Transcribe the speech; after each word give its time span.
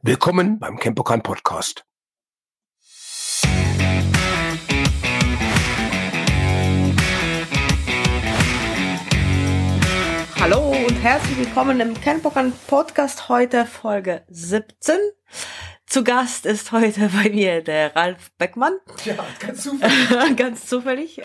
Willkommen 0.00 0.60
beim 0.60 0.78
Campokan 0.78 1.24
Podcast. 1.24 1.84
Hallo 10.38 10.70
und 10.70 10.94
herzlich 11.02 11.38
willkommen 11.38 11.80
im 11.80 12.00
Campokan 12.00 12.52
Podcast 12.68 13.28
heute 13.28 13.66
Folge 13.66 14.22
17. 14.28 14.98
Zu 15.84 16.04
Gast 16.04 16.46
ist 16.46 16.70
heute 16.70 17.08
bei 17.08 17.30
mir 17.30 17.64
der 17.64 17.96
Ralf 17.96 18.30
Beckmann. 18.38 18.74
Ja, 19.04 19.16
ganz 19.40 19.64
zufällig. 19.64 20.36
ganz 20.36 20.66
zufällig. 20.66 21.22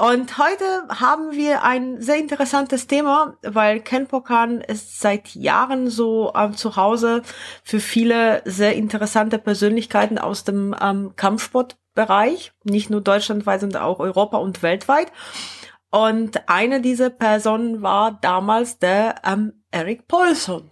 Und 0.00 0.38
heute 0.38 0.64
haben 0.88 1.32
wir 1.32 1.62
ein 1.62 2.00
sehr 2.00 2.16
interessantes 2.16 2.86
Thema, 2.86 3.36
weil 3.42 3.80
Ken 3.80 4.06
Pokan 4.06 4.62
ist 4.62 4.98
seit 4.98 5.34
Jahren 5.34 5.90
so 5.90 6.32
ähm, 6.34 6.56
zu 6.56 6.76
Hause 6.76 7.20
für 7.62 7.80
viele 7.80 8.40
sehr 8.46 8.76
interessante 8.76 9.38
Persönlichkeiten 9.38 10.16
aus 10.16 10.44
dem 10.44 10.74
ähm, 10.80 11.12
Kampfsportbereich, 11.16 12.52
nicht 12.64 12.88
nur 12.88 13.02
deutschlandweit, 13.02 13.60
sondern 13.60 13.82
auch 13.82 13.98
Europa 13.98 14.38
und 14.38 14.62
weltweit. 14.62 15.12
Und 15.90 16.48
eine 16.48 16.80
dieser 16.80 17.10
Personen 17.10 17.82
war 17.82 18.18
damals 18.22 18.78
der 18.78 19.16
ähm, 19.22 19.64
Eric 19.70 20.08
Paulson. 20.08 20.70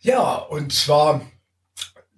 Ja, 0.00 0.38
und 0.38 0.72
zwar 0.72 1.20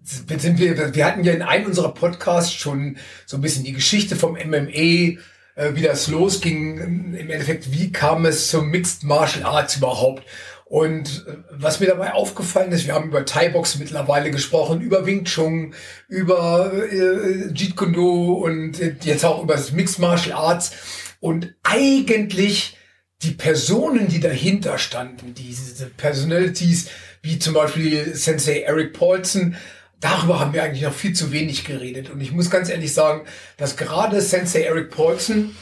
sind 0.00 0.58
wir, 0.58 0.94
wir 0.94 1.04
hatten 1.04 1.24
ja 1.24 1.34
in 1.34 1.42
einem 1.42 1.66
unserer 1.66 1.92
Podcasts 1.92 2.54
schon 2.54 2.96
so 3.26 3.36
ein 3.36 3.42
bisschen 3.42 3.64
die 3.64 3.74
Geschichte 3.74 4.16
vom 4.16 4.32
MMA 4.32 5.18
äh, 5.58 5.74
wie 5.74 5.82
das 5.82 6.06
losging, 6.06 6.78
im 6.78 7.30
Endeffekt, 7.30 7.72
wie 7.72 7.90
kam 7.90 8.24
es 8.24 8.48
zum 8.48 8.70
Mixed 8.70 9.02
Martial 9.02 9.44
Arts 9.44 9.76
überhaupt? 9.76 10.22
Und 10.64 11.26
äh, 11.26 11.36
was 11.50 11.80
mir 11.80 11.86
dabei 11.86 12.12
aufgefallen 12.12 12.70
ist, 12.70 12.86
wir 12.86 12.94
haben 12.94 13.08
über 13.08 13.24
Thai-Box 13.24 13.78
mittlerweile 13.78 14.30
gesprochen, 14.30 14.80
über 14.80 15.04
Wing 15.04 15.24
Chun, 15.24 15.74
über 16.08 16.72
äh, 16.72 17.52
Jeet 17.52 17.74
Kune 17.74 17.92
Do 17.92 18.34
und 18.34 18.78
jetzt 19.04 19.24
auch 19.24 19.42
über 19.42 19.54
das 19.54 19.72
Mixed 19.72 19.98
Martial 19.98 20.38
Arts. 20.38 20.72
Und 21.20 21.54
eigentlich 21.64 22.76
die 23.22 23.32
Personen, 23.32 24.06
die 24.06 24.20
dahinter 24.20 24.78
standen, 24.78 25.34
diese 25.34 25.86
Personalities, 25.86 26.88
wie 27.20 27.40
zum 27.40 27.54
Beispiel 27.54 28.14
Sensei 28.14 28.60
Eric 28.60 28.92
Paulson, 28.92 29.56
darüber 30.00 30.40
haben 30.40 30.52
wir 30.52 30.62
eigentlich 30.62 30.82
noch 30.82 30.94
viel 30.94 31.12
zu 31.12 31.32
wenig 31.32 31.64
geredet. 31.64 32.10
Und 32.10 32.20
ich 32.20 32.32
muss 32.32 32.50
ganz 32.50 32.68
ehrlich 32.68 32.94
sagen, 32.94 33.26
dass 33.56 33.76
gerade 33.76 34.20
Sensei 34.20 34.62
Eric 34.62 34.90
Paulson 34.90 35.54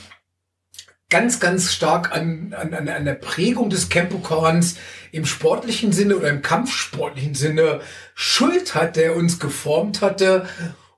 ganz, 1.08 1.38
ganz 1.38 1.72
stark 1.72 2.12
an, 2.12 2.52
an, 2.52 2.88
an 2.88 3.04
der 3.04 3.14
Prägung 3.14 3.70
des 3.70 3.88
Kempokans 3.88 4.76
im 5.12 5.24
sportlichen 5.24 5.92
Sinne 5.92 6.16
oder 6.16 6.28
im 6.28 6.42
kampfsportlichen 6.42 7.34
Sinne 7.34 7.80
Schuld 8.14 8.74
hat, 8.74 8.96
der 8.96 9.14
uns 9.14 9.38
geformt 9.38 10.00
hatte. 10.00 10.48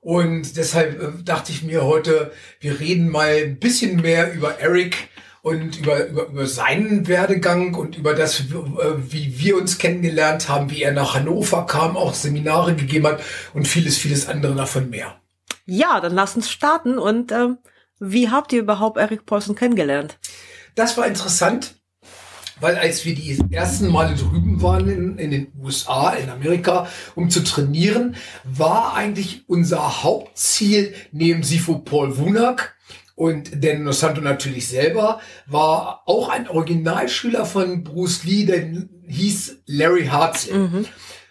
Und 0.01 0.57
deshalb 0.57 1.01
äh, 1.01 1.23
dachte 1.23 1.51
ich 1.51 1.63
mir 1.63 1.83
heute, 1.83 2.31
wir 2.59 2.79
reden 2.79 3.09
mal 3.09 3.35
ein 3.43 3.59
bisschen 3.59 3.97
mehr 4.01 4.33
über 4.33 4.59
Eric 4.59 5.09
und 5.49 5.79
über, 5.79 6.07
über, 6.07 6.27
über 6.27 6.45
seinen 6.45 7.07
Werdegang 7.07 7.73
und 7.73 7.97
über 7.97 8.13
das, 8.13 8.45
wie 8.49 9.39
wir 9.39 9.57
uns 9.57 9.77
kennengelernt 9.77 10.47
haben, 10.47 10.69
wie 10.69 10.83
er 10.83 10.93
nach 10.93 11.15
Hannover 11.15 11.65
kam, 11.65 11.97
auch 11.97 12.13
Seminare 12.13 12.75
gegeben 12.75 13.07
hat 13.07 13.21
und 13.53 13.67
vieles, 13.67 13.97
vieles 13.97 14.27
andere 14.27 14.55
davon 14.55 14.89
mehr. 14.89 15.15
Ja, 15.65 15.99
dann 15.99 16.13
lass 16.13 16.35
uns 16.35 16.49
starten. 16.49 16.97
Und 16.97 17.31
äh, 17.31 17.49
wie 17.99 18.29
habt 18.29 18.53
ihr 18.53 18.59
überhaupt 18.61 18.97
Eric 18.97 19.25
Paulson 19.25 19.55
kennengelernt? 19.55 20.17
Das 20.75 20.97
war 20.97 21.07
interessant, 21.07 21.75
weil 22.59 22.77
als 22.77 23.05
wir 23.05 23.15
die 23.15 23.37
ersten 23.51 23.89
Male 23.91 24.15
drüben 24.15 24.61
waren 24.61 24.89
in, 24.89 25.17
in 25.17 25.31
den 25.31 25.51
USA, 25.61 26.11
in 26.11 26.29
Amerika, 26.29 26.87
um 27.15 27.29
zu 27.29 27.43
trainieren, 27.43 28.15
war 28.43 28.93
eigentlich 28.93 29.43
unser 29.47 30.03
Hauptziel 30.03 30.93
neben 31.11 31.43
Sifo 31.43 31.79
Paul 31.79 32.17
Wunak, 32.17 32.75
und 33.19 33.61
der 33.65 33.77
Nosanto 33.77 34.21
natürlich 34.21 34.69
selber 34.69 35.19
war 35.45 36.03
auch 36.05 36.29
ein 36.29 36.47
Originalschüler 36.47 37.45
von 37.45 37.83
Bruce 37.83 38.23
Lee, 38.23 38.45
der 38.45 38.63
hieß 39.07 39.57
Larry 39.65 40.05
Hartzell. 40.05 40.57
Mhm. 40.57 40.85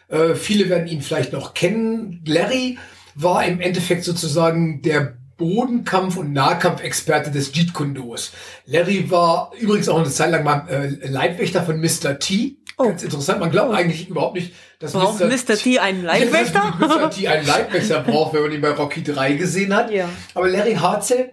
Äh, 0.08 0.34
viele 0.34 0.68
werden 0.68 0.86
ihn 0.86 1.00
vielleicht 1.00 1.32
noch 1.32 1.54
kennen. 1.54 2.22
Larry 2.26 2.76
war 3.14 3.42
im 3.46 3.62
Endeffekt 3.62 4.04
sozusagen 4.04 4.82
der 4.82 5.16
Bodenkampf- 5.38 6.18
und 6.18 6.34
Nahkampfexperte 6.34 7.30
des 7.30 7.54
Jeet 7.54 7.72
Kune 7.72 7.94
Dos. 7.94 8.32
Larry 8.66 9.10
war 9.10 9.52
übrigens 9.58 9.88
auch 9.88 9.96
eine 9.98 10.10
Zeit 10.10 10.30
lang 10.30 10.44
mal 10.44 10.68
äh, 10.68 11.08
Leibwächter 11.08 11.62
von 11.62 11.80
Mr. 11.80 12.18
T. 12.18 12.58
Oh. 12.76 12.84
Ganz 12.84 13.02
interessant. 13.02 13.40
Man 13.40 13.50
glaubt 13.50 13.74
eigentlich 13.74 14.10
überhaupt 14.10 14.34
nicht, 14.34 14.52
dass 14.78 14.92
Braucht 14.92 15.20
Mr. 15.20 15.26
Mr. 15.26 15.56
T 15.56 15.78
einen 15.78 16.04
Leibwächter? 16.04 16.74
Mr. 16.78 17.10
T 17.10 17.28
einen 17.28 17.46
Leibwächter 17.46 18.02
braucht, 18.02 18.34
wenn 18.34 18.42
man 18.42 18.52
ihn 18.52 18.60
bei 18.60 18.72
Rocky 18.72 19.02
3 19.02 19.32
gesehen 19.32 19.74
hat. 19.74 19.90
Ja. 19.90 20.06
Aber 20.34 20.50
Larry 20.50 20.74
Hartzell 20.74 21.32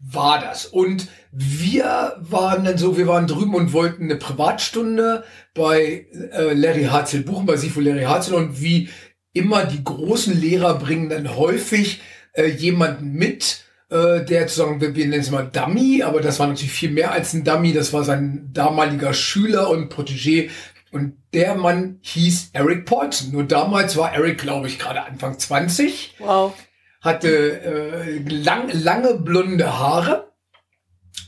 war 0.00 0.40
das. 0.40 0.66
Und 0.66 1.08
wir 1.30 2.16
waren 2.18 2.64
dann 2.64 2.78
so, 2.78 2.96
wir 2.96 3.06
waren 3.06 3.26
drüben 3.26 3.54
und 3.54 3.72
wollten 3.72 4.04
eine 4.04 4.16
Privatstunde 4.16 5.24
bei 5.54 6.06
äh, 6.32 6.54
Larry 6.54 6.84
Harzel 6.84 7.22
buchen, 7.22 7.46
bei 7.46 7.56
Sifo 7.56 7.80
Larry 7.80 8.04
Harzel. 8.04 8.34
Und 8.34 8.60
wie 8.60 8.88
immer, 9.32 9.64
die 9.64 9.84
großen 9.84 10.38
Lehrer 10.38 10.78
bringen 10.78 11.10
dann 11.10 11.36
häufig 11.36 12.00
äh, 12.32 12.46
jemanden 12.46 13.12
mit, 13.12 13.64
äh, 13.90 14.24
der 14.24 14.48
sozusagen, 14.48 14.80
wir, 14.80 14.94
wir 14.94 15.06
nennen 15.06 15.20
es 15.20 15.30
mal 15.30 15.48
Dummy, 15.52 16.02
aber 16.02 16.20
das 16.20 16.38
war 16.40 16.46
natürlich 16.46 16.72
viel 16.72 16.90
mehr 16.90 17.12
als 17.12 17.34
ein 17.34 17.44
Dummy. 17.44 17.72
Das 17.72 17.92
war 17.92 18.02
sein 18.02 18.50
damaliger 18.52 19.12
Schüler 19.12 19.68
und 19.70 19.92
Protégé. 19.92 20.50
Und 20.92 21.18
der 21.34 21.54
Mann 21.54 21.98
hieß 22.00 22.50
Eric 22.52 22.84
Paulson. 22.84 23.30
Nur 23.30 23.44
damals 23.44 23.96
war 23.96 24.12
Eric, 24.12 24.38
glaube 24.38 24.66
ich, 24.66 24.80
gerade 24.80 25.04
Anfang 25.04 25.38
20. 25.38 26.16
Wow 26.18 26.52
hatte 27.00 27.62
äh, 27.62 28.18
lang, 28.28 28.70
lange 28.72 29.14
blonde 29.14 29.78
Haare, 29.78 30.32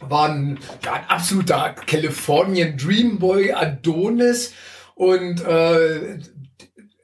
war 0.00 0.28
ein, 0.31 0.59
ja, 0.84 0.94
ein 0.94 1.05
absoluter 1.09 1.75
Californian 1.87 2.77
Dreamboy 2.77 3.53
Adonis 3.53 4.53
und 4.94 5.44
äh, 5.44 6.19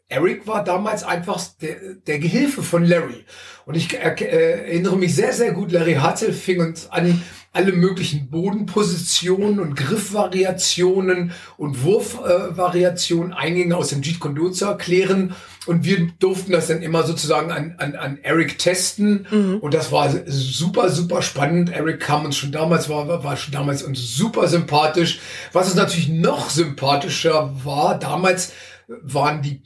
Eric 0.09 0.47
war 0.47 0.65
damals 0.65 1.05
einfach 1.05 1.43
der, 1.61 1.77
der 2.07 2.19
Gehilfe 2.19 2.63
von 2.63 2.85
Larry. 2.85 3.25
Und 3.67 3.75
ich 3.75 3.93
äh, 3.95 3.99
erinnere 4.01 4.97
mich 4.97 5.15
sehr, 5.15 5.35
sehr 5.35 5.53
gut, 5.53 5.71
Larry 5.71 5.95
Hartel 5.95 6.33
fing 6.33 6.61
uns 6.61 6.91
an, 6.91 7.23
alle 7.53 7.73
möglichen 7.73 8.31
Bodenpositionen 8.31 9.59
und 9.59 9.75
Griffvariationen 9.75 11.33
und 11.57 11.83
Wurfvariationen 11.83 13.33
äh, 13.33 13.37
eingingen 13.37 13.73
aus 13.73 13.89
dem 13.89 14.03
Jeet 14.03 14.21
Kune 14.21 14.53
zu 14.53 14.67
erklären. 14.67 15.35
Und 15.67 15.85
wir 15.85 16.09
durften 16.19 16.53
das 16.53 16.69
dann 16.69 16.83
immer 16.83 17.03
sozusagen 17.03 17.51
an, 17.51 17.75
an, 17.79 17.95
an 17.95 18.19
Eric 18.23 18.59
testen. 18.59 19.27
Mhm. 19.31 19.59
Und 19.61 19.75
das 19.75 19.91
war 19.93 20.15
super, 20.27 20.91
super 20.91 21.23
spannend. 21.23 21.71
Eric 21.71 22.01
kam 22.01 22.25
uns 22.25 22.37
schon 22.37 22.53
damals, 22.53 22.89
war, 22.89 23.25
war 23.25 23.37
schon 23.37 23.53
damals 23.53 23.83
uns 23.83 24.17
super 24.17 24.47
sympathisch. 24.47 25.21
Was 25.53 25.69
es 25.69 25.75
natürlich 25.75 26.09
noch 26.09 26.51
sympathischer 26.51 27.53
war, 27.65 27.99
damals 27.99 28.53
waren 29.03 29.43
die 29.43 29.63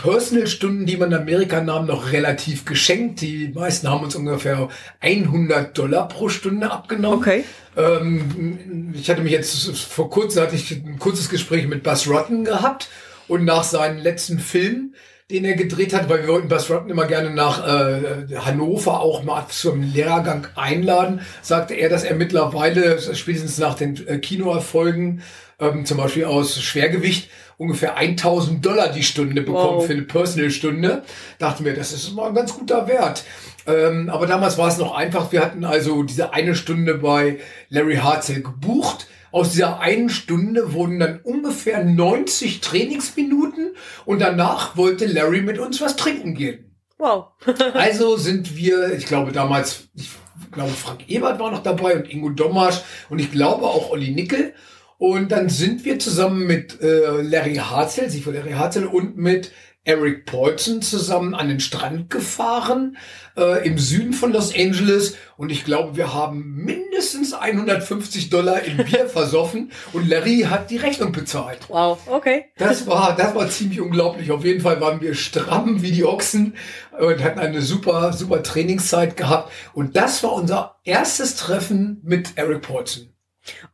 Personal-Stunden, 0.00 0.86
die 0.86 0.96
man 0.96 1.12
in 1.12 1.18
Amerika 1.18 1.60
nahm, 1.60 1.86
noch 1.86 2.12
relativ 2.12 2.64
geschenkt. 2.64 3.20
Die 3.20 3.48
meisten 3.54 3.88
haben 3.88 4.02
uns 4.02 4.14
ungefähr 4.14 4.68
100 5.00 5.76
Dollar 5.76 6.08
pro 6.08 6.28
Stunde 6.28 6.70
abgenommen. 6.70 7.18
Okay. 7.18 7.44
Ähm, 7.76 8.92
ich 8.94 9.10
hatte 9.10 9.22
mich 9.22 9.32
jetzt 9.32 9.76
vor 9.76 10.08
kurzem 10.08 10.42
hatte 10.42 10.56
ich 10.56 10.70
ein 10.72 10.98
kurzes 10.98 11.28
Gespräch 11.28 11.66
mit 11.66 11.82
Buzz 11.82 12.08
Rotten 12.08 12.44
gehabt 12.44 12.88
und 13.28 13.44
nach 13.44 13.62
seinem 13.62 13.98
letzten 13.98 14.38
Film, 14.38 14.94
den 15.30 15.44
er 15.44 15.54
gedreht 15.54 15.92
hat, 15.92 16.08
weil 16.08 16.22
wir 16.22 16.28
wollten 16.28 16.48
Buzz 16.48 16.70
Rotten 16.70 16.88
immer 16.88 17.06
gerne 17.06 17.30
nach 17.30 17.66
äh, 17.66 18.36
Hannover 18.36 19.00
auch 19.00 19.22
mal 19.22 19.46
zum 19.48 19.82
Lehrgang 19.82 20.46
einladen, 20.56 21.20
sagte 21.42 21.74
er, 21.74 21.90
dass 21.90 22.04
er 22.04 22.16
mittlerweile 22.16 22.98
spätestens 23.14 23.58
nach 23.58 23.74
den 23.74 24.06
äh, 24.08 24.18
Kinoerfolgen 24.18 25.22
ähm, 25.60 25.84
zum 25.84 25.98
Beispiel 25.98 26.24
aus 26.24 26.60
Schwergewicht 26.60 27.28
ungefähr 27.60 27.98
1000 27.98 28.64
Dollar 28.64 28.88
die 28.88 29.02
Stunde 29.02 29.42
bekommen 29.42 29.80
wow. 29.80 29.86
für 29.86 29.92
eine 29.92 30.02
Personal-Stunde. 30.02 31.02
Dachte 31.38 31.62
mir, 31.62 31.74
das 31.74 31.92
ist 31.92 32.14
mal 32.14 32.28
ein 32.28 32.34
ganz 32.34 32.54
guter 32.54 32.88
Wert. 32.88 33.22
Ähm, 33.66 34.08
aber 34.08 34.26
damals 34.26 34.56
war 34.56 34.68
es 34.68 34.78
noch 34.78 34.94
einfach. 34.94 35.30
Wir 35.30 35.42
hatten 35.42 35.64
also 35.64 36.02
diese 36.02 36.32
eine 36.32 36.54
Stunde 36.54 36.94
bei 36.94 37.38
Larry 37.68 37.96
Hartzell 37.96 38.40
gebucht. 38.40 39.08
Aus 39.30 39.52
dieser 39.52 39.78
einen 39.78 40.08
Stunde 40.08 40.72
wurden 40.72 41.00
dann 41.00 41.20
ungefähr 41.22 41.84
90 41.84 42.62
Trainingsminuten 42.62 43.72
und 44.06 44.22
danach 44.22 44.78
wollte 44.78 45.04
Larry 45.04 45.42
mit 45.42 45.58
uns 45.58 45.82
was 45.82 45.96
trinken 45.96 46.34
gehen. 46.34 46.74
Wow. 46.96 47.26
also 47.74 48.16
sind 48.16 48.56
wir, 48.56 48.94
ich 48.94 49.04
glaube 49.04 49.32
damals, 49.32 49.90
ich 49.94 50.08
glaube 50.50 50.70
Frank 50.70 51.10
Ebert 51.10 51.38
war 51.38 51.50
noch 51.50 51.62
dabei 51.62 51.96
und 51.96 52.10
Ingo 52.10 52.30
Domasch 52.30 52.80
und 53.10 53.18
ich 53.18 53.30
glaube 53.30 53.66
auch 53.66 53.90
Olli 53.90 54.12
Nickel. 54.12 54.54
Und 55.00 55.32
dann 55.32 55.48
sind 55.48 55.86
wir 55.86 55.98
zusammen 55.98 56.46
mit 56.46 56.82
äh, 56.82 57.22
Larry 57.22 57.54
Harzel, 57.54 58.10
sie 58.10 58.20
von 58.20 58.34
Larry 58.34 58.52
Harzel 58.52 58.84
und 58.84 59.16
mit 59.16 59.50
Eric 59.82 60.26
Paulson 60.26 60.82
zusammen 60.82 61.34
an 61.34 61.48
den 61.48 61.58
Strand 61.58 62.10
gefahren 62.10 62.98
äh, 63.34 63.66
im 63.66 63.78
Süden 63.78 64.12
von 64.12 64.30
Los 64.30 64.54
Angeles 64.54 65.16
und 65.38 65.50
ich 65.50 65.64
glaube, 65.64 65.96
wir 65.96 66.12
haben 66.12 66.54
mindestens 66.54 67.32
150 67.32 68.28
Dollar 68.28 68.62
in 68.62 68.76
Bier 68.76 69.06
versoffen 69.08 69.72
und 69.94 70.06
Larry 70.06 70.46
hat 70.50 70.70
die 70.70 70.76
Rechnung 70.76 71.12
bezahlt. 71.12 71.60
Wow, 71.68 71.98
okay. 72.06 72.44
Das 72.58 72.86
war, 72.86 73.16
das 73.16 73.34
war 73.34 73.48
ziemlich 73.48 73.80
unglaublich. 73.80 74.30
Auf 74.30 74.44
jeden 74.44 74.60
Fall 74.60 74.82
waren 74.82 75.00
wir 75.00 75.14
stramm 75.14 75.80
wie 75.80 75.92
die 75.92 76.04
Ochsen 76.04 76.56
und 77.00 77.24
hatten 77.24 77.38
eine 77.38 77.62
super, 77.62 78.12
super 78.12 78.42
Trainingszeit 78.42 79.16
gehabt 79.16 79.50
und 79.72 79.96
das 79.96 80.22
war 80.22 80.34
unser 80.34 80.76
erstes 80.84 81.36
Treffen 81.36 82.02
mit 82.04 82.32
Eric 82.36 82.60
Paulson. 82.60 83.14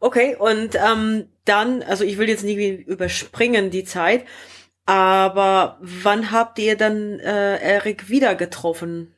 Okay, 0.01 0.37
und 0.39 0.75
ähm, 0.77 1.29
dann, 1.45 1.83
also 1.83 2.05
ich 2.05 2.19
will 2.19 2.29
jetzt 2.29 2.45
nicht 2.45 2.59
überspringen 2.87 3.71
die 3.71 3.85
Zeit, 3.85 4.25
aber 4.85 5.79
wann 5.81 6.31
habt 6.31 6.59
ihr 6.59 6.77
dann 6.77 7.19
äh, 7.19 7.59
Erik 7.59 8.09
wieder 8.09 8.35
getroffen? 8.35 9.15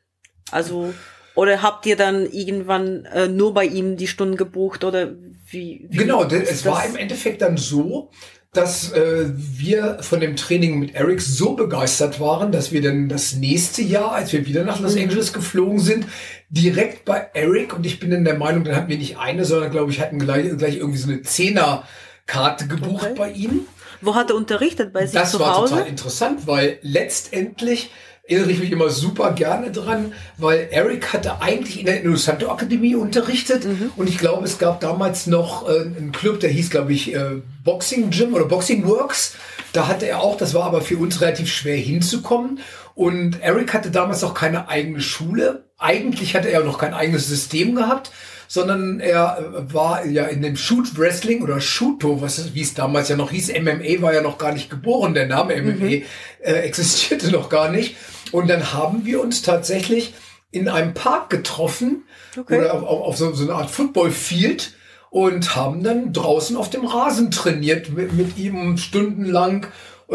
Also 0.51 0.95
oder 1.35 1.63
habt 1.63 1.87
ihr 1.87 1.95
dann 1.95 2.27
irgendwann 2.27 3.05
äh, 3.05 3.29
nur 3.29 3.55
bei 3.55 3.65
ihm 3.65 3.97
die 3.97 4.09
Stunden 4.09 4.37
gebucht 4.37 4.83
oder 4.83 5.13
wie? 5.47 5.87
wie 5.89 5.97
genau, 5.97 6.25
es 6.25 6.65
war 6.67 6.85
im 6.85 6.97
Endeffekt 6.97 7.43
dann 7.43 7.57
so, 7.57 8.11
dass 8.53 8.93
äh, 8.93 9.27
wir 9.35 9.99
von 10.01 10.21
dem 10.21 10.35
Training 10.35 10.79
mit 10.79 10.95
Eric 10.95 11.21
so 11.21 11.55
begeistert 11.55 12.19
waren, 12.19 12.51
dass 12.51 12.73
wir 12.73 12.81
dann 12.81 13.09
das 13.09 13.35
nächste 13.35 13.83
Jahr, 13.83 14.13
als 14.13 14.33
wir 14.33 14.47
wieder 14.47 14.65
nach 14.65 14.81
Los 14.81 14.95
mhm. 14.95 15.03
Angeles 15.03 15.33
geflogen 15.33 15.79
sind, 15.79 16.07
direkt 16.49 17.05
bei 17.05 17.29
Eric 17.35 17.77
und 17.77 17.85
ich 17.85 18.01
bin 18.01 18.11
in 18.11 18.25
der 18.25 18.39
Meinung, 18.39 18.65
dann 18.65 18.75
hatten 18.75 18.89
wir 18.89 18.97
nicht 18.97 19.19
eine, 19.19 19.45
sondern 19.45 19.71
glaube 19.71 19.91
ich 19.93 20.01
hatten 20.01 20.19
gleich, 20.19 20.57
gleich 20.57 20.77
irgendwie 20.77 20.99
so 20.99 21.11
eine 21.11 21.23
Zehnerkarte 21.23 22.67
gebucht 22.69 23.05
okay. 23.05 23.15
bei 23.17 23.31
ihm. 23.33 23.67
Wo 24.01 24.15
hat 24.15 24.31
er 24.31 24.37
unterrichtet? 24.37 24.93
Bei 24.93 25.05
sich 25.05 25.19
das 25.19 25.33
zu 25.33 25.39
Hause? 25.41 25.51
Das 25.51 25.71
war 25.71 25.79
total 25.79 25.89
interessant, 25.89 26.47
weil 26.47 26.79
letztendlich 26.83 27.91
erinnere 28.29 28.53
ich 28.53 28.61
mich 28.61 28.71
immer 28.71 28.91
super 28.91 29.33
gerne 29.33 29.73
dran, 29.73 30.13
weil 30.37 30.69
Eric 30.71 31.13
hatte 31.13 31.41
eigentlich 31.41 31.81
in 31.81 31.87
der 31.87 32.03
Innocento 32.03 32.51
Akademie 32.51 32.95
unterrichtet 32.95 33.65
mhm. 33.65 33.91
und 33.97 34.09
ich 34.09 34.19
glaube, 34.19 34.45
es 34.45 34.59
gab 34.59 34.81
damals 34.81 35.27
noch 35.27 35.69
äh, 35.69 35.81
einen 35.81 36.13
Club, 36.13 36.41
der 36.41 36.51
hieß, 36.51 36.69
glaube 36.71 36.93
ich, 36.93 37.15
äh, 37.15 37.41
Boxing 37.65 38.11
Gym 38.11 38.35
oder 38.35 38.45
Boxing 38.45 38.87
Works. 38.87 39.35
Da 39.73 39.89
hatte 39.89 40.07
er 40.07 40.21
auch, 40.21 40.37
das 40.37 40.55
war 40.55 40.65
aber 40.65 40.83
für 40.83 40.99
uns 40.99 41.21
relativ 41.21 41.51
schwer 41.51 41.77
hinzukommen. 41.77 42.61
Und 42.95 43.41
Eric 43.41 43.73
hatte 43.73 43.91
damals 43.91 44.23
noch 44.23 44.35
keine 44.35 44.69
eigene 44.69 45.01
Schule. 45.01 45.65
Eigentlich 45.79 46.35
hatte 46.35 46.51
er 46.51 46.65
noch 46.65 46.79
kein 46.79 46.95
eigenes 46.95 47.29
System 47.29 47.75
gehabt 47.75 48.11
sondern 48.49 48.99
er 48.99 49.39
äh, 49.39 49.75
war 49.75 50.07
ja 50.07 50.25
in 50.25 50.43
dem 50.43 50.57
Shoot 50.57 50.99
Wrestling 50.99 51.43
oder 51.43 51.61
Shooto, 51.61 52.21
was 52.23 52.55
wie 52.55 52.63
es 52.63 52.75
damals 52.75 53.11
ja 53.11 53.17
noch 53.17 53.31
hieß, 53.31 53.53
MMA 53.61 54.01
war 54.01 54.15
ja 54.15 54.23
noch 54.23 54.39
gar 54.39 54.53
nicht 54.53 54.71
geboren, 54.71 55.15
der 55.15 55.27
Name 55.27 55.61
MMA 55.61 55.73
mhm. 55.73 56.03
äh, 56.41 56.53
existierte 56.53 57.31
noch 57.31 57.51
gar 57.51 57.71
nicht. 57.71 57.97
Und 58.33 58.49
dann 58.49 58.73
haben 58.73 59.05
wir 59.05 59.21
uns 59.21 59.43
tatsächlich 59.43 60.15
in 60.51 60.69
einem 60.69 60.95
Park 60.95 61.31
getroffen 61.31 62.05
okay. 62.37 62.59
oder 62.59 62.75
auf, 62.75 62.83
auf, 62.83 63.01
auf 63.03 63.17
so, 63.17 63.33
so, 63.33 63.45
eine 63.45 63.55
Art 63.55 63.71
Football 63.71 64.11
Field 64.11 64.75
und 65.11 65.57
haben 65.57 65.83
dann 65.83 66.13
draußen 66.13 66.57
auf 66.57 66.71
dem 66.71 66.87
Rasen 66.87 67.31
trainiert 67.31 67.91
mit, 67.91 68.13
mit 68.13 68.39
ihm 68.39 68.77
stundenlang 68.77 69.67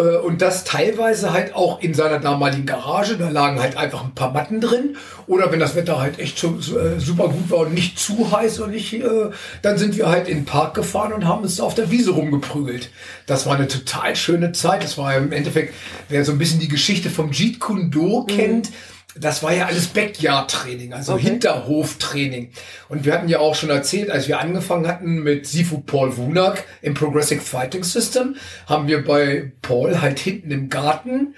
und 0.02 0.42
das 0.42 0.64
teilweise 0.64 1.34
halt 1.34 1.54
auch 1.54 1.80
in 1.80 1.94
seiner 1.94 2.20
damaligen 2.20 2.66
Garage. 2.66 3.16
Da 3.16 3.30
lagen 3.30 3.62
halt 3.62 3.78
einfach 3.78 4.04
ein 4.04 4.16
paar 4.16 4.34
Matten 4.34 4.60
drin. 4.60 4.98
Oder 5.28 5.52
wenn 5.52 5.60
das 5.60 5.76
Wetter 5.76 6.00
halt 6.00 6.18
echt 6.20 6.40
so, 6.40 6.58
äh, 6.58 7.00
super 7.00 7.30
gut 7.30 7.52
war 7.52 7.60
und 7.60 7.76
nicht 7.76 8.00
zu 8.00 8.32
heiß 8.32 8.60
und 8.62 8.72
nicht, 8.72 8.94
äh, 8.94 9.30
dann 9.62 9.78
sind 9.78 9.96
wir 9.96 10.10
halt 10.10 10.28
in 10.28 10.40
den 10.40 10.46
Park 10.46 10.74
gefahren 10.74 11.14
und 11.14 11.28
haben 11.28 11.44
uns 11.44 11.60
auf 11.60 11.76
der 11.76 11.92
Wiese 11.92 12.12
rumgeprügelt. 12.12 12.90
Das 13.28 13.46
war 13.46 13.56
eine 13.56 13.68
total 13.68 14.16
schöne 14.16 14.52
Zeit. 14.52 14.84
Das 14.84 14.98
war 14.98 15.16
im 15.16 15.32
Endeffekt, 15.32 15.76
wer 16.10 16.26
so 16.26 16.32
ein 16.32 16.40
bisschen 16.40 16.60
die 16.60 16.68
Geschichte 16.68 17.12
vom 17.12 17.32
Jeet 17.32 17.60
Kune 17.60 17.90
Do 17.90 18.22
mhm. 18.28 18.64
Das 19.16 19.44
war 19.44 19.54
ja 19.54 19.68
alles 19.68 19.88
Backyard-Training, 19.88 20.94
also 20.94 21.14
okay. 21.14 21.24
Hinterhof-Training. 21.24 22.52
Und 22.90 23.06
wir 23.06 23.14
hatten 23.14 23.30
ja 23.30 23.40
auch 23.40 23.56
schon 23.56 23.70
erzählt, 23.70 24.10
als 24.10 24.28
wir 24.28 24.40
angefangen 24.40 24.88
hatten 24.88 25.22
mit 25.22 25.46
Sifu 25.46 25.82
Paul 25.82 26.18
Wunak 26.18 26.64
im 26.82 26.94
Progressive 26.94 27.42
Fighting 27.42 27.84
System, 27.84 28.36
haben 28.68 28.88
wir 28.88 29.04
bei 29.04 29.52
Paul 29.62 30.02
halt 30.02 30.20
hinten 30.20 30.52
im 30.52 30.70
Garten 30.70 31.36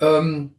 ähm, 0.00 0.54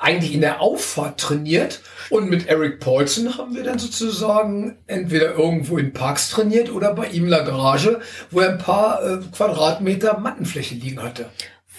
eigentlich 0.00 0.34
in 0.34 0.40
der 0.40 0.60
Auffahrt 0.60 1.20
trainiert. 1.20 1.80
Und 2.10 2.28
mit 2.28 2.48
Eric 2.48 2.80
Paulson 2.80 3.38
haben 3.38 3.54
wir 3.54 3.62
dann 3.62 3.78
sozusagen 3.78 4.78
entweder 4.86 5.34
irgendwo 5.34 5.78
in 5.78 5.92
Parks 5.92 6.30
trainiert 6.30 6.70
oder 6.70 6.92
bei 6.94 7.06
ihm 7.06 7.24
in 7.24 7.30
der 7.30 7.44
Garage, 7.44 8.00
wo 8.30 8.40
er 8.40 8.50
ein 8.50 8.58
paar 8.58 9.02
äh, 9.02 9.20
Quadratmeter 9.34 10.18
Mattenfläche 10.18 10.74
liegen 10.74 11.02
hatte. 11.02 11.30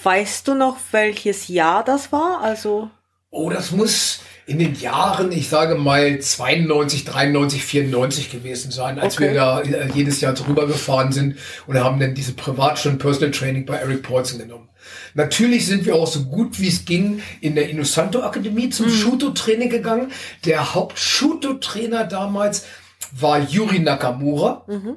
Weißt 0.04 0.48
du 0.48 0.56
noch, 0.56 0.78
welches 0.92 1.48
Jahr 1.48 1.84
das 1.84 2.12
war? 2.12 2.42
Also 2.42 2.90
Oh, 3.36 3.50
das 3.50 3.72
muss 3.72 4.22
in 4.46 4.60
den 4.60 4.76
Jahren, 4.76 5.32
ich 5.34 5.50
sage 5.50 5.76
mal 5.76 6.20
92, 6.20 7.04
93, 7.04 7.66
94 7.66 8.32
gewesen 8.32 8.72
sein, 8.72 8.98
als 8.98 9.16
okay. 9.16 9.30
wir 9.30 9.34
da 9.34 9.62
äh, 9.62 9.90
jedes 9.94 10.22
Jahr 10.22 10.34
drüber 10.34 10.68
gefahren 10.68 11.12
sind 11.12 11.36
und 11.68 11.78
haben 11.78 12.00
dann 12.00 12.16
diese 12.16 12.34
Privatstunden 12.34 12.98
Personal 12.98 13.32
Training 13.32 13.66
bei 13.66 13.76
Eric 13.76 14.04
Paulson 14.04 14.40
genommen. 14.40 14.70
Natürlich 15.16 15.66
sind 15.66 15.86
wir 15.86 15.96
auch 15.96 16.08
so 16.08 16.24
gut 16.26 16.62
wie 16.62 16.70
es 16.70 16.86
ging 16.86 17.22
in 17.42 17.56
der 17.56 17.70
Inosanto 17.70 18.22
Akademie 18.22 18.70
zum 18.70 18.86
mhm. 18.86 18.92
Shuto-Training 18.92 19.70
gegangen. 19.70 20.12
Der 20.46 20.74
Haupt-Shuto-Trainer 20.74 22.06
damals 22.06 22.66
war 23.12 23.40
Yuri 23.40 23.80
Nakamura. 23.80 24.64
Mhm. 24.68 24.96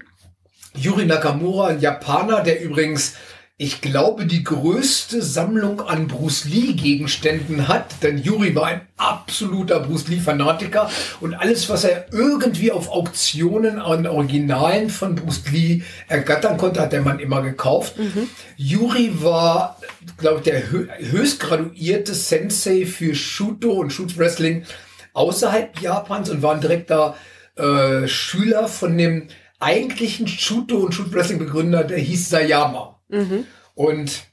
Yuri 0.74 1.06
Nakamura, 1.06 1.68
ein 1.68 1.80
Japaner, 1.80 2.42
der 2.42 2.62
übrigens 2.62 3.14
ich 3.60 3.80
glaube, 3.80 4.24
die 4.24 4.44
größte 4.44 5.20
Sammlung 5.20 5.80
an 5.80 6.06
Bruce 6.06 6.44
Lee 6.44 6.74
Gegenständen 6.74 7.66
hat, 7.66 8.04
denn 8.04 8.18
Yuri 8.18 8.54
war 8.54 8.66
ein 8.66 8.82
absoluter 8.96 9.80
Bruce 9.80 10.06
Lee 10.06 10.20
Fanatiker 10.20 10.88
und 11.20 11.34
alles, 11.34 11.68
was 11.68 11.82
er 11.82 12.06
irgendwie 12.12 12.70
auf 12.70 12.88
Auktionen 12.88 13.80
an 13.80 14.06
Originalen 14.06 14.90
von 14.90 15.16
Bruce 15.16 15.50
Lee 15.50 15.82
ergattern 16.06 16.56
konnte, 16.56 16.80
hat 16.80 16.92
der 16.92 17.02
Mann 17.02 17.18
immer 17.18 17.42
gekauft. 17.42 17.98
Mhm. 17.98 18.28
Yuri 18.56 19.10
war, 19.24 19.76
glaube 20.18 20.36
ich, 20.38 20.44
der 20.44 20.70
höchst 20.70 21.40
graduierte 21.40 22.14
Sensei 22.14 22.86
für 22.86 23.16
Shuto 23.16 23.72
und 23.72 23.92
Shoot 23.92 24.16
Wrestling 24.16 24.66
außerhalb 25.14 25.80
Japans 25.80 26.30
und 26.30 26.42
war 26.42 26.54
ein 26.54 26.60
direkter 26.60 27.16
äh, 27.56 28.06
Schüler 28.06 28.68
von 28.68 28.96
dem 28.96 29.26
eigentlichen 29.58 30.28
Shuto 30.28 30.76
und 30.76 30.94
Shoot 30.94 31.12
Wrestling 31.12 31.40
Begründer, 31.40 31.82
der 31.82 31.98
hieß 31.98 32.30
Sayama. 32.30 32.97
Mhm. 33.08 33.46
Und 33.74 34.24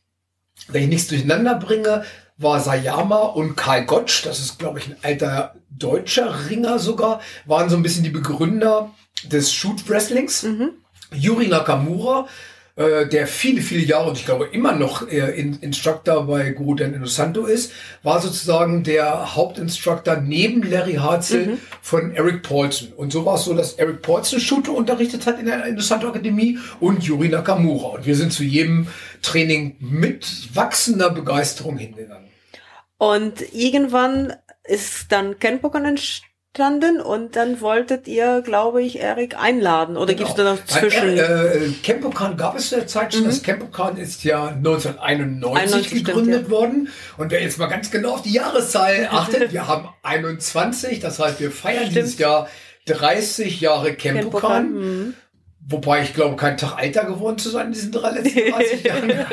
wenn 0.67 0.83
ich 0.83 0.89
nichts 0.89 1.07
durcheinander 1.07 1.55
bringe, 1.55 2.03
war 2.37 2.59
Sayama 2.59 3.17
und 3.17 3.55
Karl 3.55 3.85
Gottsch, 3.85 4.25
das 4.25 4.39
ist, 4.39 4.59
glaube 4.59 4.79
ich, 4.79 4.87
ein 4.87 4.97
alter 5.01 5.55
deutscher 5.69 6.49
Ringer 6.49 6.79
sogar, 6.79 7.21
waren 7.45 7.69
so 7.69 7.77
ein 7.77 7.83
bisschen 7.83 8.03
die 8.03 8.09
Begründer 8.09 8.93
des 9.23 9.53
Shoot 9.53 9.87
Wrestlings. 9.89 10.43
Mhm. 10.43 10.71
Yuri 11.13 11.47
Nakamura 11.47 12.27
äh, 12.77 13.07
der 13.07 13.25
viele, 13.25 13.61
viele 13.61 13.83
Jahre 13.83 14.09
und 14.09 14.17
ich 14.17 14.25
glaube 14.25 14.47
immer 14.51 14.73
noch 14.73 15.07
äh, 15.07 15.39
in, 15.39 15.57
Instructor 15.61 16.27
bei 16.27 16.49
Guru 16.49 16.75
Den 16.75 16.93
Inosanto 16.93 17.45
ist, 17.45 17.71
war 18.03 18.19
sozusagen 18.19 18.83
der 18.83 19.33
Hauptinstructor 19.35 20.17
neben 20.17 20.61
Larry 20.61 20.95
Harzel 20.95 21.45
mhm. 21.45 21.57
von 21.81 22.13
Eric 22.13 22.43
Paulson. 22.43 22.91
Und 22.91 23.13
so 23.13 23.25
war 23.25 23.35
es 23.35 23.45
so, 23.45 23.53
dass 23.53 23.73
Eric 23.75 24.01
Paulson 24.01 24.41
Shooter 24.41 24.73
unterrichtet 24.73 25.25
hat 25.25 25.39
in 25.39 25.45
der 25.45 25.65
Inosanto 25.65 26.09
Akademie 26.09 26.59
und 26.81 27.03
Yuri 27.05 27.29
Nakamura. 27.29 27.97
Und 27.97 28.05
wir 28.05 28.15
sind 28.15 28.33
zu 28.33 28.43
jedem 28.43 28.87
Training 29.21 29.77
mit 29.79 30.53
wachsender 30.53 31.11
Begeisterung 31.11 31.77
hingegangen. 31.77 32.29
Und 32.97 33.53
irgendwann 33.53 34.33
ist 34.65 35.13
dann 35.13 35.39
Kenpokan 35.39 35.85
entstanden 35.85 36.34
standen 36.55 37.01
und 37.01 37.35
dann 37.35 37.59
wolltet 37.61 38.07
ihr, 38.07 38.41
glaube 38.41 38.81
ich, 38.81 38.99
Erik 38.99 39.37
einladen. 39.37 39.97
Oder 39.97 40.13
genau. 40.13 40.27
gibt 40.27 40.29
es 40.29 40.35
da 40.35 40.53
noch 40.53 40.65
zwischen? 40.65 41.17
Äh, 41.17 41.21
äh, 41.21 41.71
Campocan 41.83 42.37
gab 42.37 42.55
es 42.55 42.69
der 42.69 42.87
Zeit 42.87 43.13
schon. 43.13 43.23
Mhm. 43.23 43.27
Das 43.27 43.43
Campocan 43.43 43.97
ist 43.97 44.23
ja 44.23 44.47
1991 44.47 45.93
gegründet 45.93 46.33
stimmt, 46.35 46.45
ja. 46.45 46.49
worden. 46.49 46.89
Und 47.17 47.31
wer 47.31 47.41
jetzt 47.41 47.59
mal 47.59 47.67
ganz 47.67 47.91
genau 47.91 48.13
auf 48.13 48.21
die 48.21 48.33
Jahreszahl 48.33 49.07
achtet, 49.11 49.51
wir 49.51 49.67
haben 49.67 49.89
21, 50.01 50.99
das 50.99 51.19
heißt, 51.19 51.39
wir 51.39 51.51
feiern 51.51 51.87
stimmt. 51.87 51.95
dieses 51.97 52.17
Jahr 52.17 52.47
30 52.85 53.59
Jahre 53.61 53.93
Campocan. 53.93 54.41
Campocan. 54.41 55.13
Wobei 55.67 56.03
ich 56.03 56.13
glaube, 56.13 56.35
kein 56.35 56.57
Tag 56.57 56.79
älter 56.79 57.05
geworden 57.05 57.39
zu 57.39 57.49
sein 57.49 57.67
in 57.67 57.73
diesen 57.73 57.91
drei 57.91 58.11
letzten 58.11 58.51
30 58.51 58.83
Jahren. 58.83 59.09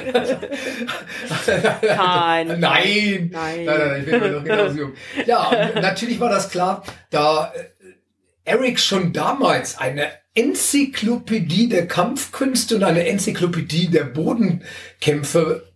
Kein. 1.83 2.47
nein, 2.47 2.59
nein, 2.59 3.31
nein, 3.31 3.65
nein, 3.67 4.01
ich 4.01 4.11
bin 4.11 4.33
noch 4.33 4.43
genauso 4.43 4.79
jung. 4.79 4.93
Ja, 5.27 5.51
natürlich 5.75 6.21
war 6.21 6.31
das 6.31 6.49
klar, 6.49 6.85
da 7.11 7.53
äh, 7.55 7.65
Eric 8.45 8.81
schon 8.81 9.13
damals 9.13 9.77
eine 9.77 10.09
Enzyklopädie 10.35 11.69
der 11.69 11.87
Kampfkünste 11.87 12.77
und 12.77 12.85
eine 12.85 13.07
Enzyklopädie 13.07 13.89
der 13.89 14.05
Bodenkämpfe 14.05 15.72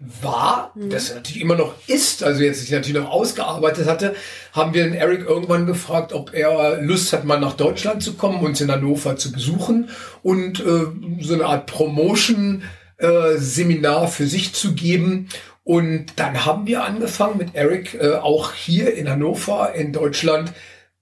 war, 0.00 0.72
mhm. 0.74 0.88
das 0.88 1.14
natürlich 1.14 1.42
immer 1.42 1.56
noch 1.56 1.74
ist, 1.86 2.22
also 2.22 2.42
jetzt 2.42 2.60
sich 2.60 2.70
natürlich 2.70 2.96
noch 2.96 3.10
ausgearbeitet 3.10 3.86
hatte, 3.86 4.14
haben 4.52 4.72
wir 4.72 4.84
den 4.84 4.94
Eric 4.94 5.28
irgendwann 5.28 5.66
gefragt, 5.66 6.14
ob 6.14 6.32
er 6.32 6.80
Lust 6.80 7.12
hat, 7.12 7.24
mal 7.24 7.38
nach 7.38 7.52
Deutschland 7.52 8.02
zu 8.02 8.14
kommen, 8.14 8.40
uns 8.40 8.62
in 8.62 8.72
Hannover 8.72 9.16
zu 9.16 9.30
besuchen 9.30 9.90
und 10.22 10.60
äh, 10.60 10.86
so 11.20 11.34
eine 11.34 11.44
Art 11.44 11.66
Promotion 11.66 12.62
äh, 12.96 13.36
Seminar 13.36 14.08
für 14.08 14.26
sich 14.26 14.54
zu 14.54 14.74
geben. 14.74 15.28
Und 15.64 16.06
dann 16.16 16.46
haben 16.46 16.66
wir 16.66 16.84
angefangen 16.84 17.36
mit 17.36 17.54
Eric 17.54 17.94
äh, 17.94 18.14
auch 18.14 18.54
hier 18.54 18.94
in 18.94 19.08
Hannover 19.08 19.74
in 19.74 19.92
Deutschland 19.92 20.52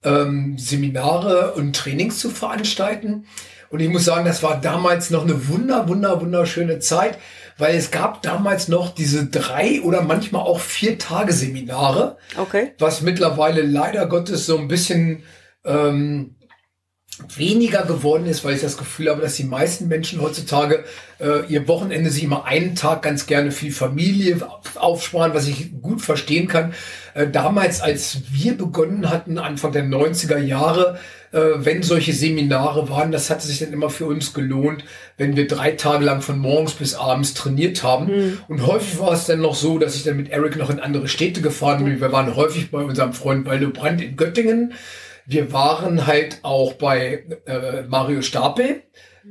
ähm, 0.03 0.57
Seminare 0.57 1.53
und 1.53 1.73
Trainings 1.75 2.19
zu 2.19 2.29
veranstalten. 2.29 3.25
Und 3.69 3.79
ich 3.81 3.89
muss 3.89 4.05
sagen, 4.05 4.25
das 4.25 4.43
war 4.43 4.59
damals 4.59 5.09
noch 5.09 5.23
eine 5.23 5.47
wunder, 5.47 5.87
wunder, 5.87 6.19
wunderschöne 6.19 6.79
Zeit, 6.79 7.17
weil 7.59 7.75
es 7.75 7.91
gab 7.91 8.21
damals 8.23 8.67
noch 8.67 8.89
diese 8.95 9.27
drei 9.27 9.81
oder 9.81 10.01
manchmal 10.01 10.41
auch 10.41 10.59
vier 10.59 10.97
Tage 10.97 11.33
Seminare, 11.33 12.17
Okay. 12.37 12.71
was 12.79 13.01
mittlerweile 13.01 13.61
leider 13.61 14.07
Gottes 14.07 14.45
so 14.47 14.57
ein 14.57 14.67
bisschen 14.67 15.23
ähm, 15.65 16.35
weniger 17.35 17.83
geworden 17.83 18.25
ist, 18.25 18.45
weil 18.45 18.55
ich 18.55 18.61
das 18.61 18.77
Gefühl 18.77 19.09
habe, 19.09 19.21
dass 19.21 19.35
die 19.35 19.43
meisten 19.43 19.89
Menschen 19.89 20.21
heutzutage 20.21 20.85
äh, 21.19 21.45
ihr 21.47 21.67
Wochenende 21.67 22.09
sich 22.09 22.23
immer 22.23 22.45
einen 22.45 22.75
Tag 22.75 23.01
ganz 23.01 23.25
gerne 23.25 23.51
für 23.51 23.65
die 23.65 23.71
Familie 23.71 24.39
aufsparen, 24.75 25.33
was 25.33 25.47
ich 25.47 25.81
gut 25.81 26.01
verstehen 26.01 26.47
kann. 26.47 26.73
Äh, 27.13 27.27
damals, 27.27 27.81
als 27.81 28.19
wir 28.31 28.57
begonnen 28.57 29.09
hatten, 29.09 29.37
Anfang 29.37 29.73
der 29.73 29.83
90er 29.83 30.37
Jahre, 30.37 30.97
wenn 31.31 31.83
solche 31.83 32.13
Seminare 32.13 32.89
waren, 32.89 33.11
das 33.11 33.29
hatte 33.29 33.45
sich 33.45 33.59
dann 33.59 33.73
immer 33.73 33.89
für 33.89 34.05
uns 34.05 34.33
gelohnt, 34.33 34.83
wenn 35.17 35.35
wir 35.35 35.47
drei 35.47 35.71
Tage 35.71 36.03
lang 36.03 36.21
von 36.21 36.39
morgens 36.39 36.73
bis 36.73 36.95
abends 36.95 37.33
trainiert 37.33 37.83
haben. 37.83 38.39
Und 38.47 38.65
häufig 38.65 38.99
war 38.99 39.13
es 39.13 39.25
dann 39.25 39.41
noch 39.41 39.55
so, 39.55 39.77
dass 39.77 39.95
ich 39.95 40.03
dann 40.03 40.17
mit 40.17 40.29
Eric 40.31 40.57
noch 40.57 40.69
in 40.69 40.79
andere 40.79 41.07
Städte 41.07 41.41
gefahren 41.41 41.85
bin. 41.85 42.01
Wir 42.01 42.11
waren 42.11 42.35
häufig 42.35 42.71
bei 42.71 42.79
unserem 42.79 43.13
Freund 43.13 43.45
Waldo 43.45 43.69
Brandt 43.69 44.01
in 44.01 44.15
Göttingen. 44.15 44.73
Wir 45.25 45.53
waren 45.53 46.07
halt 46.07 46.39
auch 46.41 46.73
bei 46.73 47.23
äh, 47.45 47.83
Mario 47.87 48.23
Stapel 48.23 48.81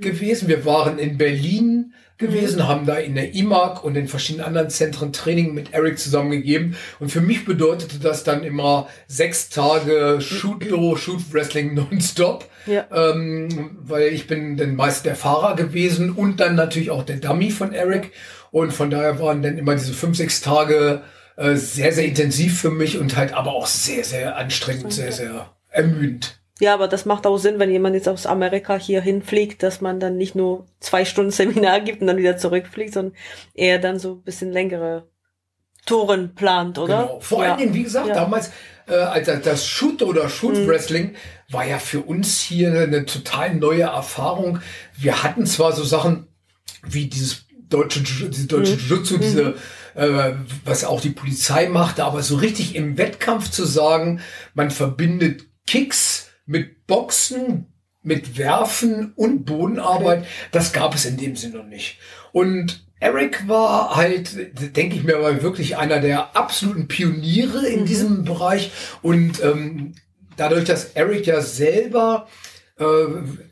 gewesen. 0.00 0.48
Wir 0.48 0.64
waren 0.64 0.98
in 0.98 1.18
Berlin 1.18 1.92
gewesen, 2.18 2.66
haben 2.66 2.84
da 2.84 2.96
in 2.96 3.14
der 3.14 3.34
IMAG 3.34 3.84
und 3.84 3.96
in 3.96 4.08
verschiedenen 4.08 4.44
anderen 4.44 4.70
Zentren 4.70 5.12
Training 5.12 5.54
mit 5.54 5.72
Eric 5.72 5.98
zusammengegeben. 5.98 6.76
Und 6.98 7.10
für 7.10 7.20
mich 7.20 7.44
bedeutete 7.44 8.00
das 8.00 8.24
dann 8.24 8.42
immer 8.42 8.88
sechs 9.06 9.48
Tage 9.48 10.18
Shoot-Do, 10.20 10.96
Shoot-Wrestling 10.96 11.74
nonstop. 11.74 12.48
Ja. 12.66 12.86
Ähm, 12.92 13.78
weil 13.80 14.08
ich 14.08 14.26
bin 14.26 14.56
dann 14.56 14.74
meist 14.74 15.06
der 15.06 15.14
Fahrer 15.14 15.54
gewesen 15.54 16.10
und 16.10 16.40
dann 16.40 16.56
natürlich 16.56 16.90
auch 16.90 17.04
der 17.04 17.16
Dummy 17.16 17.50
von 17.50 17.72
Eric. 17.72 18.10
Und 18.50 18.72
von 18.72 18.90
daher 18.90 19.20
waren 19.20 19.42
dann 19.42 19.56
immer 19.56 19.74
diese 19.74 19.92
fünf, 19.92 20.16
sechs 20.16 20.40
Tage 20.40 21.02
äh, 21.36 21.54
sehr, 21.54 21.92
sehr 21.92 22.04
intensiv 22.04 22.60
für 22.60 22.70
mich 22.70 22.98
und 22.98 23.16
halt 23.16 23.32
aber 23.32 23.52
auch 23.52 23.66
sehr, 23.66 24.02
sehr 24.02 24.36
anstrengend, 24.36 24.92
sehr, 24.92 25.12
sehr 25.12 25.50
ermüdend. 25.70 26.37
Ja, 26.60 26.74
aber 26.74 26.88
das 26.88 27.04
macht 27.04 27.26
auch 27.26 27.38
Sinn, 27.38 27.58
wenn 27.58 27.70
jemand 27.70 27.94
jetzt 27.94 28.08
aus 28.08 28.26
Amerika 28.26 28.76
hier 28.76 29.00
hinfliegt, 29.00 29.62
dass 29.62 29.80
man 29.80 30.00
dann 30.00 30.16
nicht 30.16 30.34
nur 30.34 30.66
zwei 30.80 31.04
Stunden 31.04 31.30
Seminar 31.30 31.80
gibt 31.80 32.00
und 32.00 32.06
dann 32.08 32.16
wieder 32.16 32.36
zurückfliegt, 32.36 32.94
sondern 32.94 33.14
eher 33.54 33.78
dann 33.78 33.98
so 33.98 34.14
ein 34.14 34.22
bisschen 34.22 34.50
längere 34.52 35.08
Touren 35.86 36.34
plant, 36.34 36.78
oder? 36.78 37.02
Genau. 37.02 37.20
Vor 37.20 37.44
ja. 37.44 37.50
allen 37.50 37.58
Dingen, 37.58 37.74
wie 37.74 37.84
gesagt, 37.84 38.08
Ja. 38.08 38.14
Mhm. 38.14 38.18
damals, 38.18 38.50
äh, 38.88 38.94
als 38.94 39.26
das- 39.26 39.42
das 39.42 39.66
Shoot 39.66 40.02
oder 40.02 40.28
Shoot 40.28 40.66
Wrestling 40.66 41.14
war 41.50 41.64
ja 41.64 41.78
für 41.78 42.00
uns 42.00 42.40
hier 42.40 42.72
eine 42.72 43.06
total 43.06 43.54
neue 43.54 43.82
Erfahrung. 43.82 44.58
Wir 44.96 45.22
hatten 45.22 45.46
zwar 45.46 45.72
so 45.72 45.84
Sachen 45.84 46.26
wie 46.82 47.06
dieses 47.06 47.46
deutsche, 47.70 48.00
diese 48.00 48.46
deutsche 48.46 48.72
Mhm. 48.74 48.78
Jiu-Jitsu, 48.80 49.18
diese, 49.18 49.54
äh, 49.94 50.32
was 50.64 50.84
auch 50.84 51.00
die 51.00 51.10
Polizei 51.10 51.68
machte, 51.68 52.04
aber 52.04 52.22
so 52.22 52.36
richtig 52.36 52.74
im 52.74 52.98
Wettkampf 52.98 53.50
zu 53.50 53.64
sagen, 53.64 54.20
man 54.54 54.70
verbindet 54.70 55.44
Kicks 55.66 56.27
mit 56.48 56.86
Boxen, 56.86 57.66
mit 58.02 58.38
Werfen 58.38 59.12
und 59.14 59.44
Bodenarbeit, 59.44 60.26
das 60.50 60.72
gab 60.72 60.94
es 60.94 61.04
in 61.04 61.18
dem 61.18 61.36
Sinne 61.36 61.58
noch 61.58 61.66
nicht. 61.66 61.98
Und 62.32 62.84
Eric 63.00 63.46
war 63.46 63.94
halt, 63.94 64.76
denke 64.76 64.96
ich 64.96 65.04
mir, 65.04 65.22
war 65.22 65.42
wirklich 65.42 65.76
einer 65.76 66.00
der 66.00 66.36
absoluten 66.36 66.88
Pioniere 66.88 67.66
in 67.68 67.84
diesem 67.84 68.24
Bereich. 68.24 68.72
Und 69.02 69.42
ähm, 69.44 69.92
dadurch, 70.36 70.64
dass 70.64 70.86
Eric 70.94 71.26
ja 71.26 71.40
selber, 71.40 72.26
äh, 72.78 72.84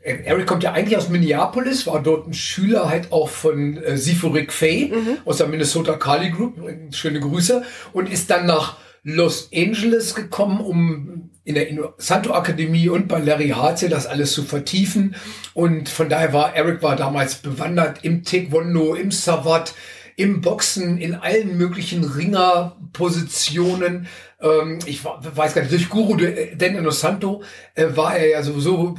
Eric 0.03 0.47
kommt 0.47 0.63
ja 0.63 0.73
eigentlich 0.73 0.97
aus 0.97 1.09
Minneapolis, 1.09 1.87
war 1.87 2.01
dort 2.01 2.27
ein 2.27 2.33
Schüler 2.33 2.89
halt 2.89 3.11
auch 3.11 3.29
von 3.29 3.77
äh, 3.77 3.95
Sifu 3.95 4.29
Rick 4.29 4.51
Fay 4.51 4.91
aus 5.23 5.37
der 5.37 5.47
Minnesota 5.47 5.93
Kali 5.93 6.31
Group, 6.31 6.55
schöne 6.91 7.19
Grüße, 7.19 7.63
und 7.93 8.11
ist 8.11 8.29
dann 8.29 8.47
nach 8.47 8.77
Los 9.03 9.49
Angeles 9.55 10.15
gekommen, 10.15 10.59
um 10.59 11.29
in 11.47 11.55
der 11.55 11.67
Santo 11.97 12.33
Akademie 12.33 12.89
und 12.89 13.07
bei 13.07 13.19
Larry 13.19 13.49
Harzel 13.49 13.89
das 13.89 14.05
alles 14.05 14.33
zu 14.33 14.43
vertiefen. 14.43 15.15
Und 15.53 15.87
von 15.87 16.09
daher 16.09 16.33
war 16.33 16.53
Eric 16.55 16.83
war 16.83 16.97
damals 16.97 17.35
bewandert 17.35 17.99
im 18.03 18.23
Taekwondo, 18.23 18.95
im 18.95 19.11
Savat, 19.11 19.73
im 20.17 20.41
Boxen, 20.41 20.97
in 20.97 21.15
allen 21.15 21.57
möglichen 21.57 22.03
Ringerpositionen. 22.03 24.07
Ähm, 24.41 24.79
ich 24.85 25.05
weiß 25.05 25.53
gar 25.53 25.61
nicht, 25.61 25.71
durch 25.71 25.87
Guru 25.89 26.17
de- 26.17 26.53
Daniel 26.55 26.91
Santo 26.91 27.43
äh, 27.75 27.85
war 27.95 28.17
er 28.17 28.27
ja 28.29 28.43
sowieso 28.43 28.97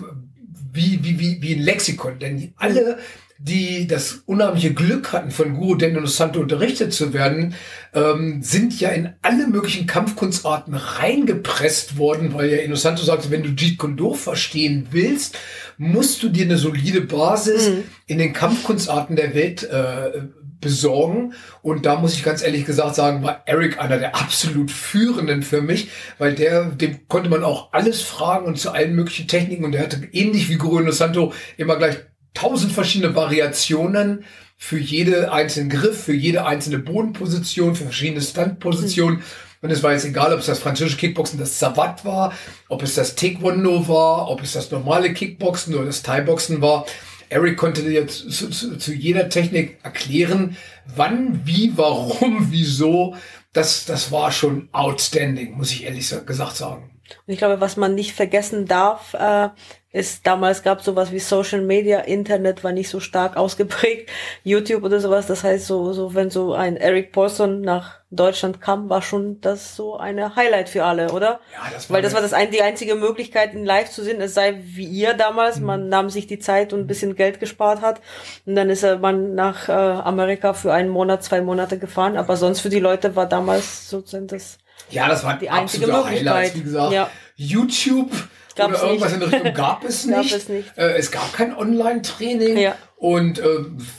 wie, 0.72 1.00
wie, 1.02 1.20
wie, 1.20 1.42
wie 1.42 1.54
ein 1.54 1.62
Lexikon. 1.62 2.18
Denn 2.18 2.54
alle, 2.56 2.98
die 3.38 3.86
das 3.86 4.22
unheimliche 4.26 4.74
Glück 4.74 5.12
hatten, 5.12 5.30
von 5.30 5.54
Guru 5.54 5.76
Daniel 5.76 6.06
Santo 6.08 6.40
unterrichtet 6.40 6.92
zu 6.92 7.12
werden, 7.12 7.54
ähm, 7.94 8.42
sind 8.42 8.78
ja 8.80 8.88
in 8.90 9.14
alle 9.22 9.46
möglichen 9.46 9.86
Kampfkunstarten 9.86 10.74
reingepresst 10.74 11.98
worden, 11.98 12.34
weil 12.34 12.50
ja 12.50 12.58
Inosanto 12.58 13.04
sagte, 13.04 13.30
wenn 13.30 13.44
du 13.44 13.50
Jeet 13.50 13.78
Kune 13.78 13.94
Do 13.94 14.14
verstehen 14.14 14.88
willst, 14.90 15.38
musst 15.76 16.22
du 16.22 16.28
dir 16.28 16.44
eine 16.44 16.58
solide 16.58 17.02
Basis 17.02 17.70
in 18.06 18.18
den 18.18 18.32
Kampfkunstarten 18.32 19.14
der 19.14 19.34
Welt 19.34 19.62
äh, 19.62 20.22
besorgen. 20.60 21.34
Und 21.62 21.86
da 21.86 21.96
muss 21.96 22.14
ich 22.14 22.24
ganz 22.24 22.42
ehrlich 22.42 22.64
gesagt 22.64 22.96
sagen, 22.96 23.22
war 23.22 23.42
Eric 23.46 23.80
einer 23.80 23.98
der 23.98 24.16
absolut 24.16 24.72
führenden 24.72 25.42
für 25.42 25.62
mich, 25.62 25.90
weil 26.18 26.34
der, 26.34 26.64
dem 26.64 27.06
konnte 27.08 27.30
man 27.30 27.44
auch 27.44 27.72
alles 27.72 28.02
fragen 28.02 28.46
und 28.46 28.58
zu 28.58 28.72
allen 28.72 28.96
möglichen 28.96 29.28
Techniken 29.28 29.64
und 29.64 29.72
der 29.72 29.82
hatte 29.82 30.08
ähnlich 30.12 30.48
wie 30.48 30.56
Guru 30.56 30.90
Santo 30.90 31.32
immer 31.56 31.76
gleich 31.76 31.98
tausend 32.34 32.72
verschiedene 32.72 33.14
Variationen 33.14 34.24
für 34.56 34.78
jede 34.78 35.32
einzelnen 35.32 35.70
Griff, 35.70 36.04
für 36.04 36.14
jede 36.14 36.44
einzelne 36.46 36.78
Bodenposition, 36.78 37.74
für 37.74 37.84
verschiedene 37.84 38.20
Standpositionen. 38.20 39.22
Und 39.60 39.70
es 39.70 39.82
war 39.82 39.92
jetzt 39.92 40.04
egal, 40.04 40.32
ob 40.32 40.40
es 40.40 40.46
das 40.46 40.58
französische 40.60 40.98
Kickboxen, 40.98 41.38
das 41.38 41.58
Savat 41.58 42.04
war, 42.04 42.32
ob 42.68 42.82
es 42.82 42.94
das 42.94 43.14
Taekwondo 43.16 43.88
war, 43.88 44.30
ob 44.30 44.42
es 44.42 44.52
das 44.52 44.70
normale 44.70 45.12
Kickboxen 45.12 45.74
oder 45.74 45.86
das 45.86 46.02
Thai-Boxen 46.02 46.60
war. 46.60 46.86
Eric 47.28 47.56
konnte 47.56 47.82
dir 47.82 48.06
zu, 48.06 48.28
zu, 48.30 48.78
zu 48.78 48.92
jeder 48.94 49.28
Technik 49.28 49.78
erklären, 49.82 50.56
wann, 50.94 51.40
wie, 51.44 51.72
warum, 51.76 52.46
wieso. 52.50 53.16
Das, 53.52 53.84
das 53.86 54.12
war 54.12 54.30
schon 54.30 54.68
outstanding, 54.72 55.56
muss 55.56 55.72
ich 55.72 55.84
ehrlich 55.84 56.06
sa- 56.08 56.20
gesagt 56.20 56.56
sagen. 56.56 56.90
Und 57.26 57.32
ich 57.32 57.38
glaube, 57.38 57.60
was 57.60 57.76
man 57.76 57.94
nicht 57.94 58.12
vergessen 58.12 58.66
darf, 58.66 59.14
äh, 59.14 59.48
ist, 59.90 60.26
damals 60.26 60.62
gab 60.62 60.82
sowas 60.82 61.12
wie 61.12 61.18
Social 61.18 61.62
Media, 61.62 62.00
Internet 62.00 62.62
war 62.62 62.72
nicht 62.72 62.90
so 62.90 63.00
stark 63.00 63.36
ausgeprägt, 63.38 64.10
YouTube 64.44 64.82
oder 64.82 65.00
sowas. 65.00 65.26
Das 65.26 65.44
heißt, 65.44 65.66
so, 65.66 65.92
so, 65.92 66.14
wenn 66.14 66.28
so 66.30 66.52
ein 66.52 66.76
Eric 66.76 67.12
Paulson 67.12 67.62
nach 67.62 67.98
Deutschland 68.10 68.60
kam, 68.60 68.90
war 68.90 69.00
schon 69.00 69.40
das 69.40 69.76
so 69.76 69.96
eine 69.96 70.36
Highlight 70.36 70.68
für 70.68 70.84
alle, 70.84 71.12
oder? 71.12 71.40
Ja, 71.52 71.70
das 71.72 71.88
war 71.88 71.96
Weil 71.96 72.02
das 72.02 72.14
war 72.14 72.20
das 72.20 72.32
ein, 72.34 72.50
die 72.50 72.62
einzige 72.62 72.94
Möglichkeit, 72.94 73.54
ihn 73.54 73.64
live 73.64 73.90
zu 73.90 74.02
sehen. 74.02 74.20
Es 74.20 74.34
sei 74.34 74.60
wie 74.62 74.84
ihr 74.84 75.14
damals, 75.14 75.58
man 75.58 75.88
nahm 75.88 76.10
sich 76.10 76.26
die 76.26 76.38
Zeit 76.38 76.72
und 76.72 76.80
ein 76.80 76.86
bisschen 76.86 77.16
Geld 77.16 77.40
gespart 77.40 77.80
hat. 77.80 78.00
Und 78.44 78.56
dann 78.56 78.68
ist 78.70 78.82
er 78.82 78.98
man 78.98 79.34
nach 79.34 79.68
äh, 79.68 79.72
Amerika 79.72 80.52
für 80.52 80.72
einen 80.72 80.90
Monat, 80.90 81.22
zwei 81.24 81.40
Monate 81.40 81.78
gefahren. 81.78 82.16
Aber 82.16 82.36
sonst 82.36 82.60
für 82.60 82.70
die 82.70 82.80
Leute 82.80 83.16
war 83.16 83.26
damals 83.26 83.88
sozusagen 83.88 84.26
das 84.26 84.58
Ja, 84.90 85.08
das 85.08 85.24
war 85.24 85.38
Die 85.38 85.50
einzige 85.50 85.86
Möglichkeit. 85.86 86.26
Highlights, 86.26 86.54
wie 86.56 86.62
gesagt. 86.62 86.92
Ja. 86.92 87.10
YouTube 87.36 88.10
Gab's 88.58 88.74
oder 88.82 88.88
irgendwas 88.88 89.12
nicht. 89.12 89.22
in 89.24 89.30
der 89.30 89.38
Richtung 89.40 89.54
gab 89.54 89.84
es 89.84 90.06
Gab 90.10 90.18
nicht. 90.22 90.34
es 90.34 90.48
nicht. 90.48 90.76
Äh, 90.76 90.96
es 90.98 91.10
gab 91.10 91.32
kein 91.32 91.56
Online-Training. 91.56 92.56
Ja. 92.58 92.74
Und 93.00 93.38
äh, 93.38 93.44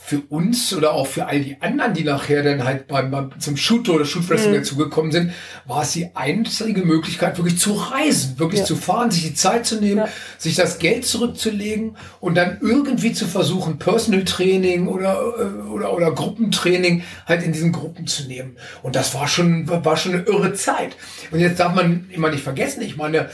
für 0.05 0.19
uns 0.27 0.73
oder 0.73 0.91
auch 0.91 1.07
für 1.07 1.25
all 1.25 1.39
die 1.39 1.55
anderen, 1.61 1.93
die 1.93 2.03
nachher 2.03 2.43
dann 2.43 2.65
halt 2.65 2.87
beim, 2.87 3.09
beim 3.11 3.39
zum 3.39 3.55
Shooter 3.55 3.93
oder 3.93 4.03
Shoot 4.03 4.29
Mhm. 4.29 4.53
Dazugekommen 4.53 5.13
sind, 5.13 5.31
war 5.65 5.83
es 5.83 5.93
die 5.93 6.13
einzige 6.17 6.81
Möglichkeit, 6.81 7.37
wirklich 7.37 7.57
zu 7.57 7.71
reisen, 7.75 8.37
wirklich 8.39 8.59
Ja. 8.59 8.65
zu 8.65 8.75
fahren, 8.75 9.09
sich 9.09 9.23
die 9.23 9.33
Zeit 9.33 9.65
zu 9.65 9.79
nehmen, 9.79 9.99
Ja. 9.99 10.09
sich 10.37 10.55
das 10.55 10.79
Geld 10.79 11.05
zurückzulegen 11.05 11.95
und 12.19 12.35
dann 12.35 12.57
irgendwie 12.61 13.13
zu 13.13 13.25
versuchen, 13.25 13.79
Personal 13.79 14.25
Training 14.25 14.89
oder, 14.89 15.13
äh, 15.39 15.69
oder, 15.69 15.93
oder 15.93 16.11
Gruppentraining 16.11 17.03
halt 17.25 17.41
in 17.43 17.53
diesen 17.53 17.71
Gruppen 17.71 18.05
zu 18.05 18.23
nehmen. 18.27 18.57
Und 18.83 18.97
das 18.97 19.13
war 19.15 19.29
schon, 19.29 19.65
war 19.69 19.95
schon 19.95 20.11
eine 20.15 20.23
irre 20.23 20.53
Zeit. 20.55 20.97
Und 21.31 21.39
jetzt 21.39 21.57
darf 21.61 21.73
man 21.73 22.09
immer 22.11 22.29
nicht 22.31 22.43
vergessen, 22.43 22.81
ich 22.81 22.97
meine, 22.97 23.29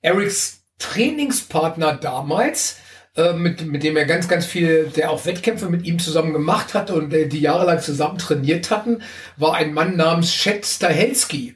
Erics 0.00 0.61
Trainingspartner 0.82 1.94
damals, 1.94 2.78
äh, 3.16 3.34
mit, 3.34 3.66
mit 3.66 3.82
dem 3.82 3.96
er 3.96 4.06
ganz, 4.06 4.26
ganz 4.26 4.46
viel, 4.46 4.90
der 4.96 5.10
auch 5.10 5.26
Wettkämpfe 5.26 5.68
mit 5.68 5.84
ihm 5.84 5.98
zusammen 5.98 6.32
gemacht 6.32 6.74
hatte 6.74 6.94
und 6.94 7.10
der, 7.10 7.26
die 7.26 7.40
jahrelang 7.40 7.80
zusammen 7.80 8.18
trainiert 8.18 8.70
hatten, 8.70 9.02
war 9.36 9.54
ein 9.54 9.74
Mann 9.74 9.96
namens 9.96 10.32
Chet 10.32 10.66
Stahelski. 10.66 11.54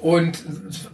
Und 0.00 0.42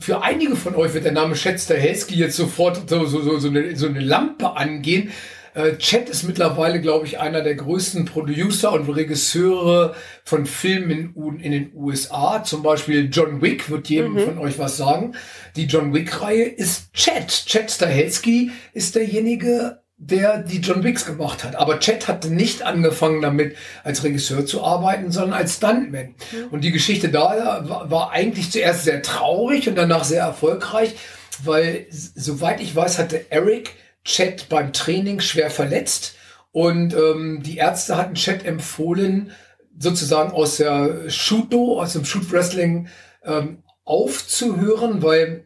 für 0.00 0.22
einige 0.22 0.54
von 0.54 0.74
euch 0.74 0.94
wird 0.94 1.04
der 1.04 1.12
Name 1.12 1.34
Chet 1.34 1.60
Stahelski 1.60 2.14
jetzt 2.14 2.36
sofort 2.36 2.88
so, 2.88 3.06
so, 3.06 3.22
so, 3.22 3.38
so, 3.38 3.48
eine, 3.48 3.74
so 3.74 3.88
eine 3.88 4.00
Lampe 4.00 4.56
angehen. 4.56 5.10
Äh, 5.54 5.76
Chet 5.76 6.08
ist 6.08 6.24
mittlerweile, 6.24 6.80
glaube 6.80 7.06
ich, 7.06 7.18
einer 7.18 7.42
der 7.42 7.54
größten 7.54 8.04
Producer 8.04 8.72
und 8.72 8.88
Regisseure 8.88 9.94
von 10.24 10.46
Filmen 10.46 10.90
in, 10.90 11.40
in, 11.40 11.52
den 11.52 11.72
USA. 11.74 12.42
Zum 12.42 12.62
Beispiel 12.62 13.08
John 13.10 13.42
Wick 13.42 13.70
wird 13.70 13.88
jedem 13.88 14.14
mhm. 14.14 14.20
von 14.20 14.38
euch 14.38 14.58
was 14.58 14.76
sagen. 14.76 15.14
Die 15.56 15.64
John 15.66 15.92
Wick-Reihe 15.94 16.44
ist 16.44 16.92
Chet. 16.92 17.28
Chet 17.46 17.70
Stahelski 17.70 18.50
ist 18.72 18.94
derjenige, 18.94 19.80
der 19.98 20.38
die 20.38 20.58
John 20.58 20.84
Wicks 20.84 21.04
gemacht 21.04 21.42
hat. 21.42 21.56
Aber 21.56 21.80
Chet 21.80 22.06
hatte 22.06 22.32
nicht 22.32 22.62
angefangen 22.62 23.20
damit, 23.20 23.56
als 23.82 24.04
Regisseur 24.04 24.46
zu 24.46 24.62
arbeiten, 24.62 25.10
sondern 25.10 25.38
als 25.38 25.56
Stuntman. 25.56 26.14
Mhm. 26.30 26.48
Und 26.50 26.62
die 26.62 26.70
Geschichte 26.70 27.08
da 27.08 27.86
war 27.88 28.12
eigentlich 28.12 28.52
zuerst 28.52 28.84
sehr 28.84 29.02
traurig 29.02 29.68
und 29.68 29.74
danach 29.74 30.04
sehr 30.04 30.22
erfolgreich, 30.22 30.94
weil, 31.42 31.86
soweit 31.90 32.60
ich 32.60 32.74
weiß, 32.74 32.98
hatte 32.98 33.26
Eric 33.30 33.72
Chet 34.08 34.48
beim 34.48 34.72
Training 34.72 35.20
schwer 35.20 35.50
verletzt 35.50 36.14
und 36.50 36.94
ähm, 36.94 37.42
die 37.42 37.58
Ärzte 37.58 37.96
hatten 37.96 38.14
Chet 38.14 38.44
empfohlen, 38.44 39.32
sozusagen 39.78 40.32
aus 40.32 40.56
der 40.56 41.10
Shooto, 41.10 41.80
aus 41.80 41.92
dem 41.92 42.06
Shoot 42.06 42.32
Wrestling 42.32 42.88
ähm, 43.22 43.62
aufzuhören, 43.84 45.02
weil 45.02 45.44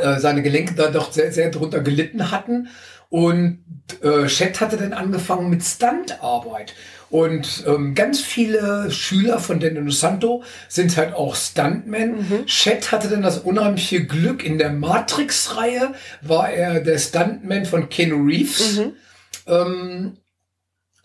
äh, 0.00 0.18
seine 0.18 0.42
Gelenke 0.42 0.74
da 0.74 0.90
doch 0.90 1.12
sehr, 1.12 1.32
sehr 1.32 1.50
drunter 1.50 1.80
gelitten 1.80 2.32
hatten. 2.32 2.68
Und 3.10 3.58
äh, 4.02 4.26
Chet 4.28 4.60
hatte 4.60 4.76
dann 4.76 4.92
angefangen 4.92 5.50
mit 5.50 5.62
Stuntarbeit. 5.62 6.74
Und 7.10 7.64
ähm, 7.66 7.96
ganz 7.96 8.20
viele 8.20 8.88
Schüler 8.92 9.40
von 9.40 9.58
Daniel 9.58 9.90
Santo 9.90 10.44
sind 10.68 10.96
halt 10.96 11.12
auch 11.12 11.34
Stuntmen. 11.34 12.18
Mhm. 12.18 12.46
Chet 12.46 12.92
hatte 12.92 13.08
dann 13.08 13.22
das 13.22 13.38
unheimliche 13.38 14.06
Glück, 14.06 14.44
in 14.44 14.58
der 14.58 14.70
Matrix-Reihe 14.70 15.92
war 16.22 16.50
er 16.50 16.80
der 16.80 16.98
Stuntman 16.98 17.66
von 17.66 17.88
Ken 17.88 18.12
Reeves. 18.12 18.78
Mhm. 18.78 18.92
Ähm, 19.46 20.16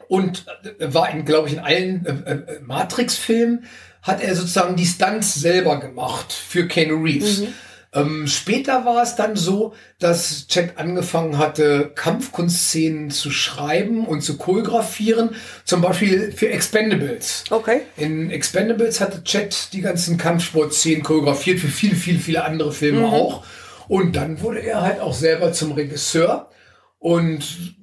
und 0.08 0.46
war 0.80 1.10
in, 1.10 1.26
glaube 1.26 1.48
ich, 1.48 1.56
in 1.56 1.60
allen 1.60 2.06
äh, 2.06 2.32
äh, 2.32 2.60
Matrix-Filmen 2.62 3.66
hat 4.04 4.22
er 4.22 4.36
sozusagen 4.36 4.76
die 4.76 4.86
Stunts 4.86 5.34
selber 5.34 5.80
gemacht 5.80 6.32
für 6.32 6.68
Ken 6.68 7.02
Reeves. 7.02 7.40
Mhm. 7.40 7.48
Ähm, 7.96 8.28
später 8.28 8.84
war 8.86 9.02
es 9.02 9.16
dann 9.16 9.38
so, 9.38 9.74
dass 10.00 10.48
Chet 10.48 10.78
angefangen 10.78 11.38
hatte, 11.38 11.92
Kampfkunstszenen 11.96 13.10
zu 13.10 13.32
schreiben 13.32 14.06
und 14.06 14.22
zu 14.22 14.38
choreografieren, 14.38 15.30
zum 15.64 15.82
Beispiel 15.82 16.34
für 16.34 16.50
Expendables. 16.50 17.46
Okay. 17.50 17.82
In 17.96 18.30
Expendables 18.30 19.00
hatte 19.00 19.24
Chet 19.24 19.70
die 19.72 19.82
ganzen 19.82 20.18
Kampfsportszenen 20.18 21.04
choreografiert, 21.04 21.60
für 21.60 21.70
viele, 21.70 21.96
viele, 21.96 22.20
viele 22.20 22.44
andere 22.44 22.74
Filme 22.74 23.08
mhm. 23.08 23.14
auch. 23.14 23.46
Und 23.88 24.16
dann 24.16 24.42
wurde 24.42 24.60
er 24.60 24.82
halt 24.82 25.00
auch 25.00 25.14
selber 25.14 25.54
zum 25.54 25.72
Regisseur. 25.72 26.50
Und 27.00 27.76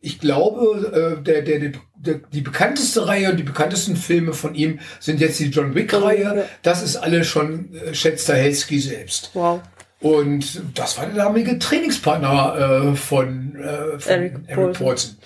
ich 0.00 0.18
glaube, 0.18 1.18
äh, 1.18 1.22
der, 1.22 1.42
der, 1.42 1.72
der, 1.94 2.20
die 2.32 2.40
bekannteste 2.40 3.06
Reihe 3.06 3.30
und 3.30 3.36
die 3.36 3.42
bekanntesten 3.42 3.96
Filme 3.96 4.32
von 4.32 4.54
ihm 4.54 4.80
sind 4.98 5.20
jetzt 5.20 5.38
die 5.38 5.48
John 5.48 5.74
Wick-Reihe. 5.74 6.46
Das 6.62 6.82
ist 6.82 6.96
alle 6.96 7.22
schon 7.24 7.74
äh, 7.74 7.92
Chet 7.92 8.18
Stahelski 8.18 8.78
selbst. 8.78 9.30
Wow. 9.34 9.60
Und 10.00 10.62
das 10.74 10.96
war 10.96 11.04
der 11.04 11.16
damalige 11.16 11.58
Trainingspartner 11.58 12.92
äh, 12.92 12.96
von, 12.96 13.56
äh, 13.56 13.98
von 13.98 14.12
Eric, 14.12 14.34
Eric 14.46 14.78
Paulson. 14.78 15.16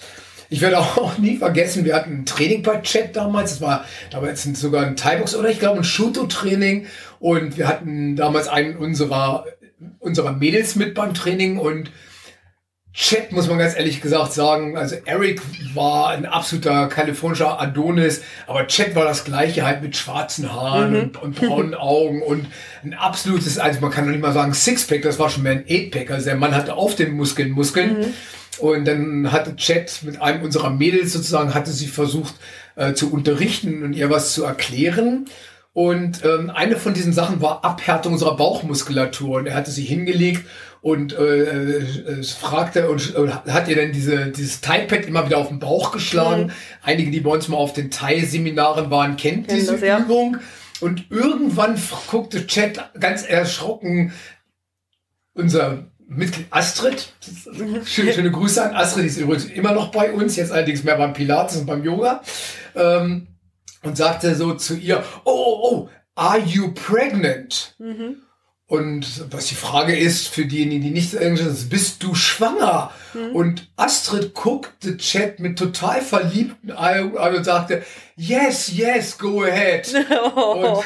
Ich 0.50 0.61
werde 0.61 0.78
auch 0.81 1.19
nie 1.19 1.37
vergessen, 1.37 1.85
wir 1.85 1.95
hatten 1.95 2.21
ein 2.21 2.26
Training 2.26 2.62
bei 2.64 2.81
Chat 2.81 3.14
damals. 3.14 3.52
Das 3.52 3.61
war 3.61 3.85
damals 4.11 4.43
sogar 4.43 4.85
ein 4.85 4.97
Thai-Box 4.97 5.37
oder 5.37 5.50
ich 5.50 5.61
glaube 5.61 5.78
ein 5.78 5.85
Shuto-Training. 5.85 6.87
Und 7.21 7.57
wir 7.57 7.69
hatten 7.69 8.16
damals 8.16 8.49
einen 8.49 8.76
unserer, 8.76 9.47
unserer 10.00 10.33
Mädels 10.33 10.75
mit 10.75 10.95
beim 10.95 11.14
Training 11.14 11.59
und 11.59 11.90
Chet 12.96 13.32
muss 13.32 13.48
man 13.48 13.58
ganz 13.58 13.76
ehrlich 13.76 14.00
gesagt 14.00 14.32
sagen, 14.32 14.76
also 14.76 14.94
Eric 15.04 15.42
war 15.74 16.10
ein 16.10 16.26
absoluter 16.26 16.86
kalifornischer 16.86 17.60
Adonis, 17.60 18.22
aber 18.46 18.68
Chet 18.68 18.94
war 18.94 19.04
das 19.04 19.24
gleiche 19.24 19.66
halt 19.66 19.82
mit 19.82 19.96
schwarzen 19.96 20.52
Haaren 20.52 20.92
mhm. 20.92 20.98
und, 21.00 21.16
und, 21.16 21.34
braunen 21.34 21.74
Augen 21.74 22.22
und 22.22 22.46
ein 22.84 22.94
absolutes, 22.94 23.58
also 23.58 23.80
man 23.80 23.90
kann 23.90 24.04
noch 24.04 24.12
nicht 24.12 24.22
mal 24.22 24.32
sagen 24.32 24.54
Sixpack, 24.54 25.02
das 25.02 25.18
war 25.18 25.28
schon 25.28 25.42
mehr 25.42 25.52
ein 25.52 25.64
Eightpack, 25.68 26.12
also 26.12 26.26
der 26.26 26.36
Mann 26.36 26.54
hatte 26.54 26.74
auf 26.74 26.94
den 26.94 27.16
Muskeln 27.16 27.50
Muskeln. 27.50 27.98
Mhm. 27.98 28.14
Und 28.58 28.84
dann 28.84 29.32
hatte 29.32 29.56
Chet 29.56 30.04
mit 30.04 30.22
einem 30.22 30.42
unserer 30.42 30.70
Mädels 30.70 31.12
sozusagen, 31.12 31.54
hatte 31.54 31.72
sie 31.72 31.88
versucht 31.88 32.34
äh, 32.76 32.94
zu 32.94 33.12
unterrichten 33.12 33.82
und 33.82 33.94
ihr 33.94 34.10
was 34.10 34.32
zu 34.32 34.44
erklären. 34.44 35.26
Und 35.72 36.24
ähm, 36.24 36.50
eine 36.54 36.76
von 36.76 36.94
diesen 36.94 37.12
Sachen 37.12 37.42
war 37.42 37.64
Abhärtung 37.64 38.12
unserer 38.12 38.36
Bauchmuskulatur. 38.36 39.38
Und 39.38 39.46
er 39.46 39.56
hatte 39.56 39.72
sie 39.72 39.82
hingelegt 39.82 40.46
und 40.85 41.14
äh, 41.14 41.79
äh, 41.79 42.23
fragte 42.25 42.90
und, 42.90 43.14
und 43.14 43.33
hat 43.33 43.68
ihr 43.68 43.77
dann 43.77 43.92
diese, 43.92 44.27
dieses 44.27 44.61
Thai-Pad 44.61 45.07
immer 45.07 45.25
wieder 45.25 45.38
auf 45.38 45.49
den 45.49 45.59
Bauch 45.59 45.92
geschlagen. 45.92 46.49
Mhm. 46.49 46.53
Einige, 46.83 47.11
die 47.11 47.20
bei 47.20 47.31
uns 47.31 47.49
mal 47.49 47.57
auf 47.57 47.73
den 47.73 47.90
Thai-Seminaren 47.90 48.90
waren, 48.90 49.16
kennt 49.16 49.49
Kennen 49.49 49.59
diese 49.59 49.73
das, 49.73 49.81
ja. 49.81 50.01
Übung. 50.01 50.37
Und 50.83 51.11
irgendwann 51.11 51.81
guckte 52.11 52.47
Chat 52.47 52.90
ganz 53.01 53.25
erschrocken 53.25 54.12
unser 55.33 55.87
Mitglied 56.07 56.49
Astrid. 56.51 57.14
Schöne, 57.87 58.12
schöne 58.12 58.31
Grüße 58.31 58.62
an 58.62 58.77
Astrid, 58.77 59.05
die 59.05 59.09
ist 59.09 59.16
übrigens 59.16 59.47
immer 59.47 59.73
noch 59.73 59.90
bei 59.90 60.12
uns, 60.12 60.37
jetzt 60.37 60.53
allerdings 60.53 60.85
mehr 60.85 60.99
beim 60.99 61.14
Pilates 61.14 61.57
und 61.57 61.64
beim 61.64 61.83
Yoga. 61.83 62.20
Ähm, 62.75 63.29
und 63.83 63.97
sagte 63.97 64.35
so 64.35 64.53
zu 64.53 64.77
ihr, 64.77 65.03
oh, 65.25 65.33
oh, 65.33 65.61
oh, 65.62 65.88
are 66.14 66.40
you 66.40 66.73
pregnant? 66.75 67.75
Mhm. 67.79 68.16
Und 68.74 69.32
was 69.32 69.46
die 69.46 69.54
Frage 69.54 69.96
ist, 69.96 70.26
für 70.26 70.46
diejenigen, 70.46 70.82
die 70.82 70.90
nicht 70.90 71.14
Englisch 71.14 71.42
sind, 71.42 71.70
bist 71.70 72.02
du 72.02 72.14
schwanger? 72.14 72.90
Mhm. 73.14 73.37
Und 73.37 73.68
Astrid 73.76 74.34
guckte 74.34 74.96
Chat 74.96 75.38
mit 75.38 75.58
total 75.58 76.00
verliebten 76.00 76.72
Augen 76.72 77.16
an 77.16 77.37
und 77.37 77.44
sagte, 77.44 77.84
yes, 78.16 78.72
yes, 78.72 79.18
go 79.18 79.42
ahead. 79.42 79.92
Und, 80.37 80.85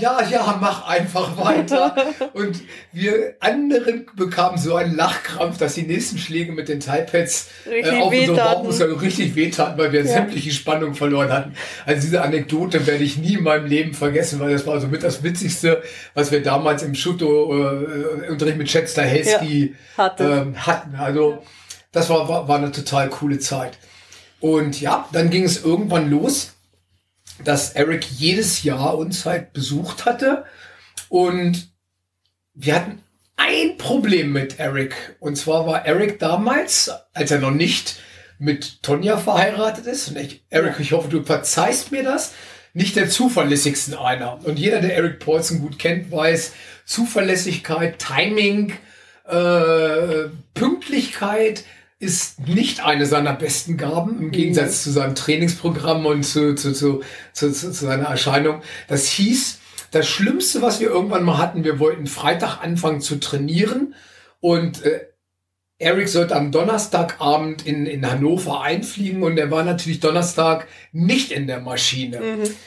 ja, 0.00 0.22
ja, 0.28 0.58
mach 0.60 0.88
einfach 0.88 1.36
weiter. 1.36 1.94
Und 2.32 2.60
wir 2.92 3.34
anderen 3.40 4.06
bekamen 4.16 4.58
so 4.58 4.74
einen 4.74 4.96
Lachkrampf, 4.96 5.58
dass 5.58 5.74
die 5.74 5.82
nächsten 5.82 6.18
Schläge 6.18 6.52
mit 6.52 6.68
den 6.68 6.80
Typepads 6.80 7.48
äh, 7.70 8.00
auf 8.00 8.12
unsere 8.12 8.36
Bauchmuskeln 8.36 8.92
richtig 8.98 9.36
wehtaten, 9.36 9.78
weil 9.78 9.92
wir 9.92 10.00
ja. 10.00 10.06
sämtliche 10.06 10.50
Spannung 10.50 10.94
verloren 10.94 11.32
hatten. 11.32 11.54
Also 11.86 12.02
diese 12.02 12.22
Anekdote 12.22 12.86
werde 12.86 13.04
ich 13.04 13.16
nie 13.18 13.34
in 13.34 13.44
meinem 13.44 13.66
Leben 13.66 13.94
vergessen, 13.94 14.40
weil 14.40 14.52
das 14.52 14.66
war 14.66 14.80
so 14.80 14.88
mit 14.88 15.02
das 15.02 15.22
Witzigste, 15.22 15.82
was 16.14 16.32
wir 16.32 16.42
damals 16.42 16.82
im 16.82 16.94
Schuto-Unterricht 16.94 18.56
äh, 18.56 18.58
mit 18.58 18.68
Chet 18.68 18.88
Stahelski 18.88 19.74
ja, 19.96 20.04
hatte. 20.04 20.24
ähm, 20.24 20.66
hatten. 20.66 20.96
Also 20.96 21.42
das 21.92 22.08
war, 22.08 22.28
war, 22.28 22.48
war 22.48 22.58
eine 22.58 22.72
total 22.72 23.08
coole 23.08 23.38
Zeit. 23.38 23.78
Und 24.40 24.80
ja, 24.80 25.08
dann 25.12 25.30
ging 25.30 25.44
es 25.44 25.62
irgendwann 25.62 26.10
los, 26.10 26.54
dass 27.44 27.72
Eric 27.72 28.04
jedes 28.10 28.62
Jahr 28.62 28.96
uns 28.96 29.26
halt 29.26 29.52
besucht 29.52 30.06
hatte. 30.06 30.44
Und 31.08 31.70
wir 32.54 32.74
hatten 32.74 33.02
ein 33.36 33.76
Problem 33.78 34.32
mit 34.32 34.58
Eric. 34.58 35.16
Und 35.20 35.36
zwar 35.36 35.66
war 35.66 35.86
Eric 35.86 36.18
damals, 36.18 36.90
als 37.14 37.30
er 37.30 37.38
noch 37.38 37.50
nicht 37.50 37.96
mit 38.38 38.82
Tonja 38.82 39.18
verheiratet 39.18 39.86
ist, 39.86 40.08
und 40.08 40.16
ich, 40.16 40.44
Eric, 40.48 40.80
ich 40.80 40.92
hoffe, 40.92 41.08
du 41.08 41.22
verzeihst 41.22 41.92
mir 41.92 42.02
das, 42.02 42.32
nicht 42.72 42.96
der 42.96 43.08
zuverlässigsten 43.08 43.94
einer. 43.94 44.38
Und 44.44 44.58
jeder, 44.58 44.80
der 44.80 44.94
Eric 44.94 45.18
Paulson 45.18 45.60
gut 45.60 45.78
kennt, 45.78 46.10
weiß, 46.10 46.52
Zuverlässigkeit, 46.86 47.98
Timing, 47.98 48.72
äh, 49.26 50.28
Pünktlichkeit, 50.54 51.64
ist 52.00 52.48
nicht 52.48 52.82
eine 52.82 53.04
seiner 53.04 53.34
besten 53.34 53.76
Gaben, 53.76 54.20
im 54.20 54.30
Gegensatz 54.30 54.80
mhm. 54.80 54.82
zu 54.84 54.90
seinem 54.90 55.14
Trainingsprogramm 55.14 56.06
und 56.06 56.24
zu, 56.24 56.54
zu, 56.54 56.72
zu, 56.72 57.02
zu, 57.34 57.52
zu, 57.52 57.70
zu 57.70 57.84
seiner 57.84 58.06
Erscheinung. 58.06 58.62
Das 58.88 59.06
hieß, 59.06 59.58
das 59.90 60.08
Schlimmste, 60.08 60.62
was 60.62 60.80
wir 60.80 60.88
irgendwann 60.88 61.24
mal 61.24 61.36
hatten, 61.36 61.62
wir 61.62 61.78
wollten 61.78 62.06
Freitag 62.06 62.62
anfangen 62.62 63.02
zu 63.02 63.20
trainieren 63.20 63.94
und 64.40 64.82
äh, 64.82 65.06
Eric 65.80 66.10
sollte 66.10 66.36
am 66.36 66.52
Donnerstagabend 66.52 67.66
in, 67.66 67.86
in 67.86 68.08
Hannover 68.08 68.60
einfliegen 68.60 69.22
und 69.22 69.38
er 69.38 69.50
war 69.50 69.64
natürlich 69.64 69.98
Donnerstag 69.98 70.68
nicht 70.92 71.32
in 71.32 71.46
der 71.46 71.62
Maschine. 71.62 72.20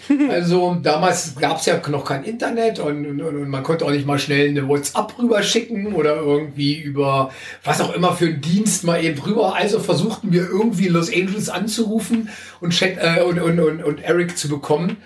Mhm. 0.09 0.29
also 0.31 0.75
damals 0.81 1.35
gab 1.35 1.59
es 1.59 1.67
ja 1.67 1.79
noch 1.89 2.05
kein 2.05 2.23
Internet 2.23 2.79
und, 2.79 3.05
und, 3.05 3.21
und, 3.21 3.49
man 3.49 3.61
konnte 3.61 3.85
auch 3.85 3.91
nicht 3.91 4.07
mal 4.07 4.17
schnell 4.17 4.49
eine 4.49 4.67
WhatsApp 4.67 5.13
rüberschicken 5.19 5.93
oder 5.93 6.15
irgendwie 6.15 6.75
über 6.75 7.29
was 7.63 7.81
auch 7.81 7.93
immer 7.93 8.15
für 8.15 8.25
einen 8.25 8.41
Dienst 8.41 8.83
mal 8.83 9.03
eben 9.03 9.21
rüber. 9.21 9.55
Also 9.55 9.79
versuchten 9.79 10.31
wir 10.31 10.49
irgendwie 10.49 10.87
Los 10.87 11.13
Angeles 11.13 11.49
anzurufen 11.49 12.29
und, 12.61 12.81
äh, 12.81 13.21
und, 13.21 13.39
und, 13.39 13.59
und, 13.59 13.83
und 13.83 14.03
Eric 14.03 14.39
zu 14.39 14.49
bekommen. 14.49 14.97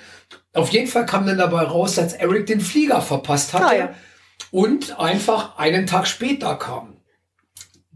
Auf 0.54 0.70
jeden 0.70 0.88
Fall 0.88 1.06
kam 1.06 1.28
dann 1.28 1.40
dabei 1.40 1.64
raus, 1.64 1.96
dass 1.96 2.14
Eric 2.14 2.46
den 2.46 2.62
Flieger 2.62 3.02
verpasst 3.02 3.54
hatte 3.54 3.66
ah, 3.66 3.76
ja. 3.76 3.94
und 4.52 4.98
einfach 4.98 5.58
einen 5.58 5.88
Tag 5.88 6.08
später 6.08 6.56
kam. 6.56 6.97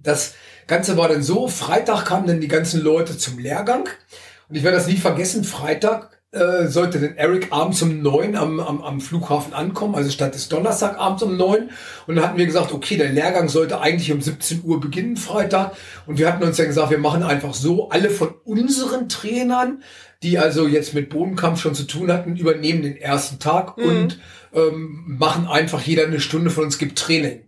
Das 0.03 0.35
Ganze 0.67 0.97
war 0.97 1.09
dann 1.09 1.23
so, 1.23 1.47
Freitag 1.47 2.05
kamen 2.05 2.27
dann 2.27 2.41
die 2.41 2.47
ganzen 2.47 2.81
Leute 2.81 3.17
zum 3.17 3.39
Lehrgang. 3.39 3.89
Und 4.49 4.55
ich 4.55 4.63
werde 4.63 4.77
das 4.77 4.87
nie 4.87 4.97
vergessen, 4.97 5.43
Freitag 5.43 6.11
äh, 6.31 6.67
sollte 6.67 6.99
denn 6.99 7.17
Eric 7.17 7.47
abends 7.51 7.81
um 7.81 8.01
neun 8.01 8.37
am, 8.37 8.61
am, 8.61 8.81
am 8.81 9.01
Flughafen 9.01 9.53
ankommen, 9.53 9.95
also 9.95 10.09
statt 10.09 10.33
des 10.33 10.47
Donnerstag 10.47 10.97
abends 10.97 11.23
um 11.23 11.35
neun. 11.35 11.71
Und 12.07 12.15
dann 12.15 12.25
hatten 12.25 12.37
wir 12.37 12.45
gesagt, 12.45 12.71
okay, 12.71 12.95
der 12.95 13.09
Lehrgang 13.09 13.49
sollte 13.49 13.81
eigentlich 13.81 14.13
um 14.13 14.21
17 14.21 14.61
Uhr 14.63 14.79
beginnen, 14.79 15.17
Freitag. 15.17 15.73
Und 16.07 16.17
wir 16.17 16.27
hatten 16.27 16.43
uns 16.43 16.57
dann 16.57 16.67
gesagt, 16.67 16.89
wir 16.89 16.99
machen 16.99 17.23
einfach 17.23 17.53
so, 17.53 17.89
alle 17.89 18.09
von 18.09 18.33
unseren 18.45 19.09
Trainern, 19.09 19.83
die 20.23 20.39
also 20.39 20.67
jetzt 20.67 20.93
mit 20.93 21.09
Bodenkampf 21.09 21.59
schon 21.59 21.75
zu 21.75 21.83
tun 21.83 22.11
hatten, 22.11 22.37
übernehmen 22.37 22.83
den 22.83 22.95
ersten 22.95 23.39
Tag 23.39 23.77
mhm. 23.77 23.83
und 23.83 24.19
ähm, 24.53 25.03
machen 25.07 25.47
einfach 25.47 25.81
jeder 25.81 26.05
eine 26.05 26.21
Stunde 26.21 26.49
von 26.49 26.63
uns 26.63 26.77
gibt 26.77 26.97
Training. 26.97 27.41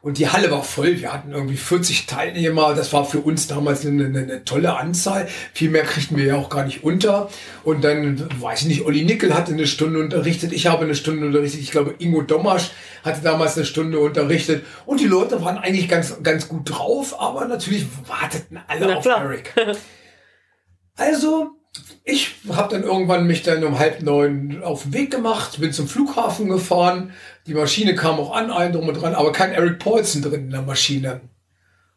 Und 0.00 0.18
die 0.18 0.28
Halle 0.28 0.50
war 0.50 0.62
voll. 0.62 1.00
Wir 1.00 1.12
hatten 1.12 1.32
irgendwie 1.32 1.56
40 1.56 2.06
Teilnehmer. 2.06 2.74
Das 2.74 2.92
war 2.92 3.04
für 3.04 3.18
uns 3.18 3.48
damals 3.48 3.84
eine, 3.84 4.04
eine, 4.04 4.18
eine, 4.20 4.44
tolle 4.44 4.76
Anzahl. 4.76 5.28
Viel 5.52 5.70
mehr 5.70 5.82
kriegten 5.82 6.16
wir 6.16 6.24
ja 6.24 6.36
auch 6.36 6.50
gar 6.50 6.64
nicht 6.64 6.84
unter. 6.84 7.28
Und 7.64 7.82
dann, 7.82 8.28
weiß 8.40 8.62
ich 8.62 8.68
nicht, 8.68 8.84
Olli 8.86 9.04
Nickel 9.04 9.34
hatte 9.34 9.52
eine 9.52 9.66
Stunde 9.66 9.98
unterrichtet. 9.98 10.52
Ich 10.52 10.68
habe 10.68 10.84
eine 10.84 10.94
Stunde 10.94 11.26
unterrichtet. 11.26 11.60
Ich 11.60 11.72
glaube, 11.72 11.94
Ingo 11.98 12.22
Domasch 12.22 12.70
hatte 13.04 13.22
damals 13.22 13.56
eine 13.56 13.66
Stunde 13.66 13.98
unterrichtet. 13.98 14.64
Und 14.86 15.00
die 15.00 15.06
Leute 15.06 15.42
waren 15.44 15.58
eigentlich 15.58 15.88
ganz, 15.88 16.22
ganz 16.22 16.48
gut 16.48 16.70
drauf. 16.70 17.20
Aber 17.20 17.46
natürlich 17.46 17.86
warteten 18.06 18.60
alle 18.68 18.86
Na, 18.86 18.96
auf 18.96 19.02
klar. 19.02 19.24
Eric. 19.24 19.52
Also 21.00 21.57
ich 22.04 22.36
habe 22.50 22.74
dann 22.74 22.84
irgendwann 22.84 23.26
mich 23.26 23.42
dann 23.42 23.64
um 23.64 23.78
halb 23.78 24.02
neun 24.02 24.62
auf 24.62 24.82
den 24.82 24.92
Weg 24.92 25.10
gemacht, 25.10 25.60
bin 25.60 25.72
zum 25.72 25.88
Flughafen 25.88 26.48
gefahren. 26.48 27.12
Die 27.46 27.54
Maschine 27.54 27.94
kam 27.94 28.18
auch 28.18 28.34
an, 28.34 28.50
ein 28.50 28.72
drum 28.72 28.88
und 28.88 28.94
dran, 28.94 29.14
aber 29.14 29.32
kein 29.32 29.52
Eric 29.52 29.78
Paulson 29.78 30.22
drin 30.22 30.44
in 30.44 30.50
der 30.50 30.62
Maschine. 30.62 31.20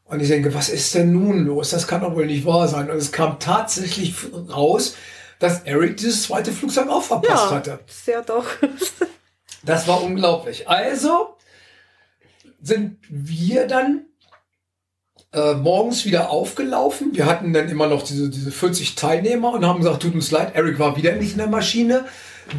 Und 0.05 0.19
ich 0.19 0.27
denke, 0.27 0.53
was 0.53 0.67
ist 0.67 0.93
denn 0.93 1.13
nun 1.13 1.45
los? 1.45 1.69
Das 1.69 1.87
kann 1.87 2.01
doch 2.01 2.15
wohl 2.15 2.25
nicht 2.25 2.45
wahr 2.45 2.67
sein. 2.67 2.89
Und 2.91 2.97
es 2.97 3.13
kam 3.13 3.39
tatsächlich 3.39 4.13
raus, 4.49 4.95
dass 5.39 5.61
Eric 5.61 5.97
dieses 5.97 6.23
zweite 6.23 6.51
Flugzeug 6.51 6.89
auch 6.89 7.03
verpasst 7.03 7.49
ja, 7.49 7.55
hatte. 7.55 7.79
Ja, 8.05 8.21
doch. 8.21 8.45
das 9.63 9.87
war 9.87 10.03
unglaublich. 10.03 10.67
Also 10.67 11.37
sind 12.61 12.97
wir 13.09 13.67
dann 13.67 14.05
äh, 15.33 15.53
morgens 15.53 16.05
wieder 16.05 16.29
aufgelaufen. 16.29 17.11
Wir 17.13 17.25
hatten 17.25 17.53
dann 17.53 17.69
immer 17.69 17.87
noch 17.87 18.03
diese, 18.03 18.29
diese 18.29 18.51
40 18.51 18.95
Teilnehmer 18.95 19.53
und 19.53 19.65
haben 19.65 19.79
gesagt, 19.79 20.01
tut 20.01 20.13
uns 20.13 20.31
leid, 20.31 20.55
Eric 20.55 20.77
war 20.79 20.97
wieder 20.97 21.15
nicht 21.15 21.31
in 21.31 21.37
der 21.37 21.47
Maschine. 21.47 22.05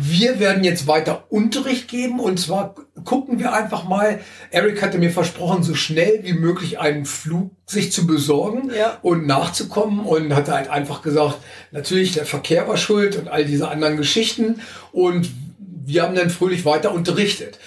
Wir 0.01 0.41
werden 0.41 0.65
jetzt 0.65 0.87
weiter 0.87 1.25
Unterricht 1.29 1.87
geben 1.89 2.19
und 2.19 2.41
zwar 2.41 2.75
gucken 3.05 3.39
wir 3.39 3.53
einfach 3.53 3.85
mal. 3.85 4.21
Eric 4.51 4.81
hatte 4.81 4.97
mir 4.97 5.11
versprochen, 5.11 5.63
so 5.63 5.75
schnell 5.75 6.21
wie 6.23 6.33
möglich 6.33 6.79
einen 6.79 7.05
Flug 7.05 7.51
sich 7.67 7.93
zu 7.93 8.07
besorgen 8.07 8.71
ja. 8.75 8.99
und 9.03 9.27
nachzukommen 9.27 10.07
und 10.07 10.35
hatte 10.35 10.53
halt 10.53 10.71
einfach 10.71 11.03
gesagt, 11.03 11.39
natürlich 11.73 12.13
der 12.13 12.25
Verkehr 12.25 12.67
war 12.69 12.79
schuld 12.79 13.17
und 13.17 13.29
all 13.29 13.45
diese 13.45 13.69
anderen 13.69 13.99
Geschichten 13.99 14.61
und 14.93 15.31
wir 15.85 16.05
haben 16.05 16.15
dann 16.15 16.31
fröhlich 16.31 16.65
weiter 16.65 16.95
unterrichtet. 16.95 17.59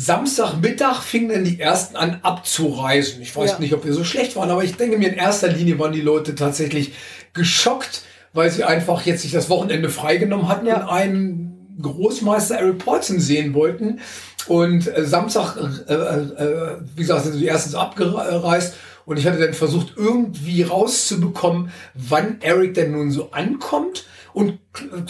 Samstagmittag 0.00 1.02
fingen 1.02 1.28
dann 1.28 1.42
die 1.44 1.58
ersten 1.58 1.96
an 1.96 2.20
abzureisen. 2.22 3.20
Ich 3.20 3.34
weiß 3.34 3.52
ja. 3.52 3.58
nicht, 3.58 3.74
ob 3.74 3.84
wir 3.84 3.92
so 3.92 4.04
schlecht 4.04 4.36
waren, 4.36 4.48
aber 4.48 4.62
ich 4.62 4.76
denke 4.76 4.96
mir, 4.96 5.08
in 5.08 5.16
erster 5.16 5.48
Linie 5.48 5.76
waren 5.80 5.90
die 5.90 6.00
Leute 6.00 6.36
tatsächlich 6.36 6.92
geschockt, 7.32 8.02
weil 8.32 8.48
sie 8.48 8.62
einfach 8.62 9.04
jetzt 9.06 9.22
sich 9.22 9.32
das 9.32 9.50
Wochenende 9.50 9.88
freigenommen 9.88 10.48
hatten 10.48 10.66
ja. 10.66 10.82
und 10.82 10.88
einen 10.88 11.78
Großmeister 11.82 12.58
Eric 12.58 12.78
Paulson 12.78 13.18
sehen 13.18 13.54
wollten. 13.54 13.98
Und 14.46 14.86
äh, 14.86 15.04
Samstag, 15.04 15.56
äh, 15.88 15.92
äh, 15.92 16.76
wie 16.94 17.02
gesagt, 17.02 17.24
sind 17.24 17.34
die 17.34 17.46
erstens 17.46 17.74
abgereist 17.74 18.74
und 19.08 19.18
ich 19.18 19.26
hatte 19.26 19.38
dann 19.38 19.54
versucht, 19.54 19.94
irgendwie 19.96 20.64
rauszubekommen, 20.64 21.70
wann 21.94 22.42
Eric 22.42 22.74
denn 22.74 22.92
nun 22.92 23.10
so 23.10 23.30
ankommt 23.30 24.04
und 24.34 24.58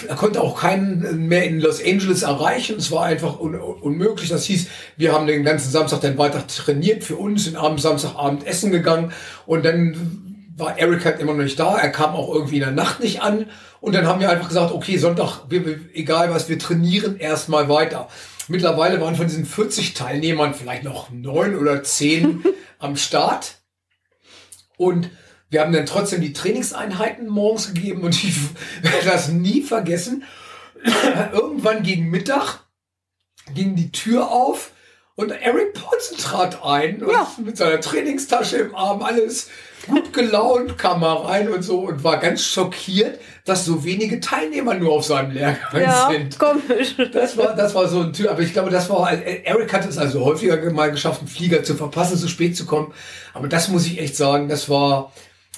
er 0.07 0.15
konnte 0.15 0.41
auch 0.41 0.61
keinen 0.61 1.27
mehr 1.27 1.43
in 1.43 1.59
Los 1.59 1.83
Angeles 1.85 2.23
erreichen. 2.23 2.77
Es 2.79 2.93
war 2.93 3.07
einfach 3.07 3.41
un 3.41 3.57
unmöglich. 3.57 4.29
Das 4.29 4.45
hieß, 4.45 4.69
wir 4.97 5.13
haben 5.13 5.27
den 5.27 5.43
ganzen 5.43 5.73
Samstag 5.73 6.01
dann 6.03 6.17
weiter 6.17 6.47
trainiert 6.47 7.03
für 7.03 7.17
uns, 7.17 7.47
sind 7.47 7.57
abends 7.57 7.83
Samstagabend 7.83 8.47
essen 8.47 8.71
gegangen 8.71 9.13
und 9.47 9.65
dann 9.65 10.47
war 10.57 10.79
Eric 10.79 11.05
halt 11.05 11.19
immer 11.19 11.35
noch 11.35 11.43
nicht 11.43 11.59
da. 11.59 11.77
Er 11.77 11.91
kam 11.91 12.15
auch 12.15 12.33
irgendwie 12.33 12.59
in 12.59 12.63
der 12.63 12.71
Nacht 12.71 13.01
nicht 13.01 13.21
an. 13.21 13.47
Und 13.81 13.97
dann 13.97 14.07
haben 14.07 14.21
wir 14.21 14.31
einfach 14.31 14.49
gesagt, 14.49 14.73
okay, 14.73 14.97
Sonntag, 14.97 15.41
wir, 15.49 15.81
egal 15.93 16.31
was, 16.31 16.49
wir 16.49 16.59
trainieren 16.59 17.17
erstmal 17.17 17.69
weiter. 17.69 18.09
Mittlerweile 18.47 19.01
waren 19.01 19.17
von 19.17 19.27
diesen 19.27 19.45
40 19.45 19.95
Teilnehmern 19.95 20.55
vielleicht 20.55 20.85
noch 20.85 21.11
neun 21.11 21.57
oder 21.57 21.83
zehn 21.83 22.45
am 22.79 22.97
Start. 22.97 23.58
Und 24.79 25.11
wir 25.51 25.61
haben 25.61 25.73
dann 25.73 25.85
trotzdem 25.85 26.23
die 26.23 26.33
Trainingseinheiten 26.33 27.29
morgens 27.29 27.75
gegeben 27.75 28.03
und 28.03 28.15
ich 28.15 28.35
werde 28.83 29.05
das 29.05 29.29
nie 29.29 29.61
vergessen. 29.61 30.25
Irgendwann 31.33 31.83
gegen 31.83 32.09
Mittag 32.09 32.61
ging 33.55 33.77
die 33.77 33.93
Tür 33.93 34.31
auf 34.31 34.73
und 35.17 35.31
Eric 35.31 35.75
Paulson 35.75 36.17
trat 36.17 36.63
ein 36.63 37.03
und 37.03 37.11
ja. 37.11 37.31
mit 37.39 37.57
seiner 37.57 37.81
Trainingstasche 37.81 38.59
im 38.59 38.75
Arm 38.75 39.03
alles 39.03 39.49
gut 39.89 40.13
gelaunt 40.13 40.79
kam 40.79 41.03
er 41.03 41.25
rein 41.25 41.49
und 41.49 41.63
so 41.63 41.81
und 41.81 42.05
war 42.05 42.19
ganz 42.19 42.45
schockiert, 42.45 43.19
dass 43.45 43.65
so 43.65 43.85
wenige 43.85 44.21
Teilnehmer 44.21 44.75
nur 44.75 44.93
auf 44.93 45.05
seinem 45.05 45.33
Lehrgang 45.33 45.83
ja, 45.83 46.09
sind. 46.11 46.39
Komisch. 46.39 46.95
Das 47.13 47.37
war, 47.37 47.57
das 47.57 47.75
war 47.75 47.89
so 47.89 48.03
ein 48.03 48.13
Tür, 48.13 48.31
aber 48.31 48.41
ich 48.41 48.53
glaube, 48.53 48.71
das 48.71 48.89
war, 48.89 49.11
Eric 49.11 49.73
hat 49.73 49.87
es 49.87 49.99
also 49.99 50.25
häufiger 50.25 50.59
mal 50.71 50.91
geschafft, 50.91 51.21
einen 51.21 51.29
Flieger 51.29 51.63
zu 51.63 51.75
verpassen, 51.75 52.17
zu 52.17 52.29
spät 52.29 52.57
zu 52.57 52.67
kommen. 52.67 52.93
Aber 53.35 53.49
das 53.49 53.69
muss 53.69 53.87
ich 53.87 54.01
echt 54.01 54.17
sagen, 54.17 54.49
das 54.49 54.69
war, 54.69 55.13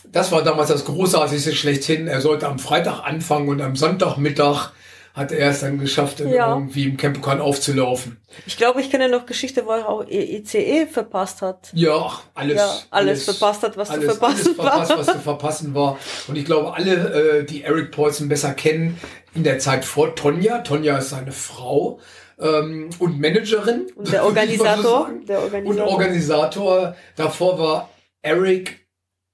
das 0.04 0.32
war 0.32 0.42
damals 0.42 0.68
das 0.68 0.84
Großartigste 0.84 1.54
schlechthin. 1.54 2.08
Er 2.08 2.20
sollte 2.20 2.46
am 2.46 2.58
Freitag 2.58 3.02
anfangen 3.04 3.48
und 3.48 3.60
am 3.60 3.76
Sonntagmittag 3.76 4.70
hat 5.20 5.32
er 5.32 5.50
es 5.50 5.60
dann 5.60 5.78
geschafft, 5.78 6.20
ja. 6.20 6.54
irgendwie 6.54 6.84
im 6.84 6.96
Campokan 6.96 7.40
aufzulaufen. 7.40 8.16
Ich 8.46 8.56
glaube, 8.56 8.80
ich 8.80 8.90
kenne 8.90 9.08
noch 9.08 9.26
Geschichte, 9.26 9.66
wo 9.66 9.70
er 9.70 9.88
auch 9.88 10.04
ICE 10.08 10.58
e 10.58 10.86
verpasst 10.86 11.42
hat. 11.42 11.70
Ja, 11.74 12.10
alles. 12.34 12.56
Ja, 12.56 12.64
alles, 12.64 12.86
alles, 12.90 13.24
verpasst 13.24 13.62
hat, 13.62 13.76
was 13.76 13.90
alles, 13.90 14.06
zu 14.06 14.10
verpassen 14.12 14.46
alles 14.46 14.58
war. 14.58 14.70
Verpasst, 14.70 14.98
was 14.98 15.06
zu 15.06 15.20
verpassen 15.20 15.74
war. 15.74 15.98
Und 16.26 16.36
ich 16.36 16.44
glaube, 16.46 16.74
alle, 16.74 17.40
äh, 17.40 17.44
die 17.44 17.62
Eric 17.62 17.92
Paulson 17.92 18.28
besser 18.28 18.54
kennen, 18.54 18.98
in 19.34 19.44
der 19.44 19.58
Zeit 19.58 19.84
vor 19.84 20.14
Tonja, 20.14 20.58
Tonja 20.60 20.96
ist 20.96 21.10
seine 21.10 21.32
Frau, 21.32 22.00
ähm, 22.40 22.88
und 22.98 23.20
Managerin. 23.20 23.86
Und 23.94 24.10
der 24.10 24.24
Organisator, 24.24 25.10
so 25.10 25.26
der 25.26 25.42
Organisator. 25.42 25.86
Und 25.86 25.92
Organisator. 25.92 26.96
Davor 27.16 27.58
war 27.58 27.90
Eric 28.22 28.86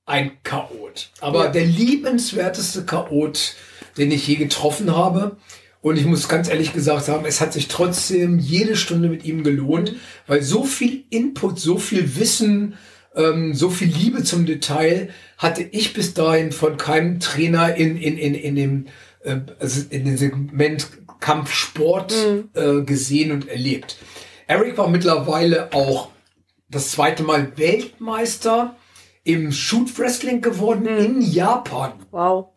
ein 0.04 0.38
Chaot. 0.42 1.10
Aber 1.20 1.46
ja. 1.46 1.50
der 1.50 1.64
liebenswerteste 1.64 2.84
Chaot, 2.84 3.54
den 3.96 4.10
ich 4.10 4.26
je 4.26 4.36
getroffen 4.36 4.96
habe. 4.96 5.36
Und 5.86 5.96
ich 5.98 6.04
muss 6.04 6.28
ganz 6.28 6.48
ehrlich 6.48 6.72
gesagt 6.72 7.04
sagen, 7.04 7.24
es 7.28 7.40
hat 7.40 7.52
sich 7.52 7.68
trotzdem 7.68 8.40
jede 8.40 8.74
Stunde 8.74 9.08
mit 9.08 9.24
ihm 9.24 9.44
gelohnt, 9.44 9.92
mhm. 9.92 9.96
weil 10.26 10.42
so 10.42 10.64
viel 10.64 11.04
Input, 11.10 11.60
so 11.60 11.78
viel 11.78 12.16
Wissen, 12.16 12.74
ähm, 13.14 13.54
so 13.54 13.70
viel 13.70 13.86
Liebe 13.86 14.24
zum 14.24 14.46
Detail 14.46 15.10
hatte 15.38 15.62
ich 15.62 15.94
bis 15.94 16.12
dahin 16.12 16.50
von 16.50 16.76
keinem 16.76 17.20
Trainer 17.20 17.76
in, 17.76 17.96
in, 17.96 18.18
in, 18.18 18.34
in 18.34 18.56
dem, 18.56 18.86
äh, 19.22 19.36
also 19.60 19.82
in 19.90 20.06
dem 20.06 20.16
Segment 20.16 20.88
Kampfsport 21.20 22.12
mhm. 22.12 22.48
äh, 22.54 22.82
gesehen 22.82 23.30
und 23.30 23.48
erlebt. 23.48 23.96
Eric 24.48 24.76
war 24.78 24.88
mittlerweile 24.88 25.72
auch 25.72 26.08
das 26.68 26.90
zweite 26.90 27.22
Mal 27.22 27.52
Weltmeister 27.58 28.74
im 29.22 29.52
Shoot 29.52 29.96
Wrestling 30.00 30.40
geworden 30.40 30.82
mhm. 30.82 30.98
in 30.98 31.20
Japan. 31.22 31.92
Wow. 32.10 32.48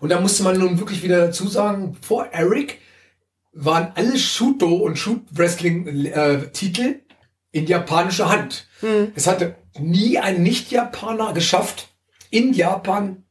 Und 0.00 0.08
da 0.10 0.20
musste 0.20 0.42
man 0.42 0.58
nun 0.58 0.78
wirklich 0.78 1.02
wieder 1.02 1.26
dazu 1.26 1.46
sagen, 1.48 1.96
vor 2.00 2.26
Eric 2.32 2.78
waren 3.52 3.92
alle 3.94 4.18
Shuto 4.18 4.76
und 4.76 4.96
Shoot 4.96 5.22
Wrestling 5.32 6.06
äh, 6.06 6.50
Titel 6.52 7.00
in 7.52 7.66
japanischer 7.66 8.30
Hand. 8.30 8.66
Mhm. 8.80 9.12
Es 9.14 9.26
hatte 9.26 9.56
nie 9.78 10.18
ein 10.18 10.42
Nicht-Japaner 10.42 11.32
geschafft, 11.32 11.88
in 12.30 12.52
Japan 12.52 13.24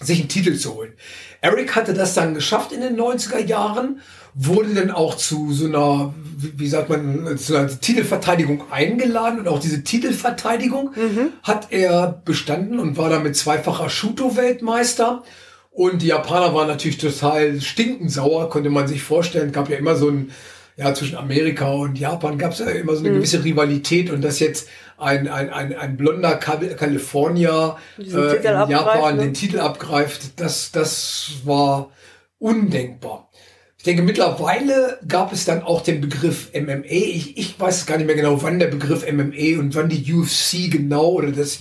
sich 0.00 0.20
einen 0.20 0.28
Titel 0.28 0.56
zu 0.56 0.74
holen. 0.74 0.94
Eric 1.40 1.74
hatte 1.74 1.94
das 1.94 2.14
dann 2.14 2.34
geschafft 2.34 2.72
in 2.72 2.80
den 2.80 2.98
90er 2.98 3.44
Jahren, 3.44 4.00
wurde 4.34 4.74
dann 4.74 4.90
auch 4.90 5.16
zu 5.16 5.52
so 5.52 5.66
einer, 5.66 6.14
wie 6.36 6.68
sagt 6.68 6.88
man, 6.88 7.36
zu 7.36 7.56
einer 7.56 7.68
Titelverteidigung 7.68 8.70
eingeladen 8.70 9.40
und 9.40 9.48
auch 9.48 9.58
diese 9.58 9.82
Titelverteidigung 9.82 10.92
mhm. 10.94 11.32
hat 11.42 11.68
er 11.70 12.22
bestanden 12.24 12.78
und 12.78 12.96
war 12.96 13.10
damit 13.10 13.36
zweifacher 13.36 13.90
Shuto-Weltmeister. 13.90 15.22
Und 15.70 16.02
die 16.02 16.08
Japaner 16.08 16.54
waren 16.54 16.68
natürlich 16.68 16.98
total 16.98 17.60
stinkend 17.60 18.10
sauer, 18.10 18.50
konnte 18.50 18.70
man 18.70 18.88
sich 18.88 19.02
vorstellen. 19.02 19.52
Gab 19.52 19.70
ja 19.70 19.76
immer 19.76 19.94
so 19.94 20.08
ein, 20.08 20.32
ja, 20.76 20.92
zwischen 20.94 21.16
Amerika 21.16 21.70
und 21.70 21.98
Japan 21.98 22.38
gab 22.38 22.52
es 22.52 22.58
ja 22.58 22.66
immer 22.66 22.94
so 22.94 23.00
eine 23.00 23.10
mhm. 23.10 23.14
gewisse 23.16 23.44
Rivalität 23.44 24.10
und 24.10 24.22
dass 24.22 24.40
jetzt 24.40 24.68
ein, 24.98 25.28
ein, 25.28 25.50
ein, 25.50 25.74
ein 25.74 25.96
blonder 25.96 26.36
Kalifornier 26.36 27.76
äh, 27.98 28.02
in 28.02 28.70
Japan 28.70 29.16
ne? 29.16 29.22
den 29.22 29.34
Titel 29.34 29.60
abgreift, 29.60 30.40
das, 30.40 30.72
das 30.72 31.32
war 31.44 31.90
undenkbar. 32.38 33.30
Ich 33.78 33.84
denke, 33.84 34.02
mittlerweile 34.02 34.98
gab 35.08 35.32
es 35.32 35.46
dann 35.46 35.62
auch 35.62 35.80
den 35.80 36.02
Begriff 36.02 36.50
MMA. 36.52 36.84
Ich, 36.90 37.38
ich 37.38 37.58
weiß 37.58 37.86
gar 37.86 37.96
nicht 37.96 38.06
mehr 38.06 38.14
genau, 38.14 38.42
wann 38.42 38.58
der 38.58 38.66
Begriff 38.66 39.10
MMA 39.10 39.58
und 39.58 39.74
wann 39.74 39.88
die 39.88 40.12
UFC 40.12 40.70
genau 40.70 41.12
oder 41.12 41.32
das 41.32 41.60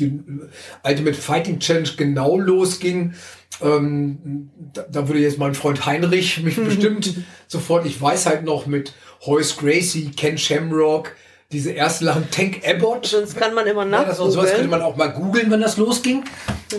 Ultimate 0.83 1.15
Fighting 1.17 1.59
Challenge 1.59 1.91
genau 1.95 2.37
losging. 2.37 3.13
Ähm, 3.61 4.49
da, 4.73 4.83
da 4.83 5.07
würde 5.07 5.19
jetzt 5.19 5.37
mein 5.37 5.55
Freund 5.55 5.85
Heinrich 5.85 6.39
mich 6.43 6.55
bestimmt 6.55 7.13
sofort, 7.47 7.85
ich 7.85 8.01
weiß 8.01 8.25
halt 8.25 8.43
noch 8.43 8.65
mit 8.65 8.93
Hoyce 9.25 9.57
Gracie, 9.57 10.11
Ken 10.15 10.37
Shamrock, 10.37 11.15
diese 11.51 11.75
ersten 11.75 12.05
Lachen, 12.05 12.29
Tank 12.31 12.61
Abbott. 12.65 13.07
Sonst 13.07 13.35
kann 13.35 13.53
man 13.53 13.67
immer 13.67 13.85
nach. 13.85 14.01
Ja, 14.01 14.05
das, 14.05 14.17
sowas 14.17 14.51
könnte 14.51 14.67
man 14.67 14.81
auch 14.81 14.95
mal 14.95 15.07
googeln, 15.07 15.51
wenn 15.51 15.61
das 15.61 15.77
losging. 15.77 16.23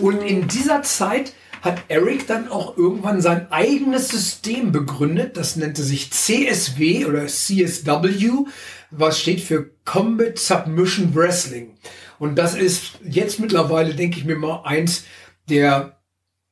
Und 0.01 0.21
in 0.21 0.47
dieser 0.47 0.81
Zeit 0.81 1.33
hat 1.61 1.83
Eric 1.89 2.25
dann 2.27 2.49
auch 2.49 2.77
irgendwann 2.77 3.21
sein 3.21 3.51
eigenes 3.51 4.09
System 4.09 4.71
begründet. 4.71 5.37
Das 5.37 5.55
nannte 5.55 5.83
sich 5.83 6.11
CSW 6.11 7.05
oder 7.05 7.27
CSW, 7.27 8.45
was 8.89 9.19
steht 9.19 9.41
für 9.41 9.69
Combat 9.85 10.39
Submission 10.39 11.13
Wrestling. 11.13 11.75
Und 12.17 12.35
das 12.35 12.55
ist 12.55 12.93
jetzt 13.03 13.39
mittlerweile, 13.39 13.93
denke 13.93 14.17
ich 14.17 14.25
mir 14.25 14.37
mal, 14.37 14.61
eins 14.63 15.03
der 15.49 16.00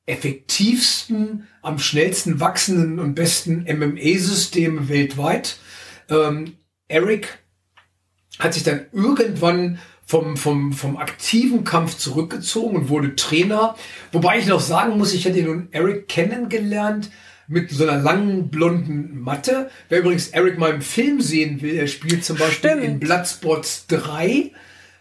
effektivsten, 0.09 1.47
am 1.61 1.79
schnellsten 1.79 2.39
wachsenden 2.39 2.99
und 2.99 3.15
besten 3.15 3.65
MMA-Systeme 3.69 4.89
weltweit. 4.89 5.57
Ähm, 6.09 6.55
Eric 6.87 7.39
hat 8.39 8.53
sich 8.53 8.63
dann 8.63 8.85
irgendwann 8.91 9.79
vom, 10.05 10.37
vom, 10.37 10.73
vom 10.73 10.97
aktiven 10.97 11.63
Kampf 11.63 11.97
zurückgezogen 11.97 12.75
und 12.75 12.89
wurde 12.89 13.15
Trainer. 13.15 13.75
Wobei 14.11 14.39
ich 14.39 14.47
noch 14.47 14.59
sagen 14.59 14.97
muss, 14.97 15.13
ich 15.13 15.25
hätte 15.25 15.43
nun 15.43 15.67
Eric 15.71 16.07
kennengelernt 16.07 17.11
mit 17.47 17.69
so 17.69 17.87
einer 17.87 18.01
langen 18.01 18.49
blonden 18.49 19.19
Matte. 19.19 19.69
Wer 19.89 19.99
übrigens 19.99 20.29
Eric 20.29 20.57
mal 20.57 20.73
im 20.73 20.81
Film 20.81 21.21
sehen 21.21 21.61
will, 21.61 21.75
er 21.75 21.87
spielt 21.87 22.25
zum 22.25 22.37
Beispiel 22.37 22.71
Stimmt. 22.71 22.85
in 22.85 22.99
Bloodspots 22.99 23.85
3. 23.87 24.51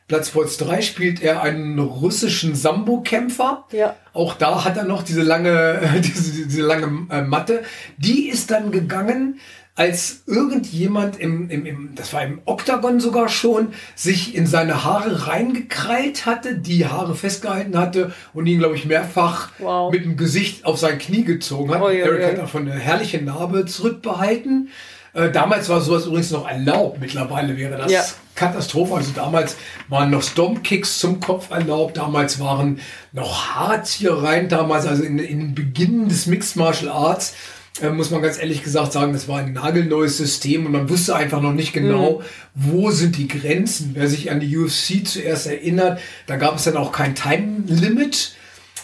Bloodspots 0.08 0.56
3 0.56 0.80
spielt 0.80 1.22
er 1.22 1.42
einen 1.42 1.78
russischen 1.78 2.54
Sambo-Kämpfer. 2.54 3.66
Ja. 3.72 3.94
Auch 4.14 4.34
da 4.34 4.64
hat 4.64 4.76
er 4.76 4.84
noch 4.84 5.02
diese 5.02 5.22
lange, 5.22 5.80
diese, 6.02 6.46
diese 6.46 6.62
lange 6.62 7.06
äh, 7.10 7.22
Matte. 7.22 7.62
Die 7.98 8.28
ist 8.28 8.50
dann 8.50 8.72
gegangen 8.72 9.38
als 9.78 10.24
irgendjemand 10.26 11.20
im, 11.20 11.48
im, 11.50 11.64
im, 11.64 11.90
das 11.94 12.12
war 12.12 12.24
im 12.24 12.40
Oktagon 12.46 12.98
sogar 12.98 13.28
schon, 13.28 13.68
sich 13.94 14.34
in 14.34 14.48
seine 14.48 14.82
Haare 14.82 15.28
reingekrallt 15.28 16.26
hatte, 16.26 16.56
die 16.56 16.86
Haare 16.86 17.14
festgehalten 17.14 17.78
hatte 17.78 18.12
und 18.34 18.46
ihn, 18.46 18.58
glaube 18.58 18.74
ich, 18.74 18.86
mehrfach 18.86 19.52
wow. 19.60 19.92
mit 19.92 20.04
dem 20.04 20.16
Gesicht 20.16 20.66
auf 20.66 20.78
sein 20.78 20.98
Knie 20.98 21.22
gezogen 21.22 21.72
hat. 21.72 21.80
Oh, 21.80 21.90
ja, 21.90 22.06
Eric 22.06 22.22
ja. 22.22 22.28
hat 22.28 22.38
davon 22.38 22.62
eine 22.62 22.80
herrliche 22.80 23.22
Narbe 23.22 23.66
zurückbehalten. 23.66 24.70
Äh, 25.14 25.30
damals 25.30 25.68
war 25.68 25.80
sowas 25.80 26.06
übrigens 26.06 26.30
noch 26.30 26.48
erlaubt. 26.48 27.00
Mittlerweile 27.00 27.56
wäre 27.56 27.76
das 27.76 27.90
ja. 27.90 28.04
Katastrophe. 28.34 28.94
Also 28.94 29.12
damals 29.14 29.56
waren 29.88 30.10
noch 30.10 30.22
Stomp-Kicks 30.22 30.98
zum 30.98 31.20
Kopf 31.20 31.50
erlaubt. 31.50 31.96
Damals 31.96 32.40
waren 32.40 32.80
noch 33.12 33.54
Haarziehereien 33.54 34.48
damals, 34.48 34.86
also 34.86 35.02
in, 35.02 35.18
in 35.18 35.40
den 35.40 35.54
Beginn 35.54 36.08
des 36.08 36.26
Mixed 36.26 36.56
Martial 36.56 36.90
Arts 36.90 37.34
äh, 37.80 37.90
muss 37.90 38.10
man 38.10 38.22
ganz 38.22 38.38
ehrlich 38.38 38.62
gesagt 38.62 38.92
sagen, 38.92 39.12
das 39.12 39.28
war 39.28 39.38
ein 39.38 39.52
nagelneues 39.52 40.16
System 40.16 40.66
und 40.66 40.72
man 40.72 40.88
wusste 40.88 41.14
einfach 41.14 41.40
noch 41.40 41.52
nicht 41.52 41.72
genau, 41.72 42.20
mhm. 42.54 42.72
wo 42.72 42.90
sind 42.90 43.16
die 43.16 43.28
Grenzen. 43.28 43.92
Wer 43.94 44.08
sich 44.08 44.30
an 44.30 44.40
die 44.40 44.56
UFC 44.56 45.06
zuerst 45.06 45.46
erinnert, 45.46 46.00
da 46.26 46.36
gab 46.36 46.56
es 46.56 46.64
dann 46.64 46.76
auch 46.76 46.92
kein 46.92 47.14
Time 47.14 47.64
Limit. 47.66 48.34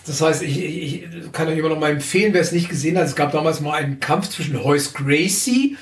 Das 0.07 0.21
heißt, 0.21 0.43
ich, 0.43 0.63
ich, 0.63 1.03
ich 1.03 1.33
kann 1.33 1.49
euch 1.49 1.59
immer 1.59 1.71
noch 1.71 1.81
mal 1.81 1.91
empfehlen, 1.91 2.35
wer 2.35 2.43
es 2.43 2.53
nicht 2.53 2.69
gesehen 2.69 2.99
hat, 2.99 3.07
es 3.07 3.17
gab 3.17 3.33
damals 3.33 3.61
mal 3.61 3.75
einen 3.75 4.01
Kampf 4.01 4.29
zwischen 4.29 4.63
Hoyce 4.63 4.93
Gracie, 4.93 5.77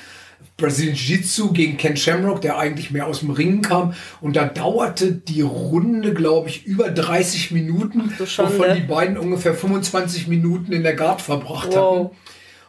Brazilian 0.63 0.95
Jiu-Jitsu 0.95 1.53
gegen 1.53 1.77
Ken 1.77 1.95
Shamrock, 1.97 2.41
der 2.41 2.57
eigentlich 2.57 2.91
mehr 2.91 3.07
aus 3.07 3.19
dem 3.19 3.31
Ringen 3.31 3.61
kam. 3.61 3.93
Und 4.21 4.35
da 4.35 4.45
dauerte 4.45 5.11
die 5.11 5.41
Runde, 5.41 6.13
glaube 6.13 6.49
ich, 6.49 6.65
über 6.65 6.89
30 6.89 7.51
Minuten, 7.51 8.11
wovon 8.17 8.75
die 8.75 8.81
beiden 8.81 9.17
ungefähr 9.17 9.53
25 9.53 10.27
Minuten 10.27 10.71
in 10.71 10.83
der 10.83 10.95
Guard 10.95 11.21
verbracht 11.21 11.69
wow. 11.73 12.05
hatten 12.05 12.15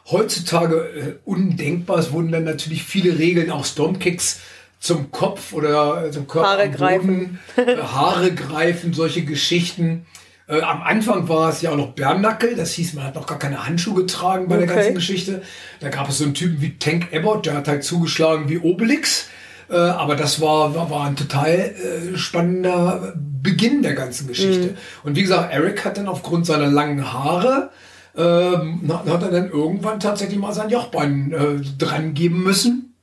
heutzutage 0.09 0.75
äh, 0.75 1.13
undenkbar. 1.25 1.99
Es 1.99 2.11
wurden 2.11 2.31
dann 2.31 2.43
natürlich 2.43 2.83
viele 2.83 3.17
Regeln, 3.17 3.51
auch 3.51 3.65
Stormkicks 3.65 4.39
zum 4.79 5.11
Kopf 5.11 5.53
oder 5.53 6.11
zum 6.11 6.27
Körper. 6.27 6.49
Haare 6.49 6.69
greifen. 6.69 7.39
Äh, 7.55 7.77
Haare 7.77 8.33
greifen, 8.33 8.93
solche 8.93 9.23
Geschichten. 9.23 10.05
Äh, 10.47 10.61
am 10.61 10.83
Anfang 10.83 11.27
war 11.27 11.49
es 11.49 11.61
ja 11.61 11.71
auch 11.71 11.77
noch 11.77 11.93
Bärnackel, 11.93 12.55
das 12.55 12.71
hieß, 12.73 12.93
man 12.93 13.05
hat 13.05 13.15
noch 13.15 13.25
gar 13.25 13.39
keine 13.39 13.65
Handschuhe 13.65 13.95
getragen 13.95 14.47
bei 14.47 14.57
okay. 14.57 14.67
der 14.67 14.75
ganzen 14.75 14.95
Geschichte. 14.95 15.41
Da 15.79 15.89
gab 15.89 16.09
es 16.09 16.19
so 16.19 16.23
einen 16.23 16.33
Typen 16.33 16.61
wie 16.61 16.77
Tank 16.77 17.07
Abbott, 17.13 17.45
der 17.45 17.55
hat 17.55 17.67
halt 17.67 17.83
zugeschlagen 17.83 18.49
wie 18.49 18.59
Obelix. 18.59 19.27
Äh, 19.69 19.75
aber 19.75 20.15
das 20.15 20.41
war, 20.41 20.75
war, 20.75 20.89
war 20.91 21.07
ein 21.07 21.15
total 21.15 21.49
äh, 21.49 22.17
spannender 22.17 23.13
Beginn 23.15 23.81
der 23.81 23.93
ganzen 23.93 24.27
Geschichte. 24.27 24.67
Mhm. 24.67 24.77
Und 25.03 25.15
wie 25.15 25.23
gesagt, 25.23 25.51
Eric 25.51 25.83
hat 25.85 25.97
dann 25.97 26.07
aufgrund 26.07 26.45
seiner 26.45 26.67
langen 26.67 27.11
Haare 27.11 27.71
ähm, 28.17 28.81
hat 28.87 29.21
er 29.23 29.31
dann 29.31 29.49
irgendwann 29.49 29.99
tatsächlich 29.99 30.39
mal 30.39 30.53
sein 30.53 30.69
Jochbein 30.69 31.33
äh, 31.33 31.61
dran 31.77 32.13
geben 32.13 32.43
müssen, 32.43 32.93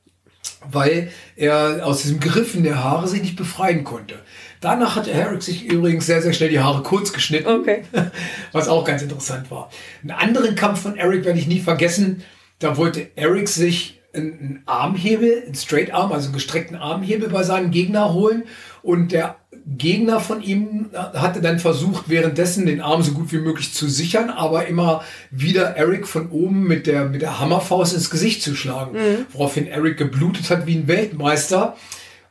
weil 0.71 1.11
er 1.35 1.85
aus 1.85 2.01
diesem 2.01 2.19
Griffen 2.19 2.63
der 2.63 2.83
Haare 2.83 3.07
sich 3.07 3.21
nicht 3.21 3.35
befreien 3.35 3.83
konnte. 3.83 4.15
Danach 4.63 4.95
hat 4.95 5.07
Herrick 5.07 5.43
sich 5.43 5.65
übrigens 5.65 6.05
sehr, 6.05 6.21
sehr 6.21 6.31
schnell 6.31 6.49
die 6.49 6.61
Haare 6.61 6.83
kurz 6.83 7.11
geschnitten, 7.11 7.49
okay. 7.49 7.83
was 8.53 8.69
auch 8.69 8.85
ganz 8.85 9.01
interessant 9.01 9.51
war. 9.51 9.69
Einen 10.01 10.11
anderen 10.11 10.55
Kampf 10.55 10.81
von 10.81 10.95
Eric 10.95 11.25
werde 11.25 11.37
ich 11.37 11.47
nie 11.47 11.59
vergessen. 11.59 12.23
Da 12.59 12.77
wollte 12.77 13.09
Eric 13.17 13.49
sich 13.49 13.99
einen 14.13 14.63
Armhebel, 14.65 15.43
einen 15.45 15.55
Straight 15.55 15.93
Arm, 15.93 16.13
also 16.13 16.27
einen 16.27 16.35
gestreckten 16.35 16.77
Armhebel 16.77 17.27
bei 17.27 17.43
seinem 17.43 17.71
Gegner 17.71 18.13
holen 18.13 18.43
und 18.81 19.11
der 19.11 19.35
Gegner 19.65 20.21
von 20.21 20.41
ihm 20.41 20.89
hatte 20.93 21.41
dann 21.41 21.59
versucht, 21.59 22.05
währenddessen 22.07 22.65
den 22.65 22.79
Arm 22.79 23.01
so 23.01 23.11
gut 23.11 23.33
wie 23.33 23.39
möglich 23.39 23.73
zu 23.73 23.89
sichern, 23.89 24.29
aber 24.29 24.67
immer 24.67 25.03
wieder 25.29 25.75
Eric 25.75 26.07
von 26.07 26.29
oben 26.29 26.63
mit 26.63 26.87
der, 26.87 27.05
mit 27.05 27.21
der 27.21 27.39
Hammerfaust 27.39 27.93
ins 27.93 28.09
Gesicht 28.09 28.41
zu 28.41 28.55
schlagen. 28.55 28.93
Mhm. 28.93 29.25
Woraufhin 29.33 29.67
Eric 29.67 29.97
geblutet 29.97 30.49
hat 30.49 30.67
wie 30.67 30.75
ein 30.75 30.87
Weltmeister 30.87 31.75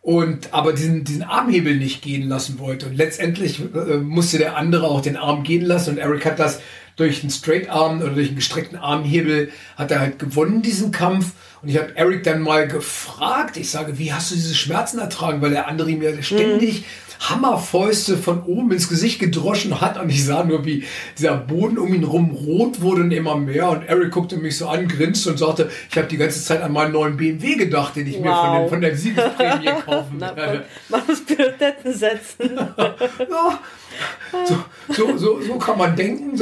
und 0.02 0.52
aber 0.52 0.72
diesen, 0.72 1.04
diesen 1.04 1.22
Armhebel 1.22 1.76
nicht 1.76 2.02
gehen 2.02 2.28
lassen 2.28 2.58
wollte. 2.58 2.86
Und 2.86 2.96
letztendlich 2.96 3.60
äh, 3.60 3.98
musste 3.98 4.36
der 4.36 4.56
andere 4.56 4.88
auch 4.88 5.00
den 5.00 5.16
Arm 5.16 5.44
gehen 5.44 5.64
lassen 5.64 5.90
und 5.90 5.98
Eric 5.98 6.26
hat 6.26 6.40
das 6.40 6.60
durch 6.96 7.22
einen 7.22 7.30
Straight 7.30 7.68
Arm 7.68 8.00
oder 8.00 8.10
durch 8.10 8.28
einen 8.28 8.36
gestreckten 8.36 8.78
Armhebel 8.78 9.50
hat 9.76 9.90
er 9.90 10.00
halt 10.00 10.18
gewonnen, 10.18 10.62
diesen 10.62 10.90
Kampf. 10.90 11.32
Und 11.62 11.68
ich 11.68 11.78
habe 11.78 11.96
Eric 11.96 12.24
dann 12.24 12.42
mal 12.42 12.66
gefragt, 12.66 13.56
ich 13.56 13.70
sage, 13.70 13.98
wie 13.98 14.12
hast 14.12 14.30
du 14.30 14.34
diese 14.34 14.54
Schmerzen 14.54 14.98
ertragen? 14.98 15.40
Weil 15.40 15.50
der 15.50 15.68
andere 15.68 15.92
mir 15.92 16.22
ständig 16.22 16.80
mhm. 16.80 16.84
Hammerfäuste 17.28 18.16
von 18.16 18.42
oben 18.42 18.72
ins 18.72 18.88
Gesicht 18.88 19.20
gedroschen 19.20 19.80
hat 19.80 20.00
und 20.00 20.10
ich 20.10 20.24
sah 20.24 20.42
nur, 20.42 20.64
wie 20.64 20.84
dieser 21.16 21.36
Boden 21.36 21.78
um 21.78 21.94
ihn 21.94 22.04
rum 22.04 22.30
rot 22.32 22.80
wurde 22.80 23.02
und 23.02 23.12
immer 23.12 23.36
mehr 23.36 23.70
und 23.70 23.84
Eric 23.84 24.10
guckte 24.10 24.36
mich 24.36 24.58
so 24.58 24.66
an, 24.66 24.88
grinste 24.88 25.30
und 25.30 25.38
sagte, 25.38 25.70
ich 25.88 25.96
habe 25.96 26.08
die 26.08 26.16
ganze 26.16 26.42
Zeit 26.42 26.62
an 26.62 26.72
meinen 26.72 26.92
neuen 26.92 27.16
BMW 27.16 27.54
gedacht, 27.54 27.94
den 27.94 28.08
ich 28.08 28.16
wow. 28.16 28.24
mir 28.24 28.34
von, 28.34 28.52
den, 28.52 28.68
von 28.68 28.80
der 28.80 28.96
Siegesprämie 28.96 29.80
kaufen 29.86 30.20
werde. 30.20 30.64
Man 30.88 31.02
muss 31.06 31.24
Prioritäten 31.24 31.94
setzen. 31.94 32.50
ja, 32.76 33.60
so, 34.46 34.64
so, 34.88 35.16
so, 35.16 35.40
so, 35.40 35.54
kann 35.58 35.78
man 35.78 35.96
denken. 35.96 36.40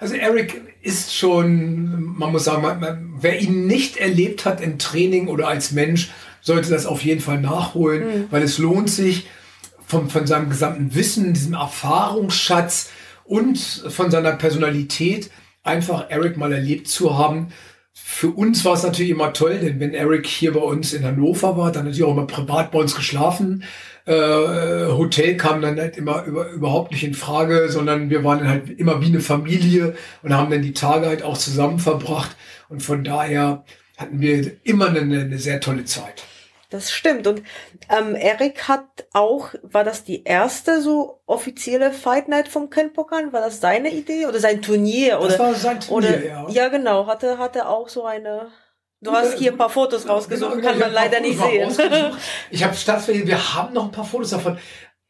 Also 0.00 0.14
Eric 0.14 0.60
ist 0.82 1.14
schon, 1.14 2.16
man 2.16 2.32
muss 2.32 2.44
sagen, 2.44 2.62
man, 2.62 2.80
man, 2.80 3.14
wer 3.20 3.40
ihn 3.40 3.66
nicht 3.66 3.96
erlebt 3.96 4.44
hat 4.44 4.60
im 4.60 4.78
Training 4.78 5.28
oder 5.28 5.48
als 5.48 5.72
Mensch, 5.72 6.10
sollte 6.40 6.70
das 6.70 6.86
auf 6.86 7.02
jeden 7.04 7.20
Fall 7.20 7.40
nachholen, 7.40 8.04
mhm. 8.04 8.26
weil 8.30 8.42
es 8.42 8.58
lohnt 8.58 8.90
sich 8.90 9.26
von, 9.86 10.08
von 10.08 10.26
seinem 10.26 10.48
gesamten 10.48 10.94
Wissen, 10.94 11.34
diesem 11.34 11.54
Erfahrungsschatz 11.54 12.90
und 13.24 13.58
von 13.58 14.10
seiner 14.10 14.32
Personalität 14.32 15.30
einfach 15.62 16.06
Eric 16.08 16.36
mal 16.36 16.52
erlebt 16.52 16.88
zu 16.88 17.18
haben. 17.18 17.48
Für 17.92 18.30
uns 18.30 18.64
war 18.64 18.74
es 18.74 18.82
natürlich 18.82 19.10
immer 19.10 19.32
toll, 19.32 19.58
denn 19.58 19.80
wenn 19.80 19.92
Eric 19.92 20.26
hier 20.26 20.52
bei 20.52 20.60
uns 20.60 20.92
in 20.92 21.04
Hannover 21.04 21.56
war, 21.56 21.70
dann 21.70 21.84
natürlich 21.84 22.04
auch 22.04 22.12
immer 22.12 22.26
privat 22.26 22.70
bei 22.70 22.78
uns 22.78 22.94
geschlafen. 22.94 23.64
Äh, 24.10 24.92
Hotel 24.92 25.36
kam 25.36 25.62
dann 25.62 25.78
halt 25.78 25.96
immer 25.96 26.24
über, 26.24 26.50
überhaupt 26.50 26.90
nicht 26.90 27.04
in 27.04 27.14
Frage, 27.14 27.68
sondern 27.68 28.10
wir 28.10 28.24
waren 28.24 28.40
dann 28.40 28.48
halt 28.48 28.70
immer 28.70 29.00
wie 29.00 29.06
eine 29.06 29.20
Familie 29.20 29.94
und 30.22 30.34
haben 30.34 30.50
dann 30.50 30.62
die 30.62 30.72
Tage 30.72 31.06
halt 31.06 31.22
auch 31.22 31.38
zusammen 31.38 31.78
verbracht. 31.78 32.36
Und 32.68 32.82
von 32.82 33.04
daher 33.04 33.64
hatten 33.96 34.20
wir 34.20 34.56
immer 34.64 34.88
eine, 34.88 35.20
eine 35.20 35.38
sehr 35.38 35.60
tolle 35.60 35.84
Zeit. 35.84 36.24
Das 36.70 36.90
stimmt. 36.92 37.26
Und 37.26 37.42
ähm, 37.88 38.14
Eric 38.14 38.68
hat 38.68 38.84
auch, 39.12 39.54
war 39.62 39.84
das 39.84 40.04
die 40.04 40.24
erste 40.24 40.80
so 40.80 41.20
offizielle 41.26 41.92
Fight 41.92 42.28
Night 42.28 42.48
vom 42.48 42.70
Ken 42.70 42.92
Pokan? 42.92 43.32
War 43.32 43.40
das 43.40 43.60
seine 43.60 43.90
Idee 43.92 44.26
oder 44.26 44.38
sein 44.38 44.62
Turnier? 44.62 45.18
Das 45.18 45.34
oder, 45.34 45.38
war 45.38 45.54
sein 45.54 45.80
Turnier, 45.80 46.08
oder, 46.08 46.24
ja. 46.24 46.48
Ja, 46.48 46.68
genau. 46.68 47.06
Hatte, 47.06 47.38
hatte 47.38 47.68
auch 47.68 47.88
so 47.88 48.04
eine. 48.04 48.48
Du 49.02 49.12
hast 49.12 49.38
hier 49.38 49.52
ein 49.52 49.58
paar 49.58 49.70
Fotos 49.70 50.06
rausgesucht, 50.06 50.56
genau, 50.56 50.68
kann 50.68 50.78
man 50.78 50.92
leider 50.92 51.20
nicht 51.20 51.38
sehen. 51.40 51.70
Ich 52.50 52.62
habe 52.62 52.74
stattfinden, 52.74 53.26
wir 53.26 53.54
haben 53.54 53.72
noch 53.72 53.86
ein 53.86 53.92
paar 53.92 54.04
Fotos 54.04 54.30
davon. 54.30 54.58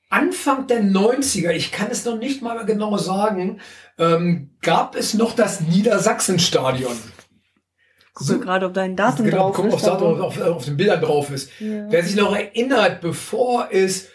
Anfang 0.09 0.66
der 0.66 0.83
90er, 0.83 1.50
ich 1.50 1.72
kann 1.72 1.88
es 1.90 2.05
noch 2.05 2.16
nicht 2.16 2.42
mal 2.42 2.64
genau 2.66 2.96
sagen, 2.98 3.61
ähm, 3.98 4.50
gab 4.61 4.96
es 4.96 5.14
noch 5.14 5.35
das 5.35 5.61
Niedersachsenstadion. 5.61 6.96
gucke 8.14 8.33
so, 8.33 8.38
gerade, 8.40 8.66
ob 8.66 8.74
da 8.74 8.83
ein 8.83 8.96
Datum 8.96 9.26
genau, 9.26 9.50
drauf 9.50 9.57
guck, 9.57 9.66
ist. 9.66 9.85
Guck, 9.85 10.03
ob 10.03 10.20
auf, 10.20 10.40
auf, 10.40 10.64
den 10.64 10.76
Bildern 10.76 11.00
drauf 11.00 11.31
ist. 11.31 11.50
Ja. 11.61 11.87
Wer 11.88 12.03
sich 12.05 12.16
noch 12.16 12.35
erinnert, 12.35 13.00
bevor 13.00 13.68
es 13.72 14.09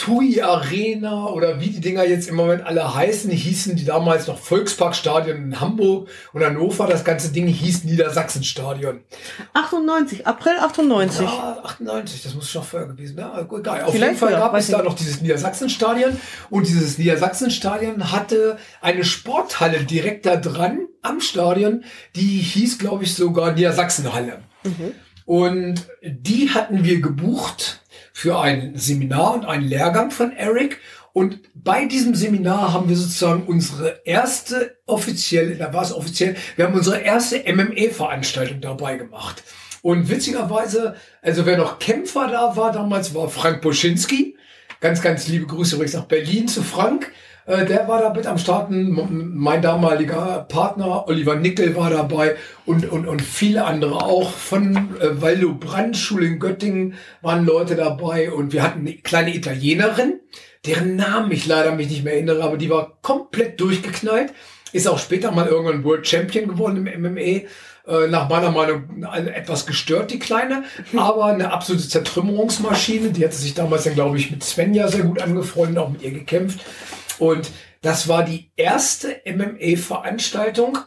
TUI 0.00 0.40
Arena 0.40 1.26
oder 1.26 1.60
wie 1.60 1.68
die 1.68 1.80
Dinger 1.80 2.06
jetzt 2.06 2.26
im 2.26 2.34
Moment 2.34 2.64
alle 2.64 2.94
heißen, 2.94 3.30
hießen 3.30 3.76
die 3.76 3.84
damals 3.84 4.28
noch 4.28 4.38
Volksparkstadion 4.38 5.36
in 5.36 5.60
Hamburg 5.60 6.08
und 6.32 6.42
Hannover. 6.42 6.86
Das 6.86 7.04
ganze 7.04 7.32
Ding 7.32 7.46
hieß 7.46 7.84
Niedersachsenstadion. 7.84 9.00
98, 9.52 10.26
April 10.26 10.54
98. 10.58 11.20
Ja, 11.20 11.60
98, 11.64 12.22
das 12.22 12.34
muss 12.34 12.50
schon 12.50 12.62
vorher 12.62 12.88
gewesen 12.88 13.16
sein. 13.16 13.26
Ja, 13.26 13.42
egal. 13.42 13.82
Auf 13.82 13.92
Vielleicht 13.92 14.12
jeden 14.12 14.16
Fall 14.16 14.32
gab 14.32 14.54
es 14.54 14.68
da 14.68 14.82
noch 14.82 14.94
dieses 14.94 15.20
Niedersachsenstadion 15.20 16.18
und 16.48 16.66
dieses 16.66 16.96
Niedersachsenstadion 16.96 18.10
hatte 18.10 18.56
eine 18.80 19.04
Sporthalle 19.04 19.84
direkt 19.84 20.24
da 20.24 20.36
dran 20.36 20.86
am 21.02 21.20
Stadion, 21.20 21.84
die 22.16 22.38
hieß, 22.38 22.78
glaube 22.78 23.04
ich, 23.04 23.14
sogar 23.14 23.52
Niedersachsenhalle. 23.52 24.38
Mhm. 24.64 24.94
Und 25.26 25.86
die 26.02 26.48
hatten 26.50 26.84
wir 26.84 27.02
gebucht 27.02 27.82
für 28.12 28.40
ein 28.40 28.72
Seminar 28.76 29.34
und 29.34 29.44
einen 29.44 29.66
Lehrgang 29.66 30.10
von 30.10 30.32
Eric. 30.32 30.78
Und 31.12 31.40
bei 31.54 31.86
diesem 31.86 32.14
Seminar 32.14 32.72
haben 32.72 32.88
wir 32.88 32.96
sozusagen 32.96 33.44
unsere 33.44 34.00
erste 34.04 34.78
offizielle, 34.86 35.56
da 35.56 35.72
war 35.72 35.82
es 35.82 35.92
offiziell, 35.92 36.36
wir 36.56 36.66
haben 36.66 36.74
unsere 36.74 37.00
erste 37.00 37.42
MME-Veranstaltung 37.52 38.60
dabei 38.60 38.96
gemacht. 38.96 39.42
Und 39.82 40.08
witzigerweise, 40.08 40.94
also 41.22 41.46
wer 41.46 41.56
noch 41.56 41.78
Kämpfer 41.78 42.28
da 42.28 42.56
war 42.56 42.70
damals, 42.70 43.14
war 43.14 43.28
Frank 43.28 43.62
Boschinski. 43.62 44.36
Ganz, 44.80 45.02
ganz 45.02 45.26
liebe 45.28 45.46
Grüße 45.46 45.74
übrigens 45.74 45.94
nach 45.94 46.04
Berlin 46.04 46.48
zu 46.48 46.62
Frank. 46.62 47.12
Äh, 47.46 47.64
der 47.66 47.88
war 47.88 48.00
da 48.00 48.12
mit 48.12 48.26
am 48.26 48.38
Starten. 48.38 49.34
Mein 49.34 49.62
damaliger 49.62 50.46
Partner 50.48 51.06
Oliver 51.08 51.36
Nickel 51.36 51.76
war 51.76 51.90
dabei 51.90 52.36
und, 52.66 52.90
und, 52.90 53.06
und 53.06 53.22
viele 53.22 53.64
andere 53.64 54.02
auch. 54.04 54.30
Von 54.30 54.76
äh, 55.00 55.20
Valdo 55.20 55.54
Brandt, 55.54 55.96
Schule 55.96 56.26
in 56.26 56.38
Göttingen 56.38 56.94
waren 57.22 57.44
Leute 57.44 57.76
dabei 57.76 58.30
und 58.32 58.52
wir 58.52 58.62
hatten 58.62 58.80
eine 58.80 58.94
kleine 58.94 59.34
Italienerin, 59.34 60.20
deren 60.66 60.96
Namen 60.96 61.32
ich 61.32 61.46
leider 61.46 61.72
mich 61.72 61.88
nicht 61.88 62.04
mehr 62.04 62.14
erinnere, 62.14 62.42
aber 62.44 62.56
die 62.56 62.70
war 62.70 62.98
komplett 63.02 63.60
durchgeknallt. 63.60 64.32
Ist 64.72 64.86
auch 64.86 64.98
später 64.98 65.32
mal 65.32 65.48
irgendwann 65.48 65.84
World 65.84 66.06
Champion 66.06 66.46
geworden 66.46 66.86
im 66.86 67.02
MMA 67.02 67.20
äh, 67.90 68.06
nach 68.08 68.28
meiner 68.28 68.52
Meinung 68.52 69.02
etwas 69.02 69.66
gestört, 69.66 70.12
die 70.12 70.20
Kleine, 70.20 70.62
aber 70.96 71.24
eine 71.24 71.52
absolute 71.52 71.88
Zertrümmerungsmaschine. 71.88 73.10
Die 73.10 73.24
hatte 73.24 73.36
sich 73.36 73.54
damals 73.54 73.84
dann, 73.84 73.94
glaube 73.94 74.16
ich, 74.18 74.30
mit 74.30 74.44
Svenja 74.44 74.86
sehr 74.86 75.02
gut 75.02 75.20
angefreundet, 75.20 75.78
auch 75.78 75.90
mit 75.90 76.02
ihr 76.02 76.12
gekämpft. 76.12 76.60
Und 77.20 77.50
das 77.82 78.08
war 78.08 78.24
die 78.24 78.50
erste 78.56 79.20
MMA-Veranstaltung, 79.24 80.78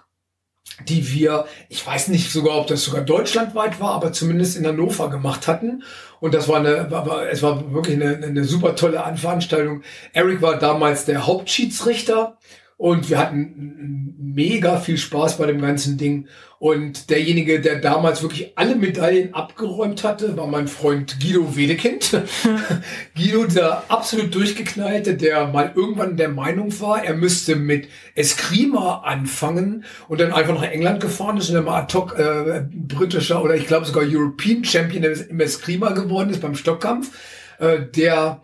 die 0.88 1.14
wir, 1.14 1.46
ich 1.70 1.86
weiß 1.86 2.08
nicht 2.08 2.32
sogar, 2.32 2.58
ob 2.58 2.68
das 2.68 2.84
sogar 2.84 3.02
deutschlandweit 3.02 3.80
war, 3.80 3.94
aber 3.94 4.12
zumindest 4.12 4.58
in 4.58 4.66
Hannover 4.66 5.10
gemacht 5.10 5.48
hatten. 5.48 5.84
Und 6.20 6.34
das 6.34 6.48
war 6.48 6.58
eine, 6.58 6.90
war, 6.90 7.30
es 7.30 7.44
war 7.44 7.74
wirklich 7.74 8.02
eine, 8.02 8.26
eine 8.26 8.44
super 8.44 8.76
tolle 8.76 9.04
Veranstaltung. 9.16 9.84
Eric 10.14 10.42
war 10.42 10.58
damals 10.58 11.06
der 11.06 11.28
Hauptschiedsrichter 11.28 12.40
und 12.84 13.10
wir 13.10 13.18
hatten 13.18 14.14
mega 14.20 14.78
viel 14.78 14.98
Spaß 14.98 15.38
bei 15.38 15.46
dem 15.46 15.62
ganzen 15.62 15.98
Ding. 15.98 16.28
Und 16.60 17.10
derjenige, 17.10 17.62
der 17.62 17.80
damals 17.80 18.24
wirklich 18.24 18.58
alle 18.58 18.76
Medaillen 18.76 19.34
abgeräumt 19.34 20.04
hatte, 20.04 20.36
war 20.36 20.48
mein 20.48 20.68
Freund 20.68 21.18
Guido 21.22 21.56
Wedekind. 21.56 22.22
Guido, 23.16 23.46
der 23.46 23.86
absolut 23.88 24.36
durchgeknallte, 24.36 25.16
der 25.16 25.48
mal 25.48 25.72
irgendwann 25.74 26.18
der 26.18 26.28
Meinung 26.28 26.78
war, 26.82 27.02
er 27.02 27.14
müsste 27.14 27.56
mit 27.56 27.88
Eskrima 28.16 29.04
anfangen 29.06 29.86
und 30.10 30.20
dann 30.20 30.34
einfach 30.34 30.56
nach 30.56 30.70
England 30.70 31.00
gefahren 31.00 31.38
ist 31.38 31.48
und 31.48 31.56
dann 31.56 31.64
mal 31.64 31.84
ad 31.84 31.98
hoc 31.98 32.20
äh, 32.20 32.66
britischer 32.70 33.42
oder 33.42 33.56
ich 33.56 33.66
glaube 33.66 33.86
sogar 33.86 34.04
European 34.06 34.66
Champion 34.66 35.06
im 35.06 35.40
Eskrima 35.40 35.92
geworden 35.92 36.32
ist 36.32 36.42
beim 36.42 36.56
Stockkampf. 36.56 37.18
Äh, 37.60 37.84
der 37.96 38.42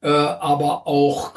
äh, 0.00 0.08
aber 0.08 0.86
auch 0.86 1.34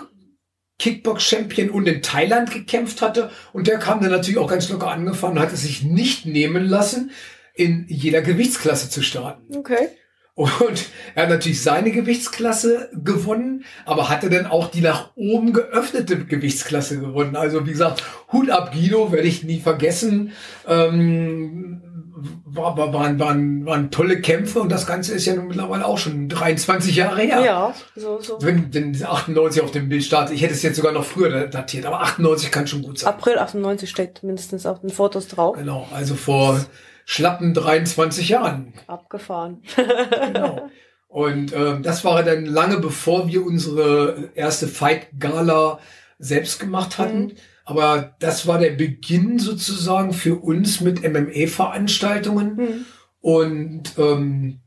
Kickbox-Champion 0.80 1.70
und 1.70 1.88
in 1.88 2.02
Thailand 2.02 2.52
gekämpft 2.52 3.02
hatte. 3.02 3.32
Und 3.54 3.68
der 3.68 3.80
kam 3.80 4.02
dann 4.02 4.12
natürlich 4.12 4.40
auch 4.40 4.50
ganz 4.50 4.70
locker 4.70 4.92
angefangen, 4.92 5.40
hat 5.40 5.54
es 5.54 5.62
sich 5.62 5.84
nicht 5.84 6.26
nehmen 6.26 6.66
lassen, 6.66 7.12
in 7.54 7.86
jeder 7.88 8.22
Gewichtsklasse 8.22 8.90
zu 8.90 9.02
starten. 9.02 9.56
Okay. 9.56 9.90
Und 10.36 10.90
er 11.16 11.24
hat 11.24 11.30
natürlich 11.30 11.64
seine 11.64 11.92
Gewichtsklasse 11.92 12.90
gewonnen, 12.94 13.64
aber 13.86 14.10
hatte 14.10 14.30
dann 14.30 14.46
auch 14.46 14.70
die 14.70 14.82
nach 14.82 15.12
oben 15.16 15.54
geöffnete 15.54 16.26
Gewichtsklasse 16.26 17.00
gewonnen. 17.00 17.38
Also 17.38 17.66
wie 17.66 17.72
gesagt, 17.72 18.04
Hut 18.34 18.50
ab 18.50 18.74
Guido, 18.74 19.14
werde 19.14 19.30
ich 19.30 19.46
nie 19.46 19.62
vergessen. 19.62 20.34
Ähm, 20.68 21.82
war, 22.16 22.78
war, 22.78 22.94
waren, 22.94 23.20
waren, 23.20 23.66
waren 23.66 23.92
tolle 23.92 24.22
Kämpfe 24.22 24.62
und 24.62 24.72
das 24.72 24.88
Ganze 24.88 25.14
ist 25.14 25.26
ja 25.26 25.36
nun 25.36 25.48
mittlerweile 25.48 25.86
auch 25.86 25.98
schon 25.98 26.30
23 26.30 26.96
Jahre 26.96 27.22
her. 27.22 27.42
Ja, 27.44 27.74
so, 27.96 28.22
so. 28.22 28.42
Wenn, 28.42 28.74
wenn 28.74 29.04
98 29.04 29.62
auf 29.62 29.72
dem 29.72 29.90
Bild 29.90 30.04
startet, 30.04 30.36
ich 30.36 30.42
hätte 30.42 30.54
es 30.54 30.64
jetzt 30.64 30.78
sogar 30.78 30.94
noch 30.94 31.04
früher 31.04 31.48
datiert, 31.48 31.86
aber 31.86 32.02
98 32.02 32.52
kann 32.52 32.68
schon 32.68 32.84
gut 32.84 33.00
sein. 33.00 33.10
April 33.14 33.38
98 33.38 33.90
steht 33.90 34.24
mindestens 34.24 34.66
auf 34.66 34.80
den 34.80 34.92
Fotos 34.92 35.28
drauf. 35.28 35.58
Genau, 35.58 35.88
also 35.94 36.16
vor 36.16 36.64
schlappen 37.04 37.54
23 37.54 38.30
Jahren. 38.30 38.74
Abgefahren. 38.88 39.62
genau. 39.76 40.70
Und 41.08 41.54
ähm, 41.54 41.84
das 41.84 42.04
war 42.04 42.24
dann 42.24 42.46
lange 42.46 42.78
bevor 42.78 43.28
wir 43.28 43.46
unsere 43.46 44.32
erste 44.36 44.68
Fight 44.68 45.08
Gala 45.20 45.80
selbst 46.18 46.60
gemacht 46.60 46.98
hatten. 46.98 47.20
Mhm 47.20 47.32
aber 47.66 48.16
das 48.20 48.46
war 48.48 48.60
der 48.60 48.72
Beginn 48.72 49.40
sozusagen 49.40 50.14
für 50.14 50.36
uns 50.36 50.82
mit 50.82 51.02
MMA-Veranstaltungen. 51.02 52.56
Mhm. 52.56 52.86
Und 53.22 53.94
ähm, 53.98 54.60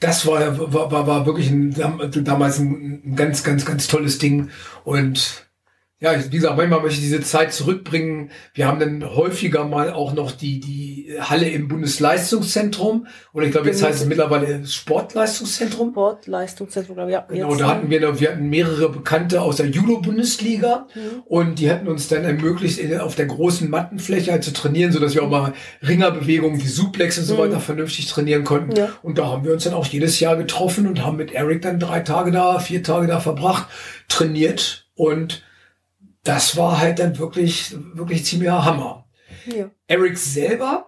das 0.00 0.26
war, 0.26 0.72
war, 0.72 0.90
war, 0.90 1.06
war 1.06 1.26
wirklich 1.26 1.50
ein, 1.50 1.72
damals 2.24 2.58
ein, 2.58 3.02
ein 3.04 3.16
ganz, 3.16 3.44
ganz, 3.44 3.64
ganz 3.64 3.86
tolles 3.86 4.18
Ding. 4.18 4.50
Und 4.82 5.49
ja, 6.02 6.14
wie 6.16 6.36
gesagt, 6.36 6.56
manchmal 6.56 6.80
möchte 6.80 6.98
ich 6.98 7.04
diese 7.04 7.20
Zeit 7.20 7.52
zurückbringen. 7.52 8.30
Wir 8.54 8.66
haben 8.66 8.80
dann 8.80 9.04
häufiger 9.04 9.66
mal 9.66 9.92
auch 9.92 10.14
noch 10.14 10.32
die, 10.32 10.58
die 10.58 11.14
Halle 11.20 11.46
im 11.50 11.68
Bundesleistungszentrum. 11.68 13.06
Oder 13.34 13.44
ich 13.44 13.52
glaube, 13.52 13.66
jetzt 13.66 13.82
heißt 13.82 14.00
es 14.00 14.06
mittlerweile 14.06 14.66
Sportleistungszentrum. 14.66 15.90
Sportleistungszentrum, 15.90 16.96
glaube 16.96 17.10
ich, 17.10 17.14
ja. 17.14 17.26
Genau, 17.28 17.54
da 17.54 17.68
hatten 17.68 17.90
wir, 17.90 18.18
wir 18.18 18.30
hatten 18.30 18.48
mehrere 18.48 18.88
Bekannte 18.88 19.42
aus 19.42 19.56
der 19.56 19.66
Judo-Bundesliga. 19.66 20.86
Mhm. 20.94 21.22
Und 21.26 21.58
die 21.58 21.70
hatten 21.70 21.86
uns 21.86 22.08
dann 22.08 22.24
ermöglicht, 22.24 22.80
auf 22.98 23.14
der 23.14 23.26
großen 23.26 23.68
Mattenfläche 23.68 24.32
halt 24.32 24.42
zu 24.42 24.54
trainieren, 24.54 24.92
sodass 24.92 25.14
wir 25.14 25.22
auch 25.22 25.28
mal 25.28 25.52
Ringerbewegungen 25.86 26.62
wie 26.62 26.68
Suplex 26.68 27.18
und 27.18 27.24
so 27.24 27.34
mhm. 27.34 27.38
weiter 27.40 27.60
vernünftig 27.60 28.08
trainieren 28.08 28.44
konnten. 28.44 28.74
Ja. 28.74 28.88
Und 29.02 29.18
da 29.18 29.26
haben 29.26 29.44
wir 29.44 29.52
uns 29.52 29.64
dann 29.64 29.74
auch 29.74 29.84
jedes 29.84 30.18
Jahr 30.18 30.36
getroffen 30.38 30.86
und 30.86 31.04
haben 31.04 31.18
mit 31.18 31.32
Eric 31.32 31.60
dann 31.60 31.78
drei 31.78 32.00
Tage 32.00 32.30
da, 32.30 32.58
vier 32.58 32.82
Tage 32.82 33.06
da 33.06 33.20
verbracht, 33.20 33.66
trainiert 34.08 34.86
und 34.94 35.42
das 36.24 36.56
war 36.56 36.78
halt 36.78 36.98
dann 36.98 37.18
wirklich, 37.18 37.74
wirklich 37.94 38.24
ziemlicher 38.24 38.64
Hammer. 38.64 39.06
Ja. 39.46 39.70
Eric 39.86 40.18
selber 40.18 40.86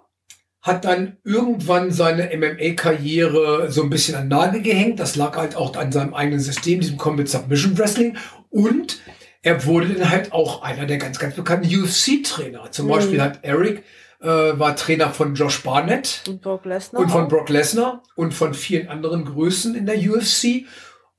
hat 0.61 0.85
dann 0.85 1.17
irgendwann 1.25 1.91
seine 1.91 2.31
MMA-Karriere 2.37 3.71
so 3.71 3.83
ein 3.83 3.91
bisschen 3.91 4.15
an 4.15 4.29
Nagel 4.29 4.63
gehängt. 4.63 5.01
Das 5.01 5.17
lag 5.17 5.37
halt 5.37 5.57
auch 5.57 5.75
an 5.77 5.91
seinem 5.91 6.15
eigenen 6.15 6.39
System, 6.39 6.81
diesem 6.81 6.99
Combat 6.99 7.29
Submission 7.29 7.77
Wrestling. 7.77 8.17
Und 8.49 9.01
er 9.43 9.67
wurde 9.67 9.95
dann 9.95 10.09
halt 10.09 10.33
auch 10.33 10.63
einer 10.63 10.87
der 10.87 10.99
ganz, 10.99 11.19
ganz 11.19 11.35
bekannten 11.35 11.67
UFC-Trainer. 11.67 12.71
Zum 12.71 12.87
mhm. 12.87 12.91
Beispiel 12.91 13.21
hat 13.21 13.41
Eric 13.43 13.83
äh, 14.21 14.27
war 14.27 14.77
Trainer 14.77 15.11
von 15.11 15.35
Josh 15.35 15.65
Barnett 15.65 16.23
und, 16.29 16.41
Brock 16.41 16.65
Lesnar 16.65 17.03
und 17.03 17.11
von 17.11 17.27
Brock 17.27 17.49
Lesnar 17.49 18.03
und 18.15 18.33
von 18.33 18.55
vielen 18.55 18.89
anderen 18.89 19.25
Größen 19.25 19.75
in 19.75 19.85
der 19.85 19.97
UFC 19.97 20.67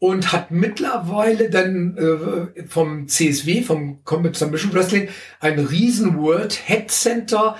und 0.03 0.33
hat 0.33 0.51
mittlerweile 0.51 1.49
dann 1.49 1.95
äh, 1.97 2.65
vom 2.67 3.07
CSW, 3.07 3.61
vom 3.61 4.03
Combat 4.03 4.35
Submission 4.35 4.73
Wrestling, 4.73 5.07
ein 5.39 5.57
riesen 5.57 6.17
World 6.17 6.59
Head 6.65 6.91
Center 6.91 7.55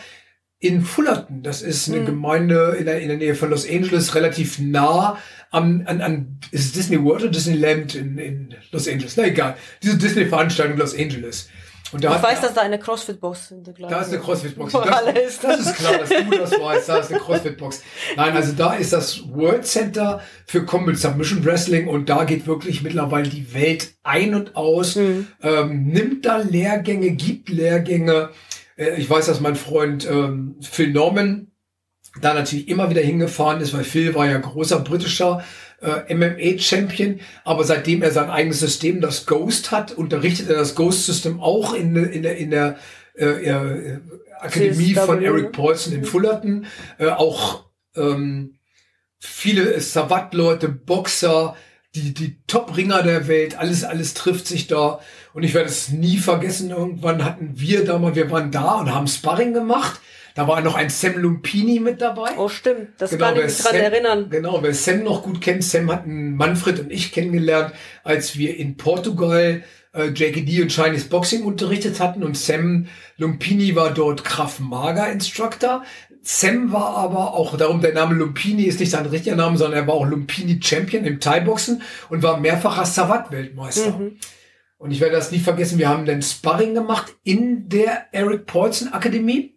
in 0.60 0.82
Fullerton. 0.82 1.42
Das 1.42 1.62
ist 1.62 1.88
eine 1.88 2.02
mhm. 2.02 2.06
Gemeinde 2.06 2.76
in 2.78 2.86
der, 2.86 3.00
in 3.00 3.08
der 3.08 3.16
Nähe 3.16 3.36
von 3.36 3.50
Los 3.50 3.66
Angeles, 3.66 4.14
relativ 4.14 4.60
nah 4.60 5.18
am, 5.52 5.84
an, 5.86 6.02
an 6.02 6.40
ist 6.52 6.76
Disney 6.76 7.02
World 7.02 7.22
oder 7.22 7.32
Disneyland 7.32 7.96
in, 7.96 8.18
in 8.18 8.56
Los 8.74 8.90
Angeles? 8.90 9.16
Na 9.16 9.26
egal. 9.26 9.56
Diese 9.82 9.98
Disney-Veranstaltung 9.98 10.74
in 10.74 10.80
Los 10.80 11.00
Angeles. 11.00 11.48
Und 11.94 12.04
da 12.04 12.16
ich 12.16 12.24
weiß, 12.24 12.42
dass 12.42 12.54
da 12.54 12.62
eine 12.62 12.80
CrossFit-Box 12.80 13.52
in 13.52 13.64
der 13.64 13.74
Da 13.74 14.02
ist 14.02 14.10
eine 14.10 14.20
CrossFit-Box. 14.20 14.74
Das, 14.74 15.40
das, 15.40 15.60
ist 15.60 15.76
klar, 15.76 15.98
dass 16.00 16.10
du 16.10 16.38
das 16.38 16.52
weißt. 16.60 16.90
Da 16.90 16.98
ist 16.98 17.12
eine 17.12 17.20
CrossFit-Box. 17.20 17.84
Nein, 18.16 18.36
also 18.36 18.54
da 18.54 18.74
ist 18.74 18.94
das 18.94 19.22
World 19.30 19.66
Center 19.66 20.22
für 20.46 20.66
Combat 20.66 20.98
Submission 20.98 21.46
Wrestling 21.46 21.88
und 21.88 22.10
da 22.10 22.24
geht 22.24 22.48
wirklich 22.48 22.82
mittlerweile 22.82 23.30
die 23.30 23.54
Welt 23.54 23.94
ein 24.04 24.34
und 24.34 24.56
aus. 24.56 24.96
Mhm. 24.96 25.28
Ähm, 25.42 25.88
nimmt 25.88 26.26
da 26.26 26.38
Lehrgänge, 26.38 27.12
gibt 27.12 27.50
Lehrgänge. 27.50 28.30
Äh, 28.76 28.96
ich 28.96 29.10
weiß, 29.10 29.28
dass 29.28 29.40
mein 29.40 29.56
Freund 29.56 30.10
ähm, 30.10 30.56
Phil 30.62 30.92
Norman 30.92 31.52
da 32.22 32.34
natürlich 32.34 32.68
immer 32.68 32.90
wieder 32.90 33.02
hingefahren 33.02 33.62
ist, 33.62 33.74
weil 33.74 33.84
Phil 33.84 34.14
war 34.14 34.28
ja 34.28 34.38
großer 34.38 34.80
britischer 34.80 35.44
äh, 35.84 36.14
MMA-Champion, 36.14 37.20
aber 37.44 37.64
seitdem 37.64 38.02
er 38.02 38.12
sein 38.12 38.30
eigenes 38.30 38.60
System, 38.60 39.02
das 39.02 39.26
Ghost 39.26 39.72
hat, 39.72 39.92
unterrichtet 39.92 40.50
er 40.50 40.56
das 40.56 40.76
Ghost-System 40.76 41.42
auch 41.42 41.74
in, 41.74 41.96
in, 41.96 42.24
der, 42.24 42.38
in 42.38 42.52
der 42.52 42.78
äh, 43.16 43.26
äh, 43.26 44.00
Akademie 44.40 44.94
CSW. 44.94 45.06
von 45.06 45.24
Eric 45.24 45.52
Paulson 45.52 45.94
in 45.94 46.06
Fullerton. 46.06 46.66
Äh, 46.98 47.10
auch 47.10 47.66
ähm, 47.96 48.56
viele 49.20 49.80
Savat-Leute, 49.80 50.70
Boxer, 50.70 51.56
die, 51.96 52.14
die 52.14 52.42
Top-Ringer 52.48 53.04
der 53.04 53.28
Welt, 53.28 53.58
alles, 53.60 53.84
alles 53.84 54.14
trifft 54.14 54.48
sich 54.48 54.68
da. 54.68 55.00
Und 55.34 55.44
ich 55.44 55.54
werde 55.54 55.70
es 55.70 55.90
nie 55.90 56.18
vergessen, 56.18 56.72
irgendwann 56.72 57.24
hatten 57.24 57.54
wir 57.56 57.86
da 57.86 58.00
mal, 58.00 58.16
wir 58.16 58.32
waren 58.32 58.52
da 58.52 58.76
und 58.76 58.94
haben 58.94 59.08
Sparring 59.08 59.54
gemacht. 59.54 60.00
Da 60.36 60.48
war 60.48 60.62
noch 60.62 60.76
ein 60.76 60.90
Sam 60.90 61.18
Lumpini 61.18 61.80
mit 61.80 62.02
dabei. 62.02 62.32
Oh, 62.38 62.50
stimmt. 62.50 62.90
Das 62.98 63.12
Genau, 63.12 63.26
kann 63.28 63.36
ich 63.38 63.44
mich 63.44 63.58
dran 63.60 63.72
Sam- 63.74 63.82
erinnern. 63.82 64.30
Genau, 64.30 64.60
wer 64.64 64.74
Sam 64.74 65.04
noch 65.04 65.22
gut 65.24 65.42
kennt, 65.42 65.64
Sam 65.64 65.92
hatten 65.92 66.36
Manfred 66.36 66.80
und 66.80 66.92
ich 66.92 67.12
kennengelernt, 67.12 67.74
als 68.04 68.38
wir 68.38 68.58
in 68.58 68.76
Portugal 68.78 69.64
äh, 69.94 70.06
JKD 70.08 70.64
und 70.64 70.72
Chinese 70.72 71.08
Boxing 71.08 71.44
unterrichtet 71.44 72.00
hatten 72.00 72.24
und 72.24 72.36
Sam 72.36 72.88
Lumpini 73.18 73.76
war 73.76 73.92
dort 73.94 74.24
Krav 74.24 74.60
Maga 74.60 75.06
Instructor. 75.08 75.84
Sam 76.24 76.72
war 76.72 76.96
aber 76.98 77.34
auch, 77.34 77.58
darum 77.58 77.82
der 77.82 77.94
Name 77.94 78.16
Lumpini 78.16 78.64
ist 78.64 78.80
nicht 78.80 78.92
sein 78.92 79.06
richtiger 79.06 79.36
Name, 79.36 79.58
sondern 79.58 79.82
er 79.82 79.88
war 79.88 79.94
auch 79.96 80.06
Lumpini 80.06 80.60
Champion 80.64 81.04
im 81.06 81.20
Thai-Boxen 81.20 81.82
und 82.10 82.24
war 82.24 82.40
mehrfacher 82.40 82.86
Savat-Weltmeister. 82.86 83.98
Mhm. 84.00 84.18
Und 84.78 84.92
ich 84.92 85.00
werde 85.00 85.16
das 85.16 85.32
nie 85.32 85.40
vergessen, 85.40 85.78
wir 85.78 85.90
haben 85.90 86.06
dann 86.06 86.22
Sparring 86.22 86.74
gemacht 86.74 87.14
in 87.24 87.70
der 87.70 88.08
Eric 88.14 88.46
Paulson 88.48 88.92
Akademie, 88.94 89.56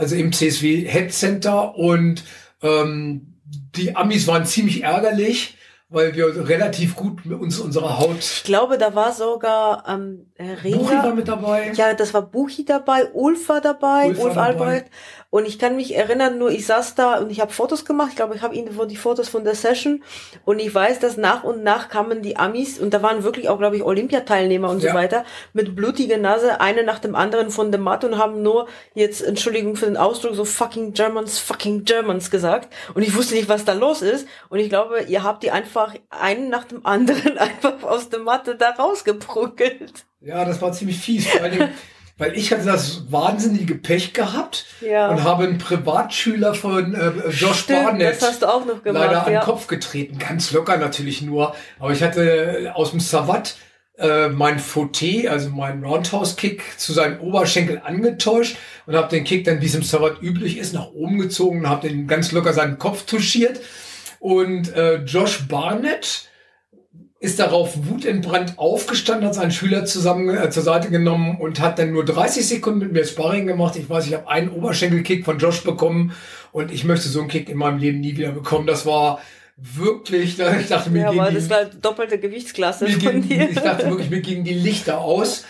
also 0.00 0.16
im 0.16 0.32
CSW 0.32 0.88
Head 0.88 1.12
Center 1.12 1.76
und 1.76 2.24
ähm, 2.62 3.34
die 3.76 3.94
Amis 3.94 4.26
waren 4.26 4.46
ziemlich 4.46 4.82
ärgerlich, 4.82 5.58
weil 5.90 6.14
wir 6.14 6.48
relativ 6.48 6.96
gut 6.96 7.26
mit 7.26 7.38
uns 7.38 7.58
unserer 7.58 7.98
Haut. 7.98 8.18
Ich 8.18 8.44
glaube, 8.44 8.78
da 8.78 8.94
war 8.94 9.12
sogar 9.12 9.84
ähm, 9.86 10.32
äh, 10.36 10.56
Buchi 10.62 10.94
war 10.94 11.14
mit 11.14 11.28
dabei. 11.28 11.72
Ja, 11.74 11.92
das 11.92 12.14
war 12.14 12.22
Buchi 12.22 12.64
dabei, 12.64 13.10
Ulf 13.12 13.48
war 13.50 13.60
dabei, 13.60 14.06
Ulf 14.08 14.24
Ulf, 14.24 14.34
dabei. 14.34 14.84
Und 15.30 15.46
ich 15.46 15.60
kann 15.60 15.76
mich 15.76 15.94
erinnern, 15.94 16.38
nur 16.38 16.50
ich 16.50 16.66
saß 16.66 16.96
da 16.96 17.18
und 17.18 17.30
ich 17.30 17.40
habe 17.40 17.52
Fotos 17.52 17.84
gemacht. 17.84 18.08
Ich 18.10 18.16
glaube, 18.16 18.34
ich 18.34 18.42
habe 18.42 18.54
ihnen 18.54 18.68
die 18.88 18.96
Fotos 18.96 19.28
von 19.28 19.44
der 19.44 19.54
Session. 19.54 20.02
Und 20.44 20.58
ich 20.58 20.74
weiß, 20.74 20.98
dass 20.98 21.16
nach 21.16 21.44
und 21.44 21.62
nach 21.62 21.88
kamen 21.88 22.20
die 22.20 22.36
Amis 22.36 22.80
und 22.80 22.92
da 22.92 23.00
waren 23.02 23.22
wirklich 23.22 23.48
auch, 23.48 23.58
glaube 23.58 23.76
ich, 23.76 23.84
Olympiateilnehmer 23.84 24.68
und 24.68 24.82
Ja. 24.82 24.90
so 24.90 24.96
weiter 24.98 25.24
mit 25.52 25.76
blutiger 25.76 26.18
Nase, 26.18 26.60
eine 26.60 26.82
nach 26.82 26.98
dem 26.98 27.14
anderen 27.14 27.50
von 27.50 27.70
der 27.70 27.80
Matte 27.80 28.08
und 28.08 28.18
haben 28.18 28.42
nur 28.42 28.66
jetzt, 28.94 29.22
Entschuldigung 29.22 29.76
für 29.76 29.86
den 29.86 29.96
Ausdruck, 29.96 30.34
so 30.34 30.44
fucking 30.44 30.94
Germans, 30.94 31.38
fucking 31.38 31.84
Germans 31.84 32.32
gesagt. 32.32 32.72
Und 32.94 33.02
ich 33.02 33.14
wusste 33.14 33.34
nicht, 33.36 33.48
was 33.48 33.64
da 33.64 33.72
los 33.74 34.02
ist. 34.02 34.26
Und 34.48 34.58
ich 34.58 34.68
glaube, 34.68 35.02
ihr 35.02 35.22
habt 35.22 35.44
die 35.44 35.52
einfach 35.52 35.94
einen 36.10 36.48
nach 36.50 36.64
dem 36.64 36.84
anderen 36.84 37.38
einfach 37.38 37.82
aus 37.84 38.08
der 38.08 38.18
Matte 38.20 38.56
da 38.56 38.70
rausgeprügelt. 38.70 40.06
Ja, 40.22 40.44
das 40.44 40.60
war 40.60 40.72
ziemlich 40.72 40.98
fies. 40.98 41.28
Weil 42.20 42.36
ich 42.36 42.52
hatte 42.52 42.66
das 42.66 43.10
wahnsinnige 43.10 43.74
Pech 43.76 44.12
gehabt 44.12 44.66
Ja. 44.82 45.08
und 45.08 45.24
habe 45.24 45.44
einen 45.44 45.56
Privatschüler 45.56 46.52
von 46.54 46.94
äh, 46.94 47.12
Josh 47.30 47.60
Stimmt, 47.60 47.84
Barnett 47.84 48.20
das 48.20 48.28
hast 48.28 48.42
du 48.42 48.46
auch 48.46 48.66
noch 48.66 48.82
gemacht. 48.82 49.06
leider 49.06 49.26
an 49.26 49.32
ja. 49.32 49.40
den 49.40 49.44
Kopf 49.44 49.66
getreten. 49.66 50.18
Ganz 50.18 50.52
locker 50.52 50.76
natürlich 50.76 51.22
nur. 51.22 51.54
Aber 51.78 51.92
ich 51.92 52.02
hatte 52.02 52.72
aus 52.74 52.90
dem 52.90 53.00
Savat 53.00 53.56
äh, 53.96 54.28
mein 54.28 54.58
Fauteuil, 54.58 55.28
also 55.28 55.48
meinen 55.48 55.82
Roundhouse-Kick, 55.82 56.62
zu 56.78 56.92
seinem 56.92 57.20
Oberschenkel 57.20 57.80
angetäuscht 57.84 58.56
und 58.84 58.94
habe 58.96 59.08
den 59.08 59.24
Kick 59.24 59.44
dann, 59.44 59.62
wie 59.62 59.66
es 59.66 59.74
im 59.74 59.82
Savat 59.82 60.20
üblich 60.22 60.58
ist, 60.58 60.74
nach 60.74 60.88
oben 60.92 61.18
gezogen 61.18 61.60
und 61.60 61.68
habe 61.70 61.88
den 61.88 62.06
ganz 62.06 62.32
locker 62.32 62.52
seinen 62.52 62.78
Kopf 62.78 63.04
touchiert. 63.06 63.60
Und 64.18 64.74
äh, 64.76 64.96
Josh 65.04 65.48
Barnett 65.48 66.28
ist 67.22 67.38
darauf 67.38 67.76
wutentbrannt 67.86 68.58
aufgestanden, 68.58 69.26
hat 69.26 69.34
seinen 69.34 69.50
Schüler 69.50 69.84
zusammen 69.84 70.34
äh, 70.34 70.48
zur 70.48 70.62
Seite 70.62 70.88
genommen 70.88 71.36
und 71.38 71.60
hat 71.60 71.78
dann 71.78 71.92
nur 71.92 72.04
30 72.04 72.48
Sekunden 72.48 72.78
mit 72.78 72.92
mir 72.92 73.04
Sparring 73.04 73.46
gemacht. 73.46 73.76
Ich 73.76 73.90
weiß, 73.90 74.06
ich 74.06 74.14
habe 74.14 74.26
einen 74.28 74.48
Oberschenkelkick 74.48 75.26
von 75.26 75.38
Josh 75.38 75.62
bekommen 75.62 76.12
und 76.50 76.72
ich 76.72 76.84
möchte 76.84 77.10
so 77.10 77.20
einen 77.20 77.28
Kick 77.28 77.50
in 77.50 77.58
meinem 77.58 77.76
Leben 77.78 78.00
nie 78.00 78.16
wieder 78.16 78.32
bekommen. 78.32 78.66
Das 78.66 78.86
war 78.86 79.20
wirklich, 79.58 80.38
ich 80.60 80.68
dachte 80.68 80.88
mir, 80.88 81.02
Ja, 81.02 81.10
gegen 81.10 81.20
aber 81.20 81.30
die, 81.30 81.36
das 81.36 81.50
war 81.50 81.66
doppelte 81.66 82.18
Gewichtsklasse 82.18 82.86
mir 82.86 82.98
von 82.98 83.20
dir. 83.28 83.50
ich 83.50 83.58
dachte 83.58 83.86
wirklich, 83.90 84.08
mir 84.08 84.22
gingen 84.22 84.44
die 84.44 84.54
Lichter 84.54 84.98
aus. 84.98 85.44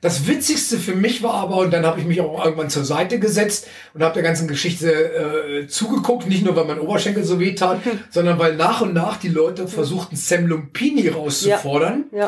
Das 0.00 0.26
Witzigste 0.26 0.78
für 0.78 0.94
mich 0.94 1.22
war 1.22 1.34
aber, 1.34 1.58
und 1.58 1.72
dann 1.72 1.84
habe 1.84 2.00
ich 2.00 2.06
mich 2.06 2.20
auch 2.22 2.42
irgendwann 2.42 2.70
zur 2.70 2.84
Seite 2.84 3.18
gesetzt 3.18 3.66
und 3.92 4.02
habe 4.02 4.14
der 4.14 4.22
ganzen 4.22 4.48
Geschichte 4.48 4.90
äh, 4.90 5.66
zugeguckt, 5.66 6.26
nicht 6.26 6.42
nur 6.44 6.56
weil 6.56 6.64
mein 6.64 6.80
Oberschenkel 6.80 7.22
so 7.22 7.38
weh 7.38 7.54
tat, 7.54 7.80
sondern 8.10 8.38
weil 8.38 8.56
nach 8.56 8.80
und 8.80 8.94
nach 8.94 9.18
die 9.18 9.28
Leute 9.28 9.68
versuchten, 9.68 10.16
Sam 10.16 10.46
Lumpini 10.46 11.08
rauszufordern. 11.08 12.04
Ja, 12.12 12.18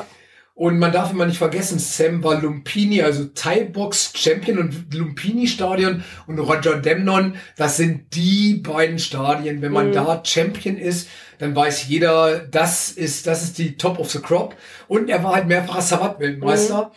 Und 0.55 0.79
man 0.79 0.93
darf 0.93 1.13
immer 1.13 1.25
nicht 1.25 1.39
vergessen, 1.39 1.79
Sam 1.79 2.23
war 2.23 2.39
Lumpini, 2.39 3.01
also 3.01 3.25
Thai-Box 3.25 4.13
Champion 4.17 4.59
und 4.59 4.93
Lumpini 4.95 5.47
Stadion 5.47 6.05
und 6.27 6.39
Roger 6.39 6.77
Demnon, 6.77 7.37
das 7.57 7.79
sind 7.79 8.15
die 8.15 8.57
beiden 8.63 8.99
Stadien. 8.99 9.63
Wenn 9.63 9.73
man 9.73 9.93
da 9.93 10.23
Champion 10.23 10.77
ist, 10.77 11.09
dann 11.39 11.57
weiß 11.57 11.89
jeder, 11.89 12.41
das 12.41 12.91
ist, 12.91 13.27
das 13.27 13.43
ist 13.43 13.57
die 13.57 13.79
Top 13.79 13.99
of 13.99 14.11
the 14.11 14.19
Crop. 14.19 14.55
Und 14.89 15.09
er 15.09 15.25
war 15.25 15.37
halt 15.37 15.49
mehrfacher 15.49 15.81
Savat-Weltmeister. 15.81 16.93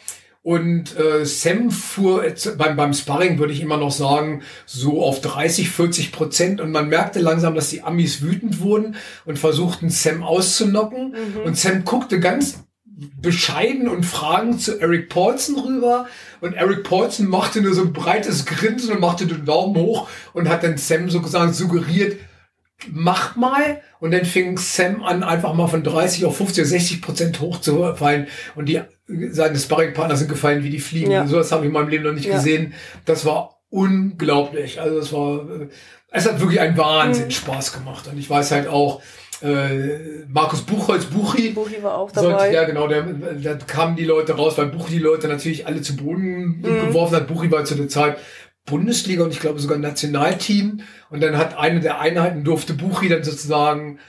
Und 0.46 0.96
äh, 0.96 1.26
Sam 1.26 1.72
fuhr 1.72 2.24
jetzt 2.24 2.56
beim, 2.60 2.76
beim 2.76 2.94
Sparring, 2.94 3.40
würde 3.40 3.52
ich 3.52 3.62
immer 3.62 3.78
noch 3.78 3.90
sagen, 3.90 4.44
so 4.68 5.04
auf 5.04 5.20
30, 5.20 5.72
40 5.72 6.12
Prozent. 6.12 6.62
Und 6.62 6.70
man 6.70 6.88
merkte 6.88 7.20
langsam, 7.20 7.56
dass 7.56 7.72
die 7.72 7.82
Amis 7.82 8.22
wütend 8.22 8.60
wurden 8.60 8.96
und 9.26 9.40
versuchten, 9.40 9.90
Sam 9.90 10.22
auszunocken. 10.22 11.16
Und 11.44 11.58
Sam 11.58 11.84
guckte 11.84 12.20
ganz 12.20 12.64
bescheiden 13.20 13.90
und 13.90 14.06
fragend 14.06 14.62
zu 14.62 14.80
Eric 14.80 15.10
Paulson 15.10 15.58
rüber. 15.58 16.06
Und 16.42 16.54
Eric 16.54 16.84
Paulson 16.84 17.28
machte 17.28 17.62
nur 17.62 17.74
so 17.74 17.82
ein 17.82 17.94
breites 17.94 18.46
Grinsen 18.46 18.94
und 18.94 19.00
machte 19.00 19.26
den 19.26 19.46
Daumen 19.46 19.76
hoch 19.76 20.08
und 20.34 20.48
hat 20.48 20.62
dann 20.62 20.78
Sam 20.78 21.10
sozusagen 21.10 21.54
suggeriert, 21.54 22.20
mach 22.92 23.36
mal. 23.36 23.82
Und 24.00 24.12
dann 24.12 24.26
fing 24.26 24.60
Sam 24.60 25.02
an, 25.02 25.24
einfach 25.24 25.56
mal 25.56 25.66
von 25.66 25.84
30 25.84 26.26
auf 26.26 26.38
50 26.38 26.62
oder 26.62 26.70
60 26.70 27.02
Prozent 27.02 27.40
hochzufallen. 27.40 28.28
Und 28.54 28.70
die, 28.70 28.82
seine 29.08 29.58
Sparringpartner 29.58 30.16
sind 30.18 30.30
gefallen 30.30 30.64
wie 30.64 30.70
die 30.70 30.80
Fliegen. 30.80 31.12
Ja. 31.12 31.28
So 31.28 31.38
was 31.38 31.52
habe 31.52 31.64
ich 31.64 31.68
in 31.68 31.74
meinem 31.74 31.90
Leben 31.90 32.04
noch 32.04 32.14
nicht 32.14 32.26
Ja. 32.28 32.36
gesehen. 32.38 32.74
Das 33.06 33.26
war 33.26 33.62
unglaublich. 33.70 34.80
Also 34.82 34.98
es 35.00 35.14
war, 35.14 35.40
äh, 35.50 35.68
es 36.12 36.28
hat 36.28 36.40
wirklich 36.40 36.60
einen 36.60 36.78
Wahnsinn 36.78 37.32
Spaß 37.32 37.74
gemacht. 37.74 38.08
Und 38.12 38.18
ich 38.18 38.30
weiß 38.30 38.52
halt 38.52 38.68
auch, 38.68 39.02
äh, 39.42 40.24
Markus 40.30 40.62
Buchholz, 40.62 41.06
Buchi, 41.06 41.50
Buchi 41.52 41.84
war 41.84 41.98
auch 41.98 42.10
sollte, 42.14 42.30
dabei. 42.32 42.54
ja, 42.54 42.64
genau, 42.64 42.88
da, 42.88 43.02
da 43.02 43.56
kamen 43.56 43.96
die 43.98 44.06
Leute 44.06 44.34
raus, 44.34 44.58
weil 44.58 44.68
Buchi 44.68 44.94
die 44.94 45.00
Leute 45.00 45.28
natürlich 45.28 45.68
alle 45.68 45.82
zu 45.82 45.96
Boden 45.98 46.62
Mhm. 46.62 46.88
geworfen 46.88 47.16
hat. 47.18 47.28
Buchi 47.28 47.52
war 47.52 47.66
zu 47.66 47.76
der 47.76 47.90
Zeit 47.90 48.18
Bundesliga 48.66 49.24
und 49.24 49.32
ich 49.32 49.40
glaube 49.42 49.60
sogar 49.60 49.78
Nationalteam. 49.78 50.80
Und 51.10 51.22
dann 51.22 51.38
hat 51.38 51.58
eine 51.58 51.82
der 51.82 52.00
Einheiten 52.00 52.44
durfte 52.44 52.74
Buchi 52.74 53.10
dann 53.10 53.24
sozusagen 53.24 54.00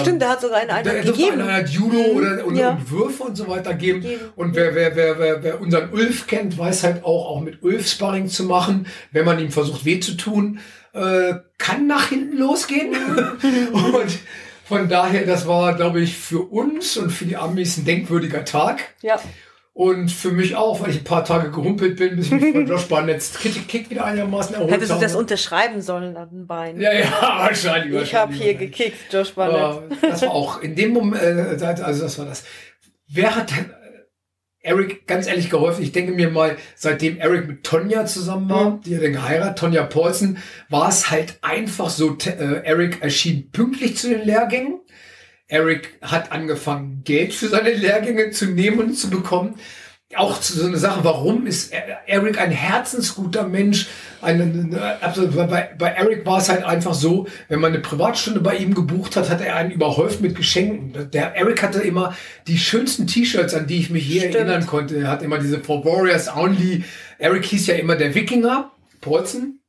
Stimmt, 0.00 0.20
der 0.20 0.30
hat 0.30 0.40
sogar 0.40 0.58
eine 0.58 0.66
der 0.82 0.92
Einheit 0.92 1.04
gegeben. 1.04 1.40
eine 1.40 1.52
Art 1.52 1.68
Judo 1.68 1.96
Mhm. 1.96 2.16
oder 2.16 2.44
und, 2.46 2.56
Ja. 2.56 2.70
und 2.70 2.90
Würfe 2.90 3.22
und 3.22 3.36
so 3.36 3.46
weiter 3.48 3.74
geben. 3.74 4.00
Geben. 4.00 4.20
Und 4.36 4.54
wer, 4.56 4.74
wer, 4.74 4.96
wer, 4.96 5.18
wer, 5.18 5.42
wer 5.42 5.60
unseren 5.60 5.90
Ulf 5.92 6.26
kennt, 6.26 6.58
weiß 6.58 6.84
halt 6.84 7.04
auch, 7.04 7.26
auch 7.30 7.40
mit 7.40 7.62
Ulf 7.62 7.86
Sparring 7.88 8.28
zu 8.28 8.44
machen, 8.44 8.86
wenn 9.12 9.24
man 9.24 9.38
ihm 9.38 9.50
versucht 9.50 9.84
weh 9.84 10.00
zu 10.00 10.16
tun, 10.16 10.58
äh, 10.92 11.34
kann 11.58 11.86
nach 11.86 12.08
hinten 12.08 12.36
losgehen. 12.36 12.94
und 13.72 14.18
von 14.64 14.88
daher, 14.88 15.24
das 15.26 15.46
war, 15.46 15.74
glaube 15.74 16.00
ich, 16.00 16.16
für 16.16 16.40
uns 16.50 16.96
und 16.96 17.10
für 17.10 17.24
die 17.24 17.36
Amis 17.36 17.76
ein 17.76 17.84
denkwürdiger 17.84 18.44
Tag. 18.44 18.80
Ja. 19.02 19.20
Und 19.72 20.10
für 20.10 20.32
mich 20.32 20.56
auch, 20.56 20.80
weil 20.80 20.90
ich 20.90 20.98
ein 20.98 21.04
paar 21.04 21.24
Tage 21.24 21.50
gehumpelt 21.50 21.96
bin, 21.96 22.16
bis 22.16 22.26
ich 22.26 22.32
mich 22.32 22.52
von 22.52 22.66
Josh 22.68 22.86
Barnetts 22.86 23.38
Kick, 23.38 23.68
Kick 23.68 23.88
wieder 23.88 24.04
einigermaßen 24.04 24.54
erholt 24.54 24.72
Hättest 24.72 24.90
du 24.90 24.94
habe. 24.94 25.04
das 25.04 25.14
unterschreiben 25.14 25.80
sollen 25.80 26.16
an 26.16 26.28
den 26.28 26.46
Beinen. 26.46 26.80
ja, 26.80 26.92
ja, 26.92 27.06
wahrscheinlich. 27.20 28.02
ich 28.02 28.14
habe 28.14 28.32
hier 28.34 28.54
gekickt, 28.54 29.12
Josh 29.12 29.32
Barnett. 29.34 29.56
Aber 29.60 29.82
das 30.02 30.22
war 30.22 30.32
auch 30.32 30.60
in 30.60 30.74
dem 30.74 30.92
Moment, 30.92 31.22
äh, 31.22 31.64
also 31.82 32.02
das 32.02 32.18
war 32.18 32.26
das. 32.26 32.44
Wer 33.08 33.36
hat 33.36 33.50
denn 33.52 33.70
äh, 33.70 33.70
Eric 34.62 35.06
ganz 35.06 35.28
ehrlich 35.28 35.48
geholfen? 35.50 35.82
Ich 35.84 35.92
denke 35.92 36.12
mir 36.12 36.30
mal, 36.30 36.56
seitdem 36.74 37.18
Eric 37.18 37.46
mit 37.46 37.62
Tonja 37.64 38.04
zusammen 38.06 38.50
war, 38.50 38.70
Mhm. 38.72 38.80
die 38.82 38.96
hat 38.96 39.04
dann 39.04 39.12
geheiratet, 39.12 39.58
Tonja 39.58 39.84
Paulsen, 39.84 40.38
war 40.68 40.88
es 40.88 41.10
halt 41.12 41.38
einfach 41.42 41.90
so, 41.90 42.18
äh, 42.26 42.64
Eric 42.64 43.02
erschien 43.02 43.50
pünktlich 43.52 43.96
zu 43.96 44.08
den 44.10 44.24
Lehrgängen. 44.26 44.80
Eric 45.50 45.98
hat 46.00 46.32
angefangen, 46.32 47.02
Geld 47.04 47.34
für 47.34 47.48
seine 47.48 47.72
Lehrgänge 47.72 48.30
zu 48.30 48.46
nehmen 48.46 48.78
und 48.78 48.94
zu 48.94 49.10
bekommen. 49.10 49.56
Auch 50.16 50.40
zu 50.40 50.54
so 50.54 50.66
eine 50.66 50.76
Sache, 50.76 51.04
warum 51.04 51.46
ist 51.46 51.72
Eric 52.06 52.40
ein 52.40 52.50
herzensguter 52.50 53.46
Mensch? 53.46 53.86
Eine, 54.20 54.98
absolut, 55.00 55.36
weil 55.36 55.46
bei, 55.46 55.70
bei 55.78 55.88
Eric 55.90 56.26
war 56.26 56.38
es 56.38 56.48
halt 56.48 56.64
einfach 56.64 56.94
so, 56.94 57.28
wenn 57.48 57.60
man 57.60 57.72
eine 57.72 57.80
Privatstunde 57.80 58.40
bei 58.40 58.56
ihm 58.56 58.74
gebucht 58.74 59.14
hat, 59.14 59.30
hat 59.30 59.40
er 59.40 59.54
einen 59.54 59.70
überhäuft 59.70 60.20
mit 60.20 60.34
Geschenken. 60.34 61.10
Der 61.12 61.36
Eric 61.36 61.62
hatte 61.62 61.80
immer 61.80 62.16
die 62.48 62.58
schönsten 62.58 63.06
T-Shirts, 63.06 63.54
an 63.54 63.68
die 63.68 63.78
ich 63.78 63.90
mich 63.90 64.08
je 64.08 64.20
Stimmt. 64.20 64.34
erinnern 64.34 64.66
konnte. 64.66 64.96
Er 64.98 65.08
hat 65.08 65.22
immer 65.22 65.38
diese 65.38 65.60
For 65.60 65.84
Warriors 65.84 66.34
Only. 66.34 66.84
Eric 67.18 67.44
hieß 67.44 67.68
ja 67.68 67.74
immer 67.76 67.94
der 67.94 68.14
Wikinger, 68.14 68.72
Paulsen. 69.00 69.60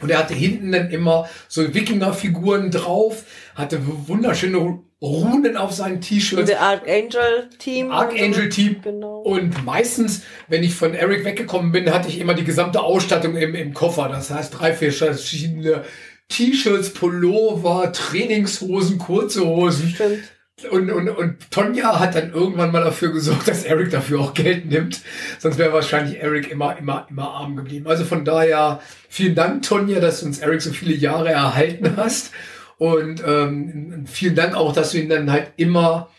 Und 0.00 0.10
er 0.10 0.18
hatte 0.18 0.34
hinten 0.34 0.72
dann 0.72 0.90
immer 0.90 1.28
so 1.48 1.72
Wikinger-Figuren 1.72 2.72
drauf, 2.72 3.24
hatte 3.54 3.80
wunderschöne 3.84 4.80
Runen 5.04 5.58
auf 5.58 5.72
seinen 5.72 6.00
T-Shirts. 6.00 6.46
Der 6.46 6.62
Archangel 6.62 7.50
Team. 7.58 7.90
Archangel 7.90 8.48
Team. 8.48 8.76
Genau. 8.82 9.18
Und 9.18 9.64
meistens, 9.64 10.22
wenn 10.48 10.62
ich 10.62 10.74
von 10.74 10.94
Eric 10.94 11.24
weggekommen 11.26 11.72
bin, 11.72 11.92
hatte 11.92 12.08
ich 12.08 12.18
immer 12.18 12.32
die 12.32 12.44
gesamte 12.44 12.80
Ausstattung 12.80 13.36
im, 13.36 13.54
im 13.54 13.74
Koffer. 13.74 14.08
Das 14.08 14.30
heißt, 14.30 14.58
drei, 14.58 14.72
vier 14.72 14.92
verschiedene 14.92 15.84
T-Shirts, 16.28 16.94
Pullover, 16.94 17.92
Trainingshosen, 17.92 18.98
kurze 18.98 19.44
Hosen. 19.44 19.90
Stimmt. 19.90 20.24
Und, 20.70 20.90
und, 20.90 21.08
und 21.10 21.50
Tonja 21.50 21.98
hat 21.98 22.14
dann 22.14 22.32
irgendwann 22.32 22.72
mal 22.72 22.82
dafür 22.82 23.12
gesorgt, 23.12 23.48
dass 23.48 23.64
Eric 23.64 23.90
dafür 23.90 24.20
auch 24.20 24.32
Geld 24.32 24.66
nimmt. 24.66 25.02
Sonst 25.38 25.58
wäre 25.58 25.72
wahrscheinlich 25.72 26.22
Eric 26.22 26.50
immer, 26.50 26.78
immer, 26.78 27.06
immer 27.10 27.28
arm 27.28 27.56
geblieben. 27.56 27.86
Also 27.88 28.04
von 28.04 28.24
daher 28.24 28.80
vielen 29.08 29.34
Dank, 29.34 29.62
Tonja, 29.62 30.00
dass 30.00 30.20
du 30.20 30.26
uns 30.26 30.38
Eric 30.38 30.62
so 30.62 30.70
viele 30.70 30.94
Jahre 30.94 31.30
erhalten 31.30 31.96
hast. 31.96 32.30
Und 32.78 33.22
ähm, 33.26 34.04
vielen 34.06 34.34
Dank 34.34 34.54
auch, 34.54 34.72
dass 34.72 34.92
du 34.92 34.98
ihn 34.98 35.08
dann 35.08 35.30
halt 35.30 35.52
immer, 35.56 36.10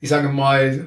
ich 0.00 0.08
sage 0.08 0.28
mal, 0.28 0.86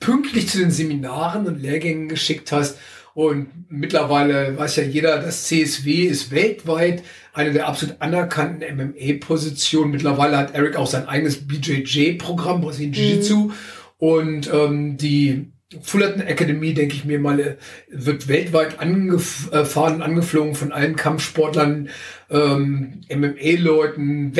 pünktlich 0.00 0.48
zu 0.48 0.58
den 0.58 0.70
Seminaren 0.70 1.46
und 1.46 1.62
Lehrgängen 1.62 2.08
geschickt 2.08 2.52
hast. 2.52 2.78
Und 3.14 3.48
mittlerweile 3.68 4.56
weiß 4.56 4.76
ja 4.76 4.84
jeder, 4.84 5.20
das 5.20 5.44
CSW 5.44 6.04
ist 6.04 6.30
weltweit 6.30 7.02
eine 7.34 7.52
der 7.52 7.68
absolut 7.68 7.96
anerkannten 8.00 8.64
MMA-Positionen. 8.76 9.90
Mittlerweile 9.90 10.36
hat 10.38 10.54
Eric 10.54 10.76
auch 10.76 10.86
sein 10.86 11.08
eigenes 11.08 11.46
BJJ-Programm, 11.46 12.62
Brazilian 12.62 12.94
Jiu-Jitsu. 12.94 13.36
Mhm. 13.36 13.52
Und 13.98 14.52
ähm, 14.52 14.96
die 14.96 15.52
Fullerton 15.80 16.22
Academy, 16.22 16.74
denke 16.74 16.94
ich 16.94 17.04
mir 17.04 17.18
mal, 17.18 17.56
wird 17.88 18.28
weltweit 18.28 18.80
angefahren 18.80 19.96
und 19.96 20.02
angeflogen 20.02 20.54
von 20.54 20.72
allen 20.72 20.96
Kampfsportlern, 20.96 21.88
ähm, 22.30 23.00
MMA-Leuten, 23.08 24.36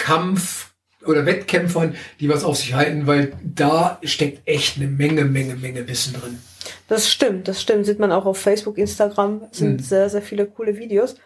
Wettkampf 0.00 0.72
oder 1.06 1.24
Wettkämpfern, 1.24 1.94
die 2.20 2.28
was 2.28 2.44
auf 2.44 2.56
sich 2.56 2.74
halten, 2.74 3.06
weil 3.06 3.32
da 3.42 3.98
steckt 4.02 4.46
echt 4.46 4.76
eine 4.76 4.86
Menge, 4.86 5.24
Menge, 5.24 5.56
Menge 5.56 5.88
Wissen 5.88 6.14
drin. 6.14 6.38
Das 6.88 7.10
stimmt, 7.10 7.48
das 7.48 7.62
stimmt. 7.62 7.86
Sieht 7.86 7.98
man 7.98 8.12
auch 8.12 8.26
auf 8.26 8.38
Facebook, 8.38 8.76
Instagram. 8.76 9.42
Sind 9.50 9.78
mhm. 9.78 9.78
sehr, 9.78 10.10
sehr 10.10 10.20
viele 10.20 10.46
coole 10.46 10.76
Videos. 10.76 11.16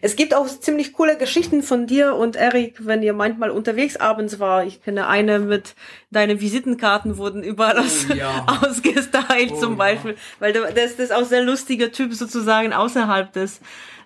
Es 0.00 0.14
gibt 0.14 0.32
auch 0.32 0.46
ziemlich 0.46 0.92
coole 0.92 1.16
Geschichten 1.16 1.62
von 1.64 1.88
dir 1.88 2.14
und 2.14 2.36
Erik, 2.36 2.86
wenn 2.86 3.02
ihr 3.02 3.14
manchmal 3.14 3.50
unterwegs 3.50 3.96
abends 3.96 4.38
war. 4.38 4.64
Ich 4.64 4.80
kenne 4.82 5.08
eine 5.08 5.40
mit 5.40 5.74
deine 6.12 6.40
Visitenkarten 6.40 7.16
wurden 7.16 7.42
überall 7.42 7.80
oh, 7.80 8.14
ja. 8.14 8.46
ausgestylt 8.62 9.50
oh, 9.50 9.60
zum 9.60 9.76
Beispiel, 9.76 10.12
ja. 10.12 10.18
weil 10.38 10.52
du, 10.52 10.60
das, 10.60 10.96
das 10.96 11.06
ist 11.06 11.12
auch 11.12 11.24
sehr 11.24 11.42
lustiger 11.42 11.90
Typ 11.90 12.14
sozusagen 12.14 12.72
außerhalb 12.72 13.32
des 13.32 13.60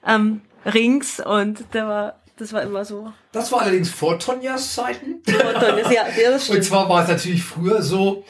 ähm, 0.06 0.40
Rings 0.64 1.20
und 1.20 1.64
der 1.74 1.86
war 1.86 2.19
das 2.40 2.54
war 2.54 2.62
immer 2.62 2.84
so. 2.84 3.12
Das 3.32 3.52
war 3.52 3.60
allerdings 3.60 3.90
vor 3.90 4.18
Tonjas 4.18 4.74
Zeiten. 4.74 5.22
Vor 5.24 5.52
Tonjas, 5.54 5.92
ja, 5.92 6.04
das 6.30 6.44
stimmt. 6.44 6.58
Und 6.58 6.64
zwar 6.64 6.88
war 6.88 7.02
es 7.02 7.08
natürlich 7.08 7.42
früher 7.42 7.82
so, 7.82 8.24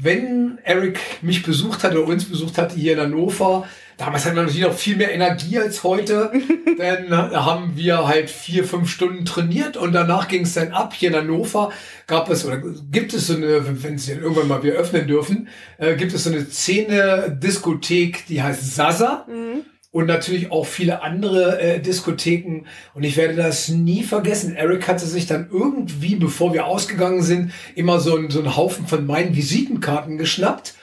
wenn 0.00 0.58
Eric 0.62 1.00
mich 1.22 1.42
besucht 1.42 1.82
hat 1.82 1.92
oder 1.92 2.06
uns 2.06 2.26
besucht 2.26 2.58
hat 2.58 2.72
hier 2.72 2.92
in 2.92 3.00
Hannover, 3.00 3.66
damals 3.96 4.24
hatten 4.24 4.36
wir 4.36 4.42
natürlich 4.42 4.66
noch 4.66 4.74
viel 4.74 4.96
mehr 4.96 5.12
Energie 5.12 5.58
als 5.58 5.82
heute. 5.82 6.30
dann 6.78 7.10
haben 7.10 7.72
wir 7.74 8.06
halt 8.06 8.30
vier, 8.30 8.64
fünf 8.64 8.88
Stunden 8.88 9.24
trainiert 9.24 9.76
und 9.76 9.92
danach 9.92 10.28
ging 10.28 10.42
es 10.42 10.54
dann 10.54 10.70
ab. 10.70 10.94
Hier 10.94 11.10
in 11.10 11.16
Hannover 11.16 11.72
gab 12.06 12.30
es 12.30 12.44
oder 12.44 12.58
gibt 12.58 13.14
es 13.14 13.26
so 13.26 13.34
eine, 13.34 13.82
wenn 13.82 13.98
sie 13.98 14.12
irgendwann 14.12 14.46
mal 14.46 14.62
wieder 14.62 14.74
öffnen 14.74 15.08
dürfen, 15.08 15.48
äh, 15.78 15.96
gibt 15.96 16.12
es 16.12 16.22
so 16.22 16.30
eine 16.30 16.44
Szene-Diskothek, 16.44 18.26
die 18.26 18.42
heißt 18.42 18.76
Sasa. 18.76 19.26
Mhm 19.28 19.64
und 19.96 20.04
natürlich 20.04 20.52
auch 20.52 20.66
viele 20.66 21.02
andere 21.02 21.58
äh, 21.58 21.80
Diskotheken. 21.80 22.66
Und 22.92 23.02
ich 23.02 23.16
werde 23.16 23.34
das 23.34 23.70
nie 23.70 24.02
vergessen. 24.02 24.54
Eric 24.54 24.86
hatte 24.88 25.06
sich 25.06 25.24
dann 25.26 25.48
irgendwie, 25.50 26.16
bevor 26.16 26.52
wir 26.52 26.66
ausgegangen 26.66 27.22
sind, 27.22 27.50
immer 27.74 27.98
so, 27.98 28.14
ein, 28.14 28.28
so 28.28 28.40
einen 28.40 28.58
Haufen 28.58 28.86
von 28.86 29.06
meinen 29.06 29.34
Visitenkarten 29.34 30.18
geschnappt 30.18 30.74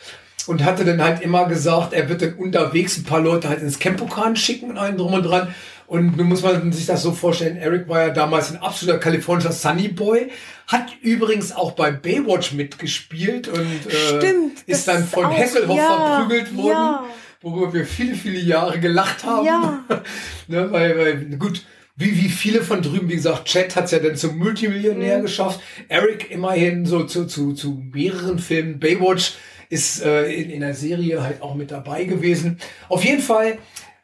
und 0.47 0.65
hatte 0.65 0.83
dann 0.83 0.99
halt 0.99 1.21
immer 1.21 1.45
gesagt, 1.45 1.93
er 1.93 2.09
wird 2.09 2.23
dann 2.23 2.33
unterwegs 2.33 2.97
ein 2.97 3.03
paar 3.03 3.21
Leute 3.21 3.49
halt 3.49 3.61
ins 3.61 3.77
Campokan 3.77 4.35
schicken 4.35 4.71
und 4.71 4.79
allen 4.79 4.97
drum 4.97 5.13
und 5.13 5.21
dran. 5.21 5.53
Und 5.85 6.17
nun 6.17 6.29
muss 6.29 6.41
man 6.41 6.71
sich 6.71 6.87
das 6.87 7.03
so 7.03 7.11
vorstellen, 7.11 7.57
Eric 7.57 7.87
war 7.87 8.07
ja 8.07 8.09
damals 8.09 8.49
ein 8.49 8.57
absoluter 8.63 8.97
kalifornischer 8.97 9.51
Sunny 9.51 9.89
Boy, 9.89 10.31
hat 10.65 10.87
übrigens 11.03 11.51
auch 11.51 11.73
bei 11.73 11.91
Baywatch 11.91 12.53
mitgespielt 12.53 13.47
und 13.47 13.61
äh, 13.61 14.17
Stimmt, 14.17 14.63
ist 14.65 14.87
dann 14.87 15.05
von 15.05 15.29
Hesselhoff 15.29 15.77
ja, 15.77 16.17
verprügelt 16.17 16.57
worden. 16.57 16.71
Ja 16.71 17.03
worüber 17.43 17.73
wir 17.73 17.85
viele, 17.85 18.15
viele 18.15 18.39
Jahre 18.39 18.79
gelacht 18.79 19.23
haben. 19.23 19.45
Ja. 19.45 19.83
ne, 20.47 20.71
weil, 20.71 20.97
weil, 20.97 21.25
gut, 21.37 21.63
wie, 21.95 22.15
wie 22.17 22.29
viele 22.29 22.61
von 22.61 22.81
drüben, 22.81 23.09
wie 23.09 23.15
gesagt, 23.15 23.45
Chad 23.45 23.75
hat 23.75 23.85
es 23.85 23.91
ja 23.91 23.99
dann 23.99 24.15
zum 24.15 24.37
Multimillionär 24.37 25.19
mhm. 25.19 25.23
geschafft. 25.23 25.59
Eric 25.89 26.31
immerhin 26.31 26.85
so 26.85 27.03
zu, 27.03 27.27
zu, 27.27 27.53
zu 27.53 27.83
mehreren 27.93 28.39
Filmen. 28.39 28.79
Baywatch 28.79 29.33
ist 29.69 30.03
äh, 30.03 30.31
in, 30.31 30.49
in 30.49 30.61
der 30.61 30.73
Serie 30.73 31.21
halt 31.21 31.41
auch 31.41 31.55
mit 31.55 31.71
dabei 31.71 32.05
gewesen. 32.05 32.57
Auf 32.89 33.03
jeden 33.03 33.21
Fall, 33.21 33.59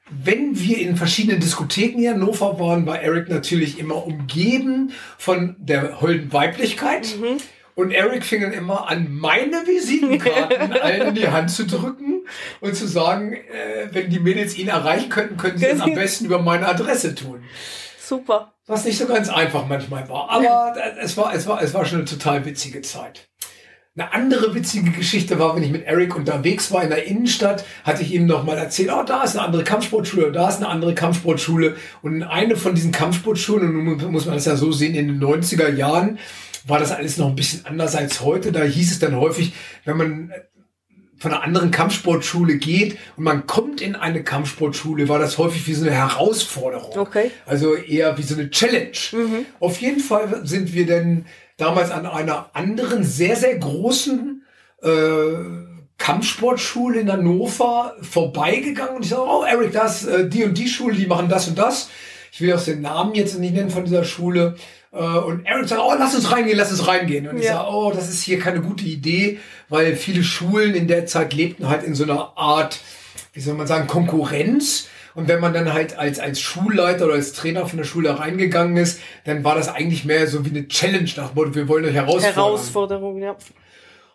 wenn 0.09 0.59
wir 0.59 0.79
in 0.79 0.97
verschiedenen 0.97 1.39
Diskotheken 1.39 1.99
in 1.99 2.09
Hannover 2.09 2.59
waren, 2.59 2.85
war 2.85 3.01
Eric 3.01 3.29
natürlich 3.29 3.79
immer 3.79 4.05
umgeben 4.05 4.91
von 5.17 5.55
der 5.59 6.01
holden 6.01 6.31
Weiblichkeit. 6.31 7.15
Mhm. 7.19 7.37
Und 7.79 7.91
Eric 7.91 8.25
fing 8.25 8.41
dann 8.41 8.51
immer 8.51 8.89
an, 8.89 9.07
meine 9.09 9.65
Visitenkarten 9.65 10.73
allen 10.81 11.07
in 11.07 11.15
die 11.15 11.29
Hand 11.29 11.49
zu 11.49 11.65
drücken 11.65 12.25
und 12.59 12.75
zu 12.75 12.85
sagen, 12.85 13.31
äh, 13.31 13.87
wenn 13.91 14.09
die 14.09 14.19
Mädels 14.19 14.57
ihn 14.57 14.67
erreichen 14.67 15.07
könnten, 15.07 15.37
könnten 15.37 15.59
sie 15.59 15.67
es 15.67 15.79
am 15.79 15.93
besten 15.93 16.25
über 16.25 16.39
meine 16.39 16.67
Adresse 16.67 17.15
tun. 17.15 17.41
Super. 17.97 18.53
Was 18.67 18.83
nicht 18.83 18.97
so 18.97 19.05
ganz 19.05 19.29
einfach 19.29 19.65
manchmal 19.65 20.09
war. 20.09 20.29
Aber 20.29 20.75
es 21.01 21.15
war, 21.15 21.33
es 21.33 21.47
war, 21.47 21.63
es 21.63 21.73
war 21.73 21.85
schon 21.85 21.99
eine 21.99 22.05
total 22.05 22.43
witzige 22.43 22.81
Zeit. 22.81 23.29
Eine 23.95 24.11
andere 24.11 24.53
witzige 24.53 24.91
Geschichte 24.91 25.39
war, 25.39 25.55
wenn 25.55 25.63
ich 25.63 25.71
mit 25.71 25.85
Eric 25.85 26.17
unterwegs 26.17 26.73
war 26.73 26.83
in 26.83 26.89
der 26.89 27.05
Innenstadt, 27.05 27.63
hatte 27.85 28.03
ich 28.03 28.13
ihm 28.13 28.25
noch 28.25 28.43
mal 28.43 28.57
erzählt, 28.57 28.89
oh, 28.91 29.03
da 29.03 29.23
ist 29.23 29.37
eine 29.37 29.45
andere 29.45 29.63
Kampfsportschule, 29.63 30.33
da 30.33 30.49
ist 30.49 30.57
eine 30.57 30.67
andere 30.67 30.95
Kampfsportschule. 30.95 31.77
Und 32.01 32.23
eine 32.23 32.57
von 32.57 32.75
diesen 32.75 32.91
Kampfsportschulen, 32.91 33.69
und 33.69 34.01
nun 34.01 34.11
muss 34.11 34.25
man 34.25 34.35
das 34.35 34.43
ja 34.43 34.57
so 34.57 34.73
sehen, 34.73 34.95
in 34.95 35.07
den 35.07 35.23
90er 35.23 35.73
Jahren, 35.73 36.19
war 36.67 36.79
das 36.79 36.91
alles 36.91 37.17
noch 37.17 37.27
ein 37.27 37.35
bisschen 37.35 37.65
anders 37.65 37.95
als 37.95 38.21
heute. 38.21 38.51
Da 38.51 38.63
hieß 38.63 38.91
es 38.91 38.99
dann 38.99 39.15
häufig, 39.15 39.53
wenn 39.85 39.97
man 39.97 40.33
von 41.19 41.33
einer 41.33 41.43
anderen 41.43 41.71
Kampfsportschule 41.71 42.57
geht 42.57 42.97
und 43.17 43.25
man 43.25 43.45
kommt 43.45 43.81
in 43.81 43.95
eine 43.95 44.23
Kampfsportschule, 44.23 45.09
war 45.09 45.19
das 45.19 45.37
häufig 45.37 45.67
wie 45.67 45.73
so 45.73 45.85
eine 45.85 45.93
Herausforderung. 45.93 46.97
Okay. 46.97 47.31
Also 47.45 47.75
eher 47.75 48.17
wie 48.17 48.23
so 48.23 48.35
eine 48.35 48.49
Challenge. 48.49 48.97
Mhm. 49.11 49.45
Auf 49.59 49.81
jeden 49.81 49.99
Fall 49.99 50.41
sind 50.45 50.73
wir 50.73 50.85
dann 50.85 51.25
damals 51.57 51.91
an 51.91 52.05
einer 52.05 52.49
anderen, 52.53 53.03
sehr, 53.03 53.35
sehr 53.35 53.57
großen 53.57 54.43
äh, 54.81 54.89
Kampfsportschule 55.97 57.01
in 57.01 57.11
Hannover 57.11 57.95
vorbeigegangen 58.01 58.95
und 58.95 59.03
ich 59.03 59.09
sage, 59.09 59.23
oh 59.27 59.43
Eric, 59.43 59.73
das, 59.73 60.05
äh, 60.05 60.29
die 60.29 60.45
und 60.45 60.57
die 60.57 60.69
Schule, 60.69 60.95
die 60.95 61.05
machen 61.05 61.27
das 61.27 61.49
und 61.49 61.59
das. 61.59 61.89
Ich 62.31 62.39
will 62.39 62.53
auch 62.53 62.63
den 62.63 62.81
Namen 62.81 63.15
jetzt 63.15 63.37
nicht 63.37 63.53
nennen 63.53 63.69
von 63.69 63.83
dieser 63.83 64.05
Schule. 64.05 64.55
Äh, 64.91 64.97
und 64.97 65.45
Eric 65.45 65.67
sagt, 65.67 65.81
oh, 65.83 65.93
lass 65.97 66.15
uns 66.15 66.31
reingehen, 66.31 66.57
lass 66.57 66.71
uns 66.71 66.87
reingehen. 66.87 67.27
Und 67.27 67.37
ja. 67.37 67.41
ich 67.41 67.47
sage, 67.47 67.69
oh, 67.69 67.91
das 67.93 68.09
ist 68.09 68.23
hier 68.23 68.39
keine 68.39 68.61
gute 68.61 68.85
Idee, 68.85 69.39
weil 69.69 69.95
viele 69.95 70.23
Schulen 70.23 70.73
in 70.75 70.87
der 70.87 71.05
Zeit 71.05 71.33
lebten 71.33 71.69
halt 71.69 71.83
in 71.83 71.95
so 71.95 72.03
einer 72.03 72.37
Art, 72.37 72.79
wie 73.33 73.39
soll 73.39 73.55
man 73.55 73.67
sagen, 73.67 73.87
Konkurrenz. 73.87 74.87
Und 75.15 75.27
wenn 75.27 75.39
man 75.39 75.53
dann 75.53 75.73
halt 75.73 75.97
als, 75.97 76.19
als 76.19 76.39
Schulleiter 76.39 77.05
oder 77.05 77.15
als 77.15 77.33
Trainer 77.33 77.65
von 77.65 77.77
der 77.77 77.83
Schule 77.83 78.19
reingegangen 78.19 78.77
ist, 78.77 79.01
dann 79.25 79.43
war 79.43 79.55
das 79.55 79.67
eigentlich 79.67 80.05
mehr 80.05 80.27
so 80.27 80.45
wie 80.45 80.49
eine 80.49 80.67
Challenge 80.67 81.09
nach 81.17 81.33
Motto, 81.33 81.55
wir 81.55 81.67
wollen 81.67 81.85
euch 81.85 81.93
herausfordern. 81.93 82.35
Herausforderung, 82.35 83.21
ja. 83.21 83.35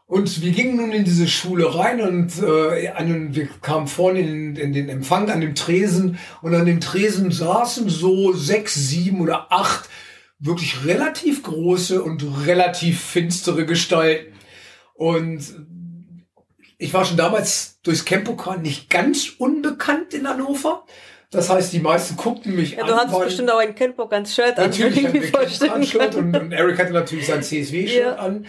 Und 0.06 0.42
wir 0.42 0.52
gingen 0.52 0.76
nun 0.76 0.92
in 0.92 1.04
diese 1.04 1.26
Schule 1.26 1.74
rein 1.74 2.00
und 2.02 2.32
äh, 2.42 2.88
an, 2.88 3.34
wir 3.34 3.48
kamen 3.62 3.86
vorne 3.86 4.20
in, 4.20 4.54
in 4.54 4.72
den 4.72 4.88
Empfang 4.88 5.30
an 5.30 5.40
dem 5.40 5.54
Tresen 5.54 6.18
und 6.42 6.54
an 6.54 6.66
dem 6.66 6.80
Tresen 6.80 7.30
saßen 7.30 7.88
so 7.88 8.32
sechs, 8.32 8.74
sieben 8.74 9.20
oder 9.22 9.50
acht 9.50 9.88
wirklich 10.38 10.84
relativ 10.84 11.42
große 11.42 12.02
und 12.02 12.46
relativ 12.46 13.00
finstere 13.02 13.66
Gestalten. 13.66 14.34
Und 14.94 15.42
ich 16.78 16.92
war 16.92 17.04
schon 17.04 17.16
damals 17.16 17.80
durchs 17.82 18.04
Campokan 18.04 18.62
nicht 18.62 18.90
ganz 18.90 19.30
unbekannt 19.38 20.14
in 20.14 20.28
Hannover. 20.28 20.84
Das 21.30 21.50
heißt, 21.50 21.72
die 21.72 21.80
meisten 21.80 22.16
guckten 22.16 22.54
mich 22.54 22.72
ja, 22.72 22.82
an. 22.82 22.88
Du 22.88 22.94
hattest 22.94 23.20
bestimmt 23.20 23.50
auch 23.50 23.58
ein 23.58 23.74
Campokan-Shirt 23.74 24.58
an. 24.58 24.70
Natürlich 24.70 25.04
hatte 25.04 25.18
ich 25.18 25.70
ein 25.70 25.84
Shirt 25.84 26.14
und, 26.14 26.36
und, 26.36 26.52
Eric 26.52 26.78
hatte 26.78 26.92
natürlich 26.92 27.26
sein 27.26 27.42
CSW-Shirt 27.42 28.04
ja. 28.04 28.16
an. 28.16 28.46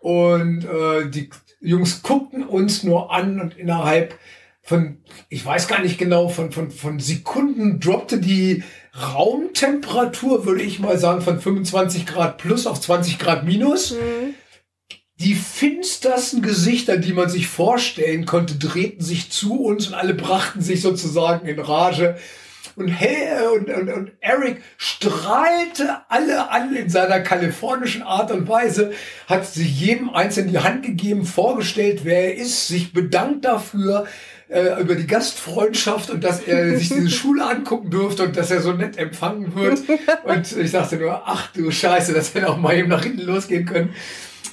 Und 0.00 0.64
äh, 0.64 1.08
die 1.08 1.30
Jungs 1.60 2.02
guckten 2.02 2.44
uns 2.44 2.84
nur 2.84 3.12
an 3.12 3.40
und 3.40 3.56
innerhalb 3.58 4.16
von, 4.62 4.98
ich 5.28 5.44
weiß 5.44 5.66
gar 5.66 5.80
nicht 5.80 5.98
genau, 5.98 6.28
von, 6.28 6.52
von, 6.52 6.70
von 6.70 7.00
Sekunden 7.00 7.80
droppte 7.80 8.18
die 8.18 8.62
Raumtemperatur, 9.00 10.46
würde 10.46 10.62
ich 10.62 10.78
mal 10.78 10.98
sagen, 10.98 11.22
von 11.22 11.40
25 11.40 12.06
Grad 12.06 12.38
plus 12.38 12.66
auf 12.66 12.80
20 12.80 13.18
Grad 13.18 13.44
minus. 13.44 13.92
Mhm. 13.92 14.34
Die 15.20 15.34
finstersten 15.34 16.42
Gesichter, 16.42 16.96
die 16.96 17.12
man 17.12 17.28
sich 17.28 17.48
vorstellen 17.48 18.24
konnte, 18.24 18.54
drehten 18.54 19.04
sich 19.04 19.30
zu 19.30 19.60
uns 19.62 19.88
und 19.88 19.94
alle 19.94 20.14
brachten 20.14 20.60
sich 20.60 20.80
sozusagen 20.80 21.48
in 21.48 21.58
Rage. 21.58 22.16
und, 22.76 22.88
hey, 22.88 23.48
und, 23.56 23.68
und, 23.68 23.88
und 23.88 24.12
Eric 24.20 24.62
strahlte 24.76 26.02
alle 26.08 26.50
an 26.50 26.74
in 26.76 26.88
seiner 26.88 27.18
kalifornischen 27.18 28.02
Art 28.02 28.30
und 28.30 28.48
Weise, 28.48 28.92
hat 29.26 29.44
sich 29.44 29.80
jedem 29.80 30.10
einzeln 30.10 30.48
die 30.48 30.58
Hand 30.58 30.84
gegeben, 30.84 31.24
vorgestellt, 31.24 32.02
wer 32.04 32.26
er 32.26 32.34
ist, 32.36 32.68
sich 32.68 32.92
bedankt 32.92 33.44
dafür, 33.44 34.06
äh, 34.48 34.80
über 34.80 34.94
die 34.94 35.06
Gastfreundschaft 35.06 36.10
und 36.10 36.24
dass 36.24 36.40
er 36.40 36.78
sich 36.78 36.88
diese 36.88 37.10
Schule 37.10 37.44
angucken 37.44 37.90
durfte 37.90 38.24
und 38.24 38.36
dass 38.36 38.50
er 38.50 38.62
so 38.62 38.72
nett 38.72 38.96
empfangen 38.96 39.54
wird. 39.54 39.80
Und 40.24 40.56
ich 40.56 40.72
dachte 40.72 40.96
nur, 40.96 41.22
ach 41.26 41.52
du 41.52 41.70
Scheiße, 41.70 42.12
das 42.12 42.34
hätte 42.34 42.48
auch 42.48 42.56
mal 42.56 42.76
eben 42.76 42.88
nach 42.88 43.02
hinten 43.02 43.22
losgehen 43.22 43.66
können. 43.66 43.90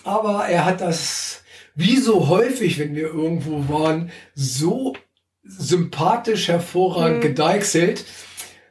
Aber 0.03 0.45
er 0.45 0.65
hat 0.65 0.81
das, 0.81 1.43
wie 1.75 1.97
so 1.97 2.27
häufig, 2.27 2.77
wenn 2.79 2.95
wir 2.95 3.07
irgendwo 3.07 3.67
waren, 3.69 4.11
so 4.33 4.95
sympathisch, 5.43 6.47
hervorragend 6.47 7.19
mhm. 7.19 7.27
gedeichselt. 7.27 8.05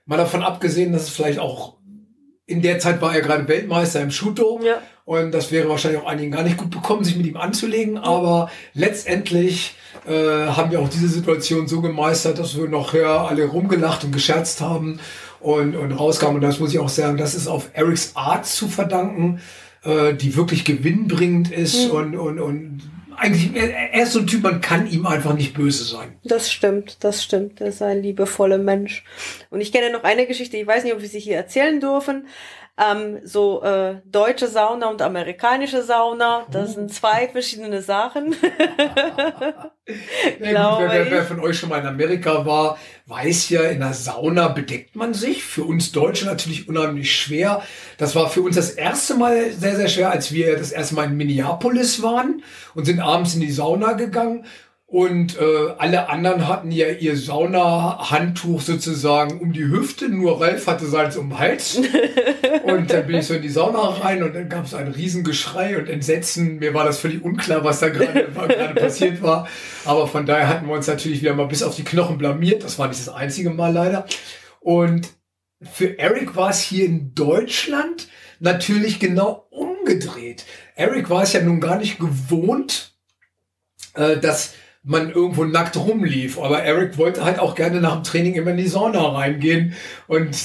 Mal 0.06 0.16
davon 0.16 0.42
abgesehen, 0.42 0.92
dass 0.92 1.04
es 1.04 1.08
vielleicht 1.10 1.38
auch 1.38 1.76
in 2.47 2.62
der 2.62 2.78
Zeit 2.78 3.01
war 3.01 3.14
er 3.14 3.22
gerade 3.22 3.49
Weltmeister 3.49 4.01
im 4.01 4.11
Shuto. 4.11 4.61
Ja. 4.62 4.82
Und 5.05 5.32
das 5.32 5.53
wäre 5.53 5.68
wahrscheinlich 5.68 6.01
auch 6.01 6.07
einigen 6.07 6.30
gar 6.30 6.42
nicht 6.42 6.57
gut 6.57 6.70
bekommen, 6.70 7.05
sich 7.05 7.16
mit 7.16 7.26
ihm 7.26 7.36
anzulegen. 7.36 7.99
Aber 7.99 8.51
letztendlich 8.72 9.74
äh, 10.07 10.12
haben 10.12 10.70
wir 10.70 10.80
auch 10.80 10.88
diese 10.88 11.09
Situation 11.09 11.68
so 11.68 11.80
gemeistert, 11.80 12.38
dass 12.38 12.57
wir 12.57 12.68
nachher 12.68 13.09
alle 13.09 13.45
rumgelacht 13.47 14.05
und 14.05 14.12
gescherzt 14.12 14.61
haben 14.61 15.01
und, 15.40 15.76
und 15.76 15.92
rauskamen. 15.92 16.36
Und 16.36 16.42
das 16.42 16.59
muss 16.59 16.72
ich 16.72 16.78
auch 16.78 16.88
sagen, 16.88 17.16
das 17.16 17.34
ist 17.34 17.49
auf 17.49 17.70
Erics 17.74 18.12
Art 18.14 18.47
zu 18.47 18.68
verdanken, 18.68 19.40
äh, 19.84 20.14
die 20.14 20.36
wirklich 20.36 20.64
gewinnbringend 20.64 21.51
ist 21.51 21.88
mhm. 21.88 21.90
und, 21.90 22.16
und, 22.16 22.40
und 22.40 22.80
eigentlich, 23.24 23.54
er 23.54 24.02
ist 24.02 24.12
so 24.12 24.20
ein 24.20 24.26
Typ, 24.26 24.42
man 24.42 24.60
kann 24.60 24.86
ihm 24.86 25.06
einfach 25.06 25.34
nicht 25.34 25.54
böse 25.54 25.84
sein. 25.84 26.16
Das 26.24 26.52
stimmt, 26.52 26.98
das 27.00 27.24
stimmt. 27.24 27.60
Er 27.60 27.68
ist 27.68 27.82
ein 27.82 28.02
liebevoller 28.02 28.58
Mensch. 28.58 29.04
Und 29.50 29.60
ich 29.60 29.72
kenne 29.72 29.90
noch 29.90 30.04
eine 30.04 30.26
Geschichte, 30.26 30.56
ich 30.56 30.66
weiß 30.66 30.84
nicht, 30.84 30.94
ob 30.94 31.00
wir 31.00 31.08
sie 31.08 31.20
hier 31.20 31.36
erzählen 31.36 31.80
dürfen 31.80 32.26
ähm, 32.76 33.20
so 33.22 33.62
äh, 33.62 34.00
deutsche 34.04 34.48
Sauna 34.48 34.88
und 34.88 35.00
amerikanische 35.00 35.84
Sauna. 35.84 36.44
Das 36.50 36.74
sind 36.74 36.92
zwei 36.92 37.28
verschiedene 37.28 37.82
Sachen. 37.82 38.34
ja, 40.40 40.78
gut, 40.78 40.88
wer, 40.90 41.10
wer, 41.10 41.24
von 41.24 41.38
euch 41.38 41.56
schon 41.56 41.68
mal 41.68 41.78
in 41.78 41.86
Amerika 41.86 42.44
war, 42.44 42.76
weiß 43.06 43.50
ja, 43.50 43.62
in 43.62 43.78
der 43.78 43.94
Sauna 43.94 44.48
bedeckt 44.48 44.96
man 44.96 45.14
sich. 45.14 45.44
Für 45.44 45.62
uns 45.62 45.92
Deutsche 45.92 46.26
natürlich 46.26 46.68
unheimlich 46.68 47.14
schwer. 47.14 47.62
Das 47.96 48.16
war 48.16 48.28
für 48.28 48.42
uns 48.42 48.56
das 48.56 48.70
erste 48.70 49.14
Mal 49.14 49.52
sehr, 49.52 49.76
sehr 49.76 49.88
schwer, 49.88 50.10
als 50.10 50.32
wir 50.32 50.56
das 50.56 50.72
erste 50.72 50.96
Mal 50.96 51.04
in 51.04 51.16
Minneapolis 51.16 52.02
waren 52.02 52.42
und 52.74 52.86
sind 52.86 52.98
abends 52.98 53.34
in 53.34 53.40
die 53.40 53.52
Sauna 53.52 53.92
gegangen. 53.92 54.46
Und 54.95 55.40
äh, 55.40 55.74
alle 55.76 56.09
anderen 56.09 56.47
hatten 56.47 56.70
ja 56.70 56.86
ihr 56.86 57.16
Saunahandtuch 57.16 58.61
sozusagen 58.61 59.40
um 59.40 59.53
die 59.53 59.64
Hüfte, 59.64 60.09
nur 60.09 60.40
Ralf 60.40 60.68
hatte 60.68 60.86
seins 60.86 61.16
um 61.16 61.30
den 61.30 61.38
Hals. 61.40 61.80
und 62.62 62.92
dann 62.92 63.05
bin 63.05 63.16
ich 63.16 63.26
so 63.26 63.34
in 63.34 63.42
die 63.42 63.49
Sauna 63.49 63.80
rein 63.80 64.22
und 64.22 64.36
dann 64.36 64.49
gab 64.49 64.66
es 64.66 64.72
ein 64.72 64.86
Riesengeschrei 64.86 65.78
und 65.78 65.88
Entsetzen. 65.88 66.61
Mir 66.61 66.74
war 66.74 66.84
das 66.84 67.01
völlig 67.01 67.24
unklar, 67.24 67.64
was 67.64 67.80
da 67.80 67.88
gerade 67.90 68.80
passiert 68.80 69.20
war. 69.20 69.49
Aber 69.84 70.07
von 70.07 70.26
daher 70.26 70.47
hatten 70.47 70.68
wir 70.68 70.74
uns 70.74 70.86
natürlich 70.86 71.22
wieder 71.22 71.34
mal 71.34 71.49
bis 71.49 71.64
auf 71.64 71.74
die 71.74 71.82
Knochen 71.82 72.16
blamiert. 72.16 72.62
Das 72.62 72.78
war 72.78 72.86
nicht 72.86 73.01
das 73.01 73.12
einzige 73.12 73.51
Mal 73.51 73.72
leider. 73.72 74.07
Und 74.61 75.09
für 75.61 75.99
Eric 75.99 76.36
war 76.36 76.51
es 76.51 76.61
hier 76.61 76.84
in 76.84 77.16
Deutschland 77.16 78.07
natürlich 78.38 79.01
genau 79.01 79.49
umgedreht. 79.51 80.45
Eric 80.76 81.11
war 81.11 81.24
es 81.24 81.32
ja 81.32 81.42
nun 81.42 81.59
gar 81.59 81.78
nicht 81.78 81.99
gewohnt, 81.99 82.95
äh, 83.95 84.18
dass 84.18 84.55
man 84.85 85.11
irgendwo 85.11 85.45
nackt 85.45 85.76
rumlief. 85.76 86.39
Aber 86.39 86.62
Eric 86.62 86.99
wollte 86.99 87.24
halt 87.24 87.39
auch 87.39 87.55
gerne 87.55 87.80
nach 87.80 87.95
dem 87.95 88.05
Training 88.05 88.35
immer 88.35 88.51
in 88.51 88.59
die 88.59 88.68
Sauna 88.68 89.09
reingehen. 89.09 89.74
Und 90.07 90.37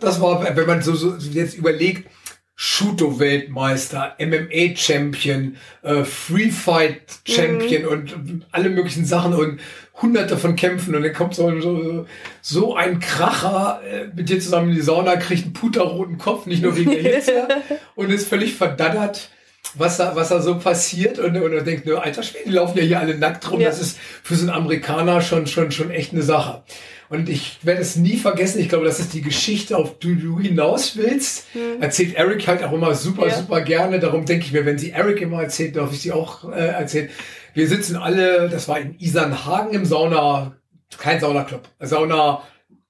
das 0.00 0.20
war, 0.20 0.56
wenn 0.56 0.66
man 0.66 0.82
so, 0.82 0.94
so 0.94 1.16
jetzt 1.16 1.56
überlegt, 1.56 2.08
Shuto-Weltmeister, 2.54 4.16
MMA-Champion, 4.20 5.56
äh, 5.82 6.04
Free-Fight-Champion 6.04 7.82
mhm. 7.82 7.88
und 7.88 8.46
alle 8.52 8.70
möglichen 8.70 9.04
Sachen 9.04 9.34
und 9.34 9.60
hunderte 10.00 10.36
von 10.36 10.54
Kämpfen 10.54 10.94
und 10.94 11.02
dann 11.02 11.12
kommt 11.12 11.34
so, 11.34 11.60
so, 11.60 12.06
so 12.40 12.76
ein 12.76 13.00
Kracher 13.00 13.80
äh, 13.84 14.08
mit 14.14 14.28
dir 14.28 14.38
zusammen 14.38 14.68
in 14.68 14.76
die 14.76 14.82
Sauna, 14.82 15.16
kriegt 15.16 15.44
einen 15.44 15.52
puterroten 15.54 16.18
Kopf, 16.18 16.46
nicht 16.46 16.62
nur 16.62 16.76
wegen 16.76 16.90
der 16.90 17.02
Hitze 17.02 17.48
und 17.96 18.10
ist 18.10 18.28
völlig 18.28 18.54
verdaddert 18.54 19.30
was 19.74 19.96
da, 19.96 20.14
was 20.14 20.28
da 20.28 20.40
so 20.40 20.58
passiert 20.58 21.18
und, 21.18 21.36
und 21.36 21.52
er 21.52 21.62
denkt, 21.62 21.86
nur 21.86 22.02
alter 22.02 22.22
Schwede, 22.22 22.44
die 22.46 22.52
laufen 22.52 22.76
ja 22.78 22.84
hier 22.84 23.00
alle 23.00 23.16
nackt 23.16 23.50
rum. 23.50 23.60
Ja. 23.60 23.68
Das 23.68 23.80
ist 23.80 23.98
für 24.22 24.34
so 24.34 24.42
einen 24.42 24.50
Amerikaner 24.50 25.20
schon, 25.20 25.46
schon, 25.46 25.70
schon 25.70 25.90
echt 25.90 26.12
eine 26.12 26.22
Sache. 26.22 26.62
Und 27.08 27.28
ich 27.28 27.58
werde 27.62 27.82
es 27.82 27.96
nie 27.96 28.16
vergessen. 28.16 28.60
Ich 28.60 28.70
glaube, 28.70 28.86
das 28.86 28.98
ist 28.98 29.12
die 29.12 29.20
Geschichte, 29.20 29.76
auf 29.76 29.98
die 29.98 30.16
du 30.16 30.38
hinaus 30.38 30.96
willst. 30.96 31.54
Mhm. 31.54 31.82
Erzählt 31.82 32.14
Eric 32.14 32.46
halt 32.46 32.64
auch 32.64 32.72
immer 32.72 32.94
super, 32.94 33.26
ja. 33.26 33.36
super 33.36 33.60
gerne. 33.60 34.00
Darum 34.00 34.24
denke 34.24 34.46
ich 34.46 34.52
mir, 34.52 34.64
wenn 34.64 34.78
sie 34.78 34.92
Eric 34.92 35.20
immer 35.20 35.42
erzählt, 35.42 35.76
darf 35.76 35.92
ich 35.92 36.00
sie 36.00 36.12
auch 36.12 36.50
äh, 36.50 36.68
erzählen. 36.68 37.10
Wir 37.54 37.68
sitzen 37.68 37.96
alle, 37.96 38.48
das 38.48 38.66
war 38.66 38.80
in 38.80 38.98
Isernhagen 38.98 39.74
im 39.74 39.84
Sauna, 39.84 40.56
kein 40.96 41.20
Saunaclub, 41.20 41.68
Sauna 41.80 42.42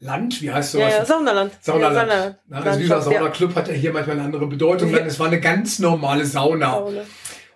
Land, 0.02 0.42
wie 0.42 0.50
heißt 0.50 0.72
sowas? 0.72 0.90
Ja, 0.90 0.98
ja, 0.98 1.04
Saunaland. 1.04 1.52
Saunaland. 1.60 1.94
Ja, 1.94 2.00
Saunaland. 2.00 2.36
Na, 2.48 2.60
also 2.60 2.78
dieser 2.80 3.02
Saunaclub 3.02 3.54
hat 3.54 3.68
ja 3.68 3.74
hier 3.74 3.92
manchmal 3.92 4.16
eine 4.16 4.24
andere 4.24 4.48
Bedeutung. 4.48 4.90
Ja. 4.90 4.98
Es 4.98 5.20
war 5.20 5.28
eine 5.28 5.40
ganz 5.40 5.78
normale 5.78 6.26
Sauna. 6.26 6.72
Sauna. 6.72 7.02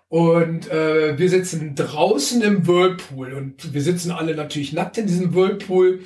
Und 0.09 0.71
äh, 0.71 1.19
wir 1.19 1.29
sitzen 1.29 1.75
draußen 1.75 2.41
im 2.43 2.69
Whirlpool 2.69 3.33
und 3.33 3.75
wir 3.75 3.83
sitzen 3.83 4.13
alle 4.13 4.37
natürlich 4.37 4.73
nackt 4.73 4.97
in 4.97 5.09
diesem 5.09 5.35
Whirlpool. 5.35 6.01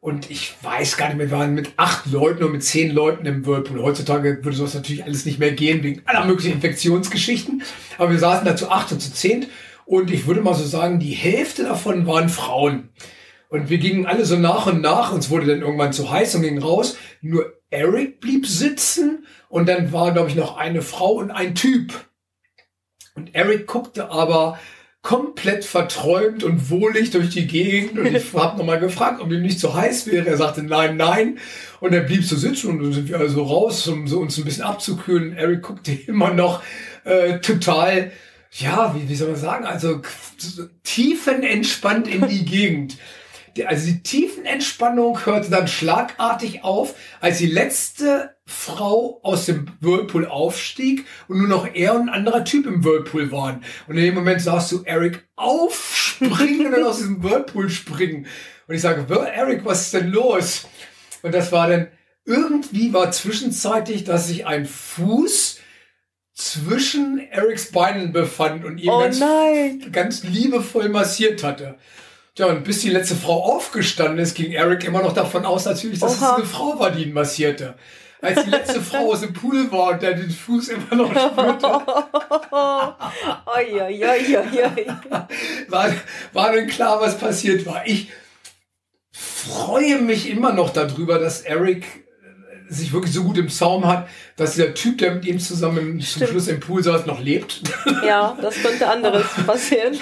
Und 0.00 0.30
ich 0.30 0.54
weiß 0.62 0.98
gar 0.98 1.08
nicht 1.08 1.16
mehr, 1.16 1.30
wir 1.30 1.38
waren 1.38 1.54
mit 1.54 1.72
acht 1.76 2.06
Leuten 2.12 2.44
oder 2.44 2.52
mit 2.52 2.62
zehn 2.62 2.92
Leuten 2.92 3.24
im 3.24 3.46
Whirlpool. 3.46 3.82
Heutzutage 3.82 4.44
würde 4.44 4.56
sowas 4.56 4.74
natürlich 4.74 5.04
alles 5.04 5.24
nicht 5.24 5.38
mehr 5.38 5.52
gehen, 5.52 5.82
wegen 5.82 6.02
aller 6.04 6.26
möglichen 6.26 6.52
Infektionsgeschichten. 6.52 7.62
Aber 7.96 8.10
wir 8.10 8.18
saßen 8.18 8.44
da 8.44 8.54
zu 8.54 8.70
acht 8.70 8.92
und 8.92 9.00
zu 9.00 9.12
zehn. 9.12 9.46
Und 9.86 10.10
ich 10.10 10.26
würde 10.26 10.42
mal 10.42 10.54
so 10.54 10.64
sagen, 10.64 11.00
die 11.00 11.12
Hälfte 11.12 11.64
davon 11.64 12.06
waren 12.06 12.28
Frauen. 12.28 12.90
Und 13.48 13.70
wir 13.70 13.78
gingen 13.78 14.06
alle 14.06 14.24
so 14.24 14.36
nach 14.36 14.66
und 14.66 14.82
nach, 14.82 15.12
uns 15.12 15.30
wurde 15.30 15.46
dann 15.46 15.62
irgendwann 15.62 15.92
zu 15.92 16.10
heiß 16.10 16.34
und 16.34 16.42
gingen 16.42 16.62
raus. 16.62 16.96
Nur 17.22 17.54
Eric 17.70 18.20
blieb 18.20 18.46
sitzen 18.46 19.26
und 19.48 19.68
dann 19.68 19.92
war, 19.92 20.12
glaube 20.12 20.28
ich, 20.28 20.36
noch 20.36 20.56
eine 20.56 20.82
Frau 20.82 21.12
und 21.12 21.30
ein 21.30 21.54
Typ. 21.54 21.92
Und 23.14 23.34
Eric 23.34 23.66
guckte 23.66 24.10
aber 24.10 24.58
komplett 25.00 25.64
verträumt 25.64 26.44
und 26.44 26.70
wohlig 26.70 27.10
durch 27.10 27.30
die 27.30 27.46
Gegend 27.46 27.98
und 27.98 28.06
ich 28.06 28.32
habe 28.34 28.58
nochmal 28.58 28.80
gefragt, 28.80 29.20
ob 29.20 29.30
ihm 29.30 29.42
nicht 29.42 29.60
zu 29.60 29.74
heiß 29.74 30.06
wäre. 30.06 30.26
Er 30.26 30.36
sagte 30.36 30.62
nein, 30.62 30.96
nein 30.96 31.38
und 31.80 31.94
er 31.94 32.02
blieb 32.02 32.24
so 32.24 32.36
sitzen 32.36 32.70
und 32.70 32.82
dann 32.82 32.92
sind 32.92 33.08
wir 33.08 33.18
also 33.18 33.42
raus, 33.42 33.86
um 33.86 34.06
so 34.06 34.18
uns 34.18 34.36
ein 34.36 34.44
bisschen 34.44 34.64
abzukühlen. 34.64 35.36
Eric 35.36 35.62
guckte 35.62 35.92
immer 36.06 36.34
noch 36.34 36.62
äh, 37.04 37.38
total, 37.38 38.12
ja, 38.52 38.94
wie, 38.94 39.08
wie 39.08 39.14
soll 39.14 39.28
man 39.28 39.36
sagen, 39.36 39.64
also 39.64 40.02
tiefenentspannt 40.82 42.06
in 42.08 42.28
die 42.28 42.44
Gegend 42.44 42.98
also 43.66 43.86
die 43.86 44.02
Tiefenentspannung 44.02 45.24
hörte 45.26 45.50
dann 45.50 45.68
schlagartig 45.68 46.64
auf, 46.64 46.94
als 47.20 47.38
die 47.38 47.46
letzte 47.46 48.36
Frau 48.46 49.20
aus 49.22 49.46
dem 49.46 49.66
Whirlpool 49.80 50.26
aufstieg 50.26 51.06
und 51.28 51.38
nur 51.38 51.48
noch 51.48 51.74
er 51.74 51.94
und 51.94 52.08
ein 52.08 52.14
anderer 52.14 52.44
Typ 52.44 52.66
im 52.66 52.84
Whirlpool 52.84 53.30
waren. 53.30 53.62
Und 53.86 53.96
in 53.96 54.04
dem 54.04 54.14
Moment 54.14 54.40
sahst 54.40 54.72
du 54.72 54.82
Eric 54.84 55.28
aufspringen 55.36 56.72
und 56.72 56.82
aus 56.82 56.98
diesem 56.98 57.22
Whirlpool 57.22 57.68
springen. 57.70 58.26
Und 58.66 58.74
ich 58.74 58.80
sage, 58.80 59.06
Eric, 59.34 59.64
was 59.64 59.82
ist 59.82 59.94
denn 59.94 60.10
los? 60.10 60.66
Und 61.22 61.34
das 61.34 61.52
war 61.52 61.68
dann, 61.68 61.88
irgendwie 62.24 62.92
war 62.92 63.10
zwischenzeitlich, 63.10 64.04
dass 64.04 64.28
sich 64.28 64.46
ein 64.46 64.66
Fuß 64.66 65.60
zwischen 66.38 67.18
Erics 67.18 67.72
Beinen 67.72 68.12
befand 68.12 68.64
und 68.64 68.78
ihn 68.78 68.90
oh 68.90 69.00
ganz, 69.00 69.20
ganz 69.90 70.22
liebevoll 70.22 70.88
massiert 70.88 71.42
hatte. 71.42 71.76
Ja, 72.38 72.46
und 72.46 72.62
bis 72.62 72.82
die 72.82 72.90
letzte 72.90 73.16
Frau 73.16 73.42
aufgestanden 73.56 74.18
ist, 74.18 74.34
ging 74.34 74.52
Eric 74.52 74.84
immer 74.84 75.02
noch 75.02 75.12
davon 75.12 75.44
aus, 75.44 75.64
natürlich, 75.64 75.98
dass 75.98 76.20
Oha. 76.20 76.30
es 76.30 76.36
eine 76.36 76.44
Frau 76.46 76.78
war, 76.78 76.92
die 76.92 77.02
ihn 77.02 77.12
massierte. 77.12 77.74
Als 78.20 78.44
die 78.44 78.50
letzte 78.50 78.80
Frau 78.80 79.12
aus 79.12 79.20
dem 79.20 79.32
Pool 79.32 79.70
war 79.72 79.92
und 79.92 80.02
der 80.02 80.14
den 80.14 80.30
Fuß 80.30 80.68
immer 80.68 80.94
noch 80.94 81.10
spürte. 81.10 81.66
oi, 83.46 83.80
oi, 83.80 84.04
oi, 84.04 84.36
oi. 84.36 84.86
War, 85.68 85.90
war 86.32 86.52
dann 86.52 86.66
klar, 86.66 87.00
was 87.00 87.18
passiert 87.18 87.64
war. 87.66 87.86
Ich 87.86 88.08
freue 89.12 89.98
mich 90.00 90.28
immer 90.30 90.52
noch 90.52 90.70
darüber, 90.70 91.18
dass 91.18 91.42
Eric 91.42 92.07
sich 92.68 92.92
wirklich 92.92 93.12
so 93.12 93.24
gut 93.24 93.38
im 93.38 93.48
Zaum 93.48 93.86
hat, 93.86 94.08
dass 94.36 94.56
der 94.56 94.74
Typ, 94.74 94.98
der 94.98 95.14
mit 95.14 95.24
ihm 95.24 95.38
zusammen 95.38 96.00
zum 96.00 96.26
Schluss 96.26 96.48
im 96.48 96.60
Pool 96.60 96.82
saß, 96.82 97.06
noch 97.06 97.20
lebt. 97.20 97.62
Ja, 98.04 98.36
das 98.40 98.56
könnte 98.62 98.88
anderes 98.88 99.26
passieren. 99.46 99.96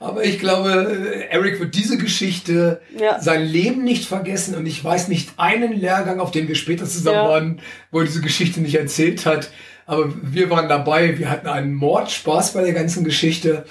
Aber 0.00 0.24
ich 0.24 0.38
glaube, 0.38 1.26
Eric 1.30 1.60
wird 1.60 1.74
diese 1.74 1.98
Geschichte 1.98 2.80
ja. 2.98 3.20
sein 3.20 3.44
Leben 3.44 3.84
nicht 3.84 4.06
vergessen 4.06 4.54
und 4.54 4.66
ich 4.66 4.82
weiß 4.82 5.08
nicht 5.08 5.30
einen 5.36 5.72
Lehrgang, 5.72 6.20
auf 6.20 6.30
dem 6.30 6.48
wir 6.48 6.54
später 6.54 6.84
zusammen 6.86 7.16
ja. 7.16 7.28
waren, 7.28 7.60
wo 7.90 8.00
er 8.00 8.06
diese 8.06 8.20
Geschichte 8.20 8.60
nicht 8.60 8.74
erzählt 8.74 9.26
hat. 9.26 9.50
Aber 9.86 10.12
wir 10.22 10.50
waren 10.50 10.68
dabei, 10.68 11.18
wir 11.18 11.30
hatten 11.30 11.48
einen 11.48 11.74
Mordspaß 11.74 12.52
bei 12.54 12.62
der 12.62 12.72
ganzen 12.72 13.04
Geschichte 13.04 13.64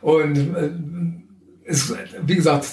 und 0.00 0.36
äh, 0.36 0.70
es, 1.70 1.94
wie 2.22 2.34
gesagt, 2.34 2.66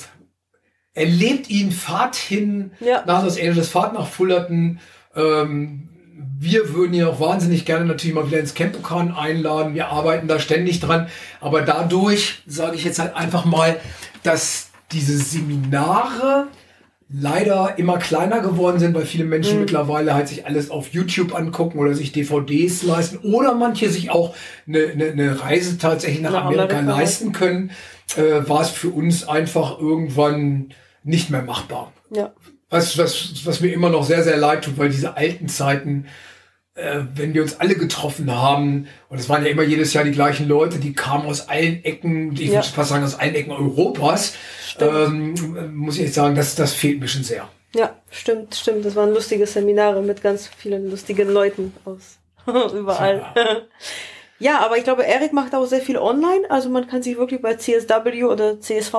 erlebt 0.93 1.49
ihn, 1.49 1.71
fahrt 1.71 2.15
hin 2.15 2.71
ja. 2.79 3.03
nach 3.05 3.23
Los 3.23 3.37
Angeles, 3.37 3.69
fahrt 3.69 3.93
nach 3.93 4.07
Fullerton. 4.07 4.79
Ähm, 5.15 5.89
wir 6.39 6.73
würden 6.73 6.93
ihn 6.93 7.03
auch 7.03 7.19
wahnsinnig 7.19 7.65
gerne 7.65 7.85
natürlich 7.85 8.15
mal 8.15 8.27
wieder 8.27 8.39
ins 8.39 8.53
Campokan 8.53 9.13
einladen. 9.15 9.73
Wir 9.73 9.87
arbeiten 9.87 10.27
da 10.27 10.39
ständig 10.39 10.79
dran. 10.79 11.07
Aber 11.41 11.61
dadurch, 11.61 12.43
sage 12.45 12.75
ich 12.75 12.83
jetzt 12.83 12.99
halt 12.99 13.15
einfach 13.15 13.45
mal, 13.45 13.79
dass 14.23 14.69
diese 14.91 15.17
Seminare 15.17 16.47
leider 17.09 17.77
immer 17.77 17.97
kleiner 17.97 18.39
geworden 18.41 18.79
sind, 18.79 18.95
weil 18.95 19.05
viele 19.05 19.25
Menschen 19.25 19.55
mhm. 19.55 19.59
mittlerweile 19.61 20.13
halt 20.13 20.27
sich 20.27 20.45
alles 20.45 20.71
auf 20.71 20.89
YouTube 20.89 21.35
angucken 21.35 21.77
oder 21.77 21.93
sich 21.93 22.11
DVDs 22.11 22.83
leisten 22.83 23.17
oder 23.17 23.53
manche 23.53 23.89
sich 23.89 24.09
auch 24.09 24.35
eine, 24.67 24.87
eine, 24.87 25.05
eine 25.11 25.41
Reise 25.41 25.77
tatsächlich 25.77 26.21
nach, 26.21 26.31
nach 26.31 26.45
Amerika, 26.45 26.79
Amerika, 26.79 26.97
leisten 26.97 27.31
können, 27.31 27.71
äh, 28.17 28.47
war 28.47 28.61
es 28.61 28.69
für 28.69 28.89
uns 28.89 29.27
einfach 29.27 29.79
irgendwann 29.79 30.73
nicht 31.03 31.29
mehr 31.29 31.43
machbar. 31.43 31.93
Ja. 32.09 32.33
Was, 32.69 32.97
was, 32.97 33.45
was 33.45 33.61
mir 33.61 33.71
immer 33.73 33.89
noch 33.89 34.03
sehr, 34.03 34.23
sehr 34.23 34.37
leid 34.37 34.63
tut, 34.63 34.77
weil 34.77 34.89
diese 34.89 35.15
alten 35.15 35.47
Zeiten, 35.47 36.07
äh, 36.73 37.01
wenn 37.13 37.33
wir 37.33 37.43
uns 37.43 37.59
alle 37.59 37.75
getroffen 37.75 38.31
haben, 38.31 38.87
und 39.09 39.19
es 39.19 39.29
waren 39.29 39.43
ja 39.45 39.51
immer 39.51 39.63
jedes 39.63 39.93
Jahr 39.93 40.03
die 40.03 40.11
gleichen 40.11 40.47
Leute, 40.47 40.79
die 40.79 40.93
kamen 40.93 41.25
aus 41.27 41.47
allen 41.47 41.83
Ecken, 41.83 42.33
ich 42.33 42.47
ja. 42.47 42.55
würde 42.55 42.67
fast 42.67 42.89
sagen, 42.89 43.03
aus 43.03 43.19
allen 43.19 43.35
Ecken 43.35 43.51
Europas, 43.51 44.33
ähm, 44.79 45.35
muss 45.75 45.97
ich 45.97 46.05
echt 46.05 46.13
sagen, 46.15 46.35
das, 46.35 46.55
das 46.55 46.73
fehlt 46.73 46.99
mir 46.99 47.07
schon 47.07 47.23
sehr. 47.23 47.47
Ja, 47.75 47.93
stimmt, 48.09 48.55
stimmt. 48.55 48.85
Das 48.85 48.95
waren 48.95 49.13
lustige 49.13 49.45
Seminare 49.45 50.01
mit 50.01 50.21
ganz 50.21 50.47
vielen 50.47 50.89
lustigen 50.89 51.29
Leuten 51.29 51.73
aus 51.83 52.19
überall. 52.73 53.25
Ja. 53.35 53.61
ja, 54.39 54.59
aber 54.65 54.77
ich 54.77 54.85
glaube, 54.85 55.03
Erik 55.03 55.33
macht 55.33 55.53
auch 55.53 55.65
sehr 55.65 55.81
viel 55.81 55.97
online. 55.97 56.49
Also 56.49 56.69
man 56.69 56.87
kann 56.87 57.03
sich 57.03 57.17
wirklich 57.17 57.41
bei 57.41 57.55
CSW 57.55 58.23
oder 58.23 58.61
CSV 58.61 58.93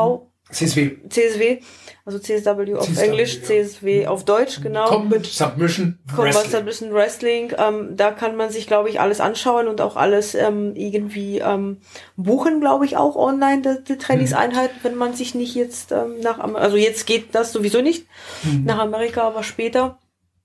CSW. 0.50 0.90
CSW, 1.08 1.58
also 2.04 2.20
CSW 2.20 2.74
auf 2.76 2.86
CSW, 2.86 3.00
Englisch, 3.02 3.34
ja. 3.34 3.42
CSW 3.42 4.06
auf 4.06 4.24
Deutsch, 4.24 4.60
genau. 4.62 4.86
Combat 4.86 5.26
Submission 5.26 5.98
Combat 6.08 6.34
Wrestling. 6.34 6.50
Submission 6.52 6.94
Wrestling. 6.94 7.52
Ähm, 7.58 7.96
da 7.96 8.12
kann 8.12 8.36
man 8.36 8.50
sich, 8.50 8.68
glaube 8.68 8.88
ich, 8.88 9.00
alles 9.00 9.20
anschauen 9.20 9.66
und 9.66 9.80
auch 9.80 9.96
alles 9.96 10.36
ähm, 10.36 10.76
irgendwie 10.76 11.38
ähm, 11.38 11.78
buchen, 12.16 12.60
glaube 12.60 12.84
ich, 12.84 12.96
auch 12.96 13.16
online, 13.16 13.62
die, 13.62 13.84
die 13.84 13.98
Trainingseinheiten, 13.98 14.76
mhm. 14.78 14.84
wenn 14.84 14.94
man 14.94 15.14
sich 15.14 15.34
nicht 15.34 15.56
jetzt 15.56 15.90
ähm, 15.90 16.20
nach, 16.22 16.38
also 16.38 16.76
jetzt 16.76 17.06
geht 17.06 17.34
das 17.34 17.52
sowieso 17.52 17.82
nicht 17.82 18.06
mhm. 18.44 18.64
nach 18.64 18.78
Amerika, 18.78 19.22
aber 19.22 19.42
später. 19.42 19.98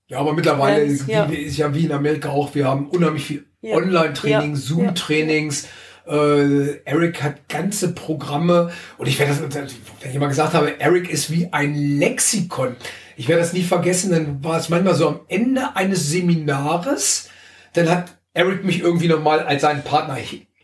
Ja, 0.08 0.18
aber 0.18 0.32
mittlerweile 0.32 0.82
ist 0.82 1.06
ja. 1.06 1.24
ist 1.26 1.56
ja 1.56 1.72
wie 1.74 1.84
in 1.84 1.92
Amerika 1.92 2.30
auch, 2.30 2.54
wir 2.56 2.66
haben 2.66 2.88
unheimlich 2.88 3.24
viel 3.24 3.46
ja. 3.60 3.76
Online-Training, 3.76 4.50
ja. 4.54 4.56
Zoom-Trainings. 4.56 5.68
Äh, 6.06 6.82
Eric 6.84 7.22
hat 7.22 7.48
ganze 7.48 7.92
Programme 7.94 8.72
und 8.98 9.06
ich 9.06 9.18
werde 9.18 9.34
das, 9.48 9.74
wenn 10.00 10.10
ich 10.10 10.18
mal 10.18 10.28
gesagt 10.28 10.54
habe, 10.54 10.80
Eric 10.80 11.10
ist 11.10 11.30
wie 11.30 11.52
ein 11.52 11.74
Lexikon. 11.74 12.76
Ich 13.16 13.28
werde 13.28 13.42
das 13.42 13.52
nie 13.52 13.62
vergessen, 13.62 14.10
dann 14.10 14.42
war 14.42 14.58
es 14.58 14.68
manchmal 14.68 14.94
so 14.94 15.08
am 15.08 15.20
Ende 15.28 15.76
eines 15.76 16.10
Seminares, 16.10 17.28
dann 17.74 17.88
hat 17.88 18.16
Eric 18.34 18.64
mich 18.64 18.80
irgendwie 18.80 19.08
nochmal 19.08 19.40
als 19.40 19.62
seinen 19.62 19.84
Partner 19.84 20.16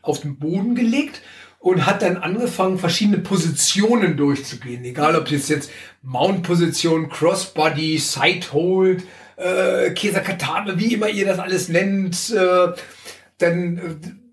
auf 0.02 0.20
den 0.20 0.38
Boden 0.38 0.74
gelegt 0.74 1.22
und 1.60 1.86
hat 1.86 2.02
dann 2.02 2.16
angefangen, 2.16 2.78
verschiedene 2.78 3.18
Positionen 3.18 4.16
durchzugehen. 4.16 4.84
Egal, 4.84 5.16
ob 5.16 5.30
es 5.30 5.48
jetzt 5.48 5.70
Mount-Position, 6.02 7.08
Crossbody, 7.08 7.98
Sidehold, 7.98 9.04
äh, 9.36 9.90
Kesakatane, 9.90 10.78
wie 10.78 10.94
immer 10.94 11.08
ihr 11.08 11.26
das 11.26 11.38
alles 11.38 11.68
nennt, 11.68 12.30
äh, 12.30 12.68
dann 13.38 13.78
äh, 13.78 14.27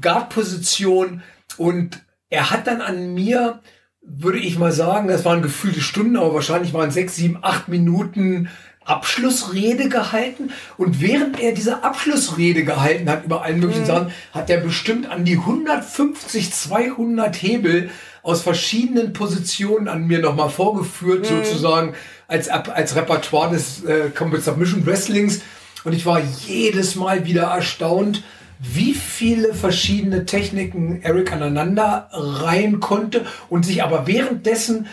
Guard-Position 0.00 1.22
und 1.56 2.02
er 2.30 2.50
hat 2.50 2.66
dann 2.66 2.80
an 2.80 3.14
mir, 3.14 3.60
würde 4.02 4.38
ich 4.38 4.58
mal 4.58 4.72
sagen, 4.72 5.08
das 5.08 5.24
waren 5.24 5.42
gefühlte 5.42 5.80
Stunden, 5.80 6.16
aber 6.16 6.34
wahrscheinlich 6.34 6.74
waren 6.74 6.90
sechs, 6.90 7.16
sieben, 7.16 7.38
acht 7.42 7.68
Minuten 7.68 8.48
Abschlussrede 8.84 9.88
gehalten. 9.88 10.50
Und 10.76 11.00
während 11.00 11.40
er 11.40 11.52
diese 11.52 11.84
Abschlussrede 11.84 12.64
gehalten 12.64 13.08
hat 13.08 13.24
über 13.24 13.42
allen 13.42 13.60
möglichen 13.60 13.82
mhm. 13.82 13.86
Sachen, 13.86 14.12
hat 14.32 14.50
er 14.50 14.58
bestimmt 14.58 15.08
an 15.10 15.24
die 15.24 15.36
150, 15.36 16.52
200 16.52 17.36
Hebel 17.36 17.90
aus 18.22 18.42
verschiedenen 18.42 19.12
Positionen 19.12 19.88
an 19.88 20.06
mir 20.06 20.20
nochmal 20.20 20.50
vorgeführt, 20.50 21.30
mhm. 21.30 21.44
sozusagen 21.44 21.94
als, 22.26 22.48
als 22.48 22.96
Repertoire 22.96 23.50
des 23.50 23.84
äh, 23.84 24.10
Combat 24.10 24.42
Submission 24.42 24.84
Wrestlings. 24.86 25.40
Und 25.84 25.92
ich 25.92 26.04
war 26.04 26.20
jedes 26.46 26.94
Mal 26.96 27.24
wieder 27.24 27.44
erstaunt, 27.44 28.22
wie 28.58 28.94
viele 28.94 29.54
verschiedene 29.54 30.26
Techniken 30.26 31.00
Eric 31.02 31.32
aneinander 31.32 32.08
rein 32.12 32.80
konnte 32.80 33.24
und 33.48 33.64
sich 33.64 33.82
aber 33.82 34.06
währenddessen 34.06 34.86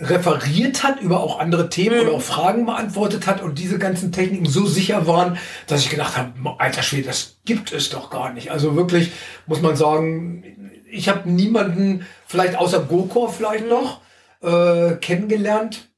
referiert 0.00 0.82
hat 0.82 1.00
über 1.00 1.20
auch 1.20 1.38
andere 1.38 1.68
Themen 1.68 1.96
mhm. 1.96 2.08
oder 2.08 2.16
auch 2.16 2.22
Fragen 2.22 2.66
beantwortet 2.66 3.26
hat 3.26 3.42
und 3.42 3.58
diese 3.58 3.78
ganzen 3.78 4.12
Techniken 4.12 4.46
so 4.46 4.66
sicher 4.66 5.06
waren, 5.06 5.36
dass 5.66 5.82
ich 5.82 5.90
gedacht 5.90 6.16
habe, 6.16 6.32
alter 6.58 6.82
Schwede, 6.82 7.08
das 7.08 7.36
gibt 7.44 7.72
es 7.72 7.90
doch 7.90 8.10
gar 8.10 8.32
nicht. 8.32 8.50
Also 8.50 8.76
wirklich 8.76 9.12
muss 9.46 9.60
man 9.60 9.76
sagen, 9.76 10.70
ich 10.90 11.08
habe 11.08 11.30
niemanden, 11.30 12.06
vielleicht 12.26 12.56
außer 12.56 12.80
Gokor 12.80 13.32
vielleicht 13.32 13.64
mhm. 13.64 13.70
noch, 13.70 14.00
äh, 14.42 14.92
kennengelernt, 14.96 15.90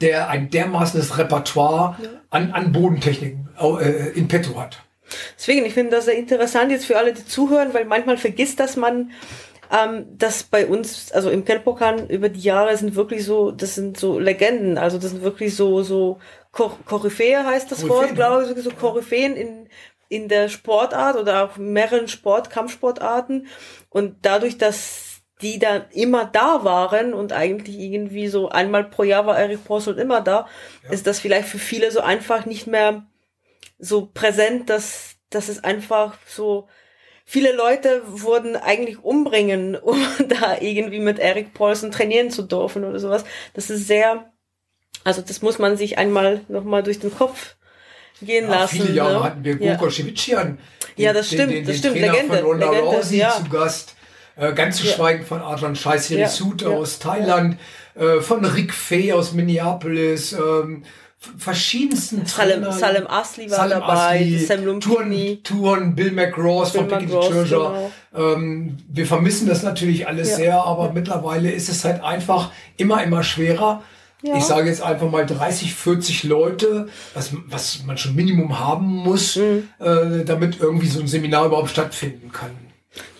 der 0.00 0.28
ein 0.28 0.50
dermaßenes 0.50 1.16
Repertoire 1.16 1.96
ja. 2.02 2.08
an, 2.30 2.50
an 2.50 2.72
Bodentechniken 2.72 3.48
äh, 3.58 4.10
in 4.14 4.26
petto 4.26 4.60
hat. 4.60 4.85
Deswegen, 5.38 5.64
ich 5.64 5.74
finde 5.74 5.96
das 5.96 6.06
sehr 6.06 6.16
interessant 6.16 6.70
jetzt 6.70 6.86
für 6.86 6.98
alle, 6.98 7.12
die 7.12 7.24
zuhören, 7.24 7.74
weil 7.74 7.84
manchmal 7.84 8.16
vergisst, 8.16 8.60
dass 8.60 8.76
man 8.76 9.12
ähm, 9.70 10.06
dass 10.16 10.44
bei 10.44 10.66
uns, 10.66 11.10
also 11.12 11.30
im 11.30 11.44
Kelpokan 11.44 12.08
über 12.08 12.28
die 12.28 12.40
Jahre 12.40 12.76
sind 12.76 12.94
wirklich 12.94 13.24
so, 13.24 13.50
das 13.50 13.74
sind 13.74 13.98
so 13.98 14.18
Legenden, 14.18 14.78
also 14.78 14.98
das 14.98 15.10
sind 15.10 15.22
wirklich 15.22 15.56
so, 15.56 15.82
so 15.82 16.18
Kor 16.52 16.78
Koryphäe 16.86 17.44
heißt 17.44 17.70
das 17.70 17.88
Wort, 17.88 18.14
glaube 18.14 18.44
ich, 18.44 18.62
so 18.62 18.70
Koryphäen 18.70 19.36
in, 19.36 19.68
in 20.08 20.28
der 20.28 20.48
Sportart 20.48 21.16
oder 21.16 21.44
auch 21.44 21.56
mehreren 21.56 22.08
Sport, 22.08 22.48
Kampfsportarten. 22.48 23.48
Und 23.90 24.16
dadurch, 24.22 24.56
dass 24.56 25.20
die 25.42 25.58
da 25.58 25.84
immer 25.92 26.24
da 26.24 26.64
waren 26.64 27.12
und 27.12 27.32
eigentlich 27.32 27.78
irgendwie 27.78 28.28
so 28.28 28.48
einmal 28.48 28.84
pro 28.84 29.02
Jahr 29.02 29.26
war 29.26 29.38
Eric 29.38 29.64
Posselt 29.64 29.98
immer 29.98 30.22
da, 30.22 30.46
ja. 30.84 30.90
ist 30.90 31.06
das 31.06 31.20
vielleicht 31.20 31.48
für 31.48 31.58
viele 31.58 31.90
so 31.90 32.00
einfach 32.00 32.46
nicht 32.46 32.66
mehr 32.66 33.04
so 33.78 34.10
präsent, 34.12 34.70
dass, 34.70 35.16
dass 35.30 35.48
es 35.48 35.62
einfach 35.62 36.18
so 36.26 36.68
viele 37.24 37.52
Leute 37.54 38.02
wurden 38.06 38.56
eigentlich 38.56 39.02
umbringen, 39.02 39.76
um 39.82 40.00
da 40.28 40.58
irgendwie 40.60 41.00
mit 41.00 41.18
Eric 41.18 41.54
Paulson 41.54 41.90
trainieren 41.90 42.30
zu 42.30 42.42
dürfen 42.42 42.84
oder 42.84 42.98
sowas. 42.98 43.24
Das 43.54 43.70
ist 43.70 43.86
sehr, 43.86 44.32
also 45.04 45.22
das 45.22 45.42
muss 45.42 45.58
man 45.58 45.76
sich 45.76 45.98
einmal 45.98 46.42
nochmal 46.48 46.82
durch 46.82 47.00
den 47.00 47.14
Kopf 47.14 47.56
gehen 48.22 48.48
ja, 48.48 48.60
lassen. 48.60 48.76
Viele 48.76 48.92
Jahre 48.92 49.14
ne? 49.14 49.24
hatten 49.24 49.44
wir 49.44 49.56
Goko 49.56 49.88
ja. 49.88 50.56
Ja, 50.96 51.12
das 51.12 51.26
stimmt, 51.26 51.50
den, 51.50 51.50
den, 51.50 51.66
das 51.66 51.78
stimmt. 51.78 51.96
Trainer 51.96 52.12
Legende, 52.12 52.38
von 52.38 52.46
Ronda 52.46 52.70
Legende, 52.70 52.96
Rousey 52.96 53.18
ja. 53.18 53.30
zu 53.32 53.50
Gast. 53.50 53.96
Äh, 54.36 54.52
ganz 54.52 54.78
zu 54.78 54.86
ja. 54.86 54.92
schweigen 54.92 55.24
von 55.24 55.40
Adrian 55.40 55.76
Scheiß 55.76 56.10
ja. 56.10 56.28
ja. 56.28 56.68
aus 56.68 56.98
Thailand, 56.98 57.58
äh, 57.94 58.20
von 58.20 58.44
Rick 58.44 58.72
Fay 58.72 59.12
aus 59.12 59.32
Minneapolis, 59.32 60.32
ähm, 60.32 60.84
verschiedensten 61.38 62.26
Salem. 62.26 62.70
Salem 62.72 63.06
Asli 63.06 63.50
war 63.50 63.56
Salem 63.56 63.80
dabei, 63.80 64.16
Asli, 64.16 64.38
Sam 64.38 64.64
Lumpini. 64.64 65.40
Touren, 65.42 65.94
Bill 65.94 66.12
McGraw 66.12 66.66
von 66.66 66.88
Picky 66.88 67.06
Treasure. 67.06 67.90
Genau. 68.12 68.34
Ähm, 68.34 68.76
wir 68.88 69.06
vermissen 69.06 69.46
das 69.46 69.62
natürlich 69.62 70.06
alles 70.06 70.30
ja. 70.30 70.36
sehr, 70.36 70.62
aber 70.62 70.86
ja. 70.86 70.92
mittlerweile 70.92 71.50
ist 71.50 71.68
es 71.68 71.84
halt 71.84 72.02
einfach 72.02 72.50
immer, 72.76 73.02
immer 73.02 73.22
schwerer. 73.22 73.82
Ja. 74.22 74.36
Ich 74.38 74.44
sage 74.44 74.68
jetzt 74.68 74.82
einfach 74.82 75.10
mal 75.10 75.26
30, 75.26 75.74
40 75.74 76.24
Leute, 76.24 76.88
was, 77.14 77.32
was 77.46 77.84
man 77.84 77.98
schon 77.98 78.14
Minimum 78.14 78.58
haben 78.58 78.86
muss, 78.86 79.36
mhm. 79.36 79.68
äh, 79.78 80.24
damit 80.24 80.58
irgendwie 80.60 80.88
so 80.88 81.00
ein 81.00 81.06
Seminar 81.06 81.46
überhaupt 81.46 81.70
stattfinden 81.70 82.32
kann. 82.32 82.50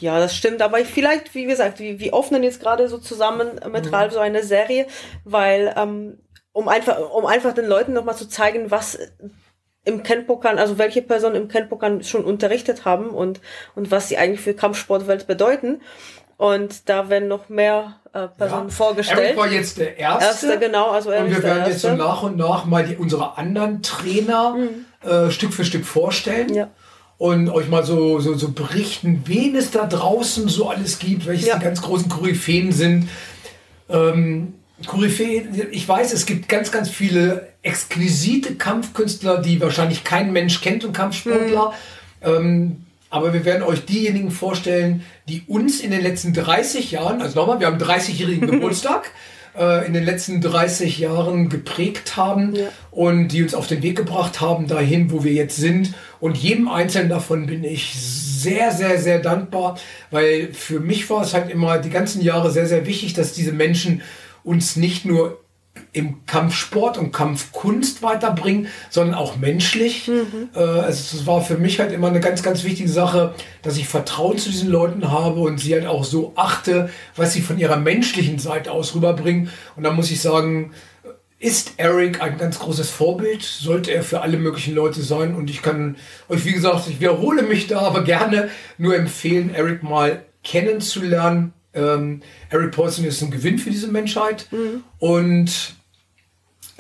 Ja, 0.00 0.18
das 0.18 0.34
stimmt. 0.34 0.62
Aber 0.62 0.78
vielleicht, 0.78 1.34
wie 1.34 1.44
gesagt, 1.44 1.80
wir, 1.80 2.00
wir 2.00 2.14
öffnen 2.14 2.42
jetzt 2.42 2.60
gerade 2.60 2.88
so 2.88 2.98
zusammen 2.98 3.60
mit 3.70 3.86
mhm. 3.86 3.94
Ralf 3.94 4.12
so 4.14 4.18
eine 4.18 4.42
Serie, 4.42 4.86
weil 5.24 5.74
ähm, 5.76 6.18
um 6.56 6.68
einfach, 6.68 6.98
um 7.10 7.26
einfach 7.26 7.52
den 7.52 7.66
Leuten 7.66 7.92
nochmal 7.92 8.16
zu 8.16 8.30
zeigen, 8.30 8.70
was 8.70 8.98
im 9.84 10.02
Kenpokan, 10.02 10.58
also 10.58 10.78
welche 10.78 11.02
Personen 11.02 11.36
im 11.36 11.48
Kenpokan 11.48 12.02
schon 12.02 12.24
unterrichtet 12.24 12.86
haben 12.86 13.10
und, 13.10 13.42
und 13.74 13.90
was 13.90 14.08
sie 14.08 14.16
eigentlich 14.16 14.40
für 14.40 14.54
Kampfsportwelt 14.54 15.26
bedeuten. 15.26 15.82
Und 16.38 16.88
da 16.88 17.10
werden 17.10 17.28
noch 17.28 17.50
mehr 17.50 18.00
äh, 18.14 18.28
Personen 18.28 18.68
ja. 18.68 18.74
vorgestellt. 18.74 19.20
Eric 19.20 19.36
war 19.36 19.52
jetzt 19.52 19.76
der 19.76 19.98
Erste. 19.98 20.46
Erste 20.46 20.58
genau. 20.58 20.92
Also 20.92 21.10
und 21.10 21.28
wir 21.28 21.42
werden 21.42 21.66
jetzt 21.66 21.80
so 21.80 21.94
nach 21.94 22.22
und 22.22 22.38
nach 22.38 22.64
mal 22.64 22.84
die, 22.84 22.96
unsere 22.96 23.36
anderen 23.36 23.82
Trainer 23.82 24.54
mhm. 24.54 25.08
äh, 25.08 25.30
Stück 25.30 25.52
für 25.52 25.64
Stück 25.64 25.84
vorstellen. 25.84 26.54
Ja. 26.54 26.70
Und 27.18 27.50
euch 27.50 27.68
mal 27.68 27.84
so, 27.84 28.18
so, 28.18 28.34
so 28.34 28.52
berichten, 28.52 29.24
wen 29.26 29.56
es 29.56 29.72
da 29.72 29.86
draußen 29.86 30.48
so 30.48 30.70
alles 30.70 30.98
gibt, 30.98 31.26
welche 31.26 31.48
ja. 31.48 31.58
die 31.58 31.64
ganz 31.64 31.82
großen 31.82 32.08
Koryphäen 32.08 32.72
sind. 32.72 33.10
Ähm, 33.90 34.54
Koryphäe, 34.84 35.68
ich 35.70 35.88
weiß, 35.88 36.12
es 36.12 36.26
gibt 36.26 36.48
ganz, 36.48 36.70
ganz 36.70 36.90
viele 36.90 37.48
exquisite 37.62 38.56
Kampfkünstler, 38.56 39.40
die 39.40 39.60
wahrscheinlich 39.60 40.04
kein 40.04 40.32
Mensch 40.32 40.60
kennt 40.60 40.84
und 40.84 40.92
Kampfsportler. 40.92 41.72
Mhm. 42.20 42.28
Ähm, 42.28 42.76
aber 43.08 43.32
wir 43.32 43.44
werden 43.44 43.62
euch 43.62 43.86
diejenigen 43.86 44.30
vorstellen, 44.30 45.04
die 45.28 45.42
uns 45.46 45.80
in 45.80 45.90
den 45.90 46.02
letzten 46.02 46.34
30 46.34 46.90
Jahren, 46.90 47.22
also 47.22 47.38
nochmal, 47.38 47.60
wir 47.60 47.68
haben 47.68 47.78
30-jährigen 47.78 48.46
Geburtstag, 48.50 49.10
äh, 49.58 49.86
in 49.86 49.94
den 49.94 50.04
letzten 50.04 50.40
30 50.42 50.98
Jahren 50.98 51.48
geprägt 51.48 52.16
haben 52.16 52.54
ja. 52.54 52.68
und 52.90 53.28
die 53.28 53.42
uns 53.42 53.54
auf 53.54 53.66
den 53.66 53.82
Weg 53.82 53.96
gebracht 53.96 54.40
haben, 54.40 54.66
dahin, 54.66 55.10
wo 55.10 55.24
wir 55.24 55.32
jetzt 55.32 55.56
sind. 55.56 55.94
Und 56.20 56.36
jedem 56.36 56.68
Einzelnen 56.68 57.08
davon 57.08 57.46
bin 57.46 57.64
ich 57.64 57.94
sehr, 57.94 58.72
sehr, 58.72 58.98
sehr 58.98 59.20
dankbar, 59.20 59.78
weil 60.10 60.52
für 60.52 60.80
mich 60.80 61.08
war 61.08 61.22
es 61.22 61.32
halt 61.32 61.50
immer 61.50 61.78
die 61.78 61.90
ganzen 61.90 62.20
Jahre 62.22 62.50
sehr, 62.50 62.66
sehr 62.66 62.86
wichtig, 62.86 63.14
dass 63.14 63.32
diese 63.32 63.52
Menschen 63.52 64.02
uns 64.46 64.76
nicht 64.76 65.04
nur 65.04 65.42
im 65.92 66.24
Kampfsport 66.24 66.96
und 66.96 67.12
Kampfkunst 67.12 68.02
weiterbringen, 68.02 68.68
sondern 68.88 69.14
auch 69.14 69.36
menschlich. 69.36 70.08
Mhm. 70.08 70.48
Also 70.54 71.18
es 71.18 71.26
war 71.26 71.42
für 71.42 71.58
mich 71.58 71.80
halt 71.80 71.92
immer 71.92 72.08
eine 72.08 72.20
ganz, 72.20 72.42
ganz 72.42 72.64
wichtige 72.64 72.88
Sache, 72.88 73.34
dass 73.60 73.76
ich 73.76 73.86
Vertrauen 73.86 74.38
zu 74.38 74.48
diesen 74.48 74.70
Leuten 74.70 75.10
habe 75.10 75.40
und 75.40 75.58
sie 75.58 75.74
halt 75.74 75.86
auch 75.86 76.04
so 76.04 76.32
achte, 76.36 76.88
was 77.14 77.34
sie 77.34 77.42
von 77.42 77.58
ihrer 77.58 77.76
menschlichen 77.76 78.38
Seite 78.38 78.72
aus 78.72 78.94
rüberbringen. 78.94 79.50
Und 79.76 79.82
da 79.82 79.90
muss 79.90 80.10
ich 80.10 80.22
sagen, 80.22 80.72
ist 81.38 81.74
Eric 81.76 82.22
ein 82.22 82.38
ganz 82.38 82.58
großes 82.58 82.88
Vorbild, 82.88 83.42
sollte 83.42 83.90
er 83.90 84.02
für 84.02 84.22
alle 84.22 84.38
möglichen 84.38 84.74
Leute 84.74 85.02
sein. 85.02 85.34
Und 85.34 85.50
ich 85.50 85.60
kann 85.60 85.96
euch, 86.30 86.46
wie 86.46 86.52
gesagt, 86.52 86.88
ich 86.88 87.00
wiederhole 87.00 87.42
mich 87.42 87.66
da, 87.66 87.80
aber 87.80 88.02
gerne 88.02 88.48
nur 88.78 88.96
empfehlen, 88.96 89.54
Eric 89.54 89.82
mal 89.82 90.24
kennenzulernen. 90.42 91.52
Ähm, 91.76 92.22
Eric 92.50 92.72
Paulson 92.72 93.04
ist 93.04 93.22
ein 93.22 93.30
Gewinn 93.30 93.58
für 93.58 93.70
diese 93.70 93.88
Menschheit. 93.88 94.48
Mhm. 94.50 94.82
Und 94.98 95.76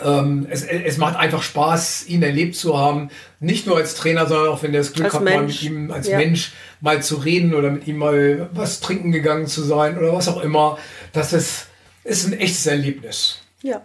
ähm, 0.02 0.46
es, 0.50 0.62
es 0.62 0.98
macht 0.98 1.16
einfach 1.16 1.42
Spaß, 1.42 2.06
ihn 2.08 2.22
erlebt 2.22 2.54
zu 2.54 2.78
haben. 2.78 3.10
Nicht 3.40 3.66
nur 3.66 3.76
als 3.76 3.94
Trainer, 3.94 4.26
sondern 4.26 4.48
auch 4.48 4.62
wenn 4.62 4.72
der 4.72 4.82
das 4.82 4.92
Glück 4.92 5.06
als 5.06 5.14
hat, 5.14 5.22
Mensch. 5.22 5.36
mal 5.36 5.46
mit 5.46 5.62
ihm 5.62 5.90
als 5.90 6.08
ja. 6.08 6.18
Mensch 6.18 6.52
mal 6.80 7.02
zu 7.02 7.16
reden 7.16 7.54
oder 7.54 7.70
mit 7.70 7.86
ihm 7.86 7.96
mal 7.98 8.50
was 8.52 8.80
trinken 8.80 9.12
gegangen 9.12 9.46
zu 9.46 9.62
sein 9.62 9.96
oder 9.96 10.12
was 10.12 10.28
auch 10.28 10.42
immer. 10.42 10.78
Das 11.12 11.32
ist, 11.32 11.68
ist 12.04 12.26
ein 12.26 12.34
echtes 12.34 12.66
Erlebnis. 12.66 13.40
Ja, 13.62 13.82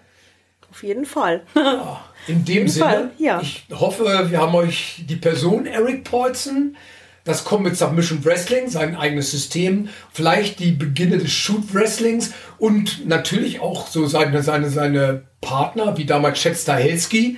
auf 0.70 0.84
jeden 0.84 1.06
Fall. 1.06 1.44
ja, 1.56 2.04
in 2.28 2.44
dem 2.44 2.68
Sinne, 2.68 2.86
Fall, 2.86 3.12
ja. 3.18 3.42
ich 3.42 3.66
hoffe, 3.72 4.28
wir 4.30 4.40
haben 4.40 4.56
euch 4.56 5.04
die 5.08 5.16
Person 5.16 5.66
Eric 5.66 6.04
Paulson 6.04 6.76
das 7.24 7.44
Combat 7.44 7.76
Submission 7.76 8.24
Wrestling, 8.26 8.70
sein 8.70 8.96
eigenes 8.96 9.32
System, 9.32 9.90
vielleicht 10.12 10.60
die 10.60 10.72
Beginne 10.72 11.18
des 11.18 11.32
Shoot 11.32 11.74
Wrestlings 11.74 12.34
und 12.58 13.08
natürlich 13.08 13.60
auch 13.60 13.88
so 13.88 14.08
seine, 14.08 14.42
seine, 14.42 14.70
seine 14.70 15.24
Partner, 15.40 15.98
wie 15.98 16.06
damals 16.06 16.40
Chad 16.40 16.56
Stahelski, 16.56 17.38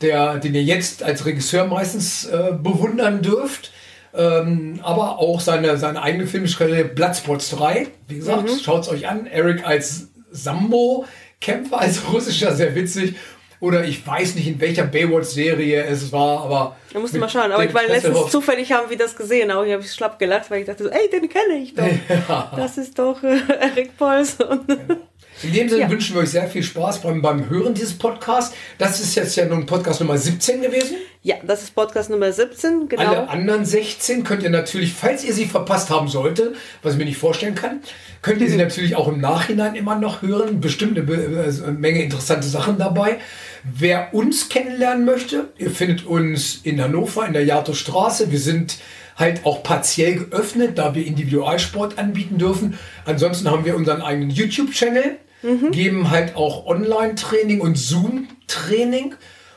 der, 0.00 0.38
den 0.38 0.54
ihr 0.54 0.62
jetzt 0.62 1.02
als 1.02 1.26
Regisseur 1.26 1.66
meistens 1.66 2.24
äh, 2.26 2.52
bewundern 2.52 3.22
dürft. 3.22 3.72
Ähm, 4.14 4.80
aber 4.82 5.18
auch 5.18 5.40
seine, 5.40 5.76
seine 5.76 6.02
eigene 6.02 6.26
Filmkarriere 6.26 6.84
Bloodsports 6.84 7.50
3. 7.50 7.88
Wie 8.06 8.16
gesagt, 8.16 8.44
mhm. 8.44 8.58
schaut 8.58 8.82
es 8.82 8.88
euch 8.88 9.06
an. 9.06 9.26
Eric 9.26 9.66
als 9.66 10.08
Sambo-Kämpfer, 10.30 11.80
als 11.80 12.10
russischer, 12.10 12.54
sehr 12.54 12.74
witzig. 12.74 13.14
Oder 13.60 13.84
ich 13.84 14.06
weiß 14.06 14.36
nicht, 14.36 14.46
in 14.46 14.60
welcher 14.60 14.84
Baywatch-Serie 14.84 15.84
es 15.84 16.12
war, 16.12 16.44
aber. 16.44 16.76
Da 16.92 17.00
musst 17.00 17.14
du 17.14 17.18
mal 17.18 17.28
schauen. 17.28 17.50
Aber 17.50 17.64
ich 17.64 17.74
war 17.74 17.86
letztens 17.86 18.30
zufällig 18.30 18.70
haben 18.72 18.88
wir 18.88 18.96
das 18.96 19.16
gesehen, 19.16 19.50
aber 19.50 19.66
ich 19.66 19.72
habe 19.72 19.82
schlapp 19.82 20.18
gelacht, 20.18 20.50
weil 20.50 20.60
ich 20.60 20.66
dachte 20.66 20.84
so, 20.84 20.90
ey, 20.90 21.10
den 21.10 21.28
kenne 21.28 21.58
ich 21.60 21.74
doch. 21.74 21.84
Ja. 22.28 22.52
Das 22.56 22.78
ist 22.78 22.98
doch 22.98 23.22
äh, 23.22 23.38
Eric 23.60 23.96
Paulson. 23.96 24.60
Ja. 24.68 24.96
In 25.42 25.52
dem 25.52 25.68
Sinne 25.68 25.82
ja. 25.82 25.90
wünschen 25.90 26.16
wir 26.16 26.22
euch 26.22 26.30
sehr 26.30 26.48
viel 26.48 26.64
Spaß 26.64 27.00
beim, 27.02 27.22
beim 27.22 27.48
Hören 27.48 27.72
dieses 27.72 27.96
Podcasts. 27.96 28.54
Das 28.76 28.98
ist 28.98 29.14
jetzt 29.14 29.36
ja 29.36 29.44
nun 29.44 29.66
Podcast 29.66 30.00
Nummer 30.00 30.18
17 30.18 30.62
gewesen. 30.62 30.96
Ja, 31.22 31.36
das 31.44 31.62
ist 31.62 31.74
Podcast 31.74 32.10
Nummer 32.10 32.32
17, 32.32 32.88
genau. 32.88 33.02
Alle 33.02 33.28
anderen 33.28 33.64
16 33.64 34.24
könnt 34.24 34.42
ihr 34.42 34.50
natürlich, 34.50 34.92
falls 34.92 35.24
ihr 35.24 35.32
sie 35.32 35.46
verpasst 35.46 35.90
haben 35.90 36.08
sollte, 36.08 36.54
was 36.82 36.94
ich 36.94 36.98
mir 36.98 37.04
nicht 37.04 37.18
vorstellen 37.18 37.54
kann, 37.54 37.80
könnt 38.22 38.40
ihr 38.40 38.48
sie 38.48 38.56
natürlich 38.56 38.96
auch 38.96 39.08
im 39.08 39.20
Nachhinein 39.20 39.76
immer 39.76 39.96
noch 39.96 40.22
hören. 40.22 40.60
Bestimmt 40.60 40.98
eine, 40.98 41.10
äh, 41.12 41.70
Menge 41.70 42.02
interessante 42.02 42.48
Sachen 42.48 42.78
dabei. 42.78 43.18
Wer 43.64 44.14
uns 44.14 44.48
kennenlernen 44.48 45.04
möchte, 45.04 45.52
ihr 45.58 45.70
findet 45.70 46.06
uns 46.06 46.60
in 46.62 46.80
Hannover 46.80 47.26
in 47.26 47.32
der 47.32 47.44
Jato 47.44 47.74
Straße. 47.74 48.30
Wir 48.30 48.38
sind 48.38 48.78
halt 49.16 49.44
auch 49.44 49.62
partiell 49.62 50.16
geöffnet, 50.16 50.78
da 50.78 50.94
wir 50.94 51.04
Individualsport 51.04 51.98
anbieten 51.98 52.38
dürfen. 52.38 52.78
Ansonsten 53.04 53.50
haben 53.50 53.64
wir 53.64 53.76
unseren 53.76 54.00
eigenen 54.00 54.30
YouTube-Channel, 54.30 55.16
mhm. 55.42 55.70
geben 55.72 56.10
halt 56.10 56.36
auch 56.36 56.66
Online-Training 56.66 57.60
und 57.60 57.76
Zoom-Training. 57.76 59.16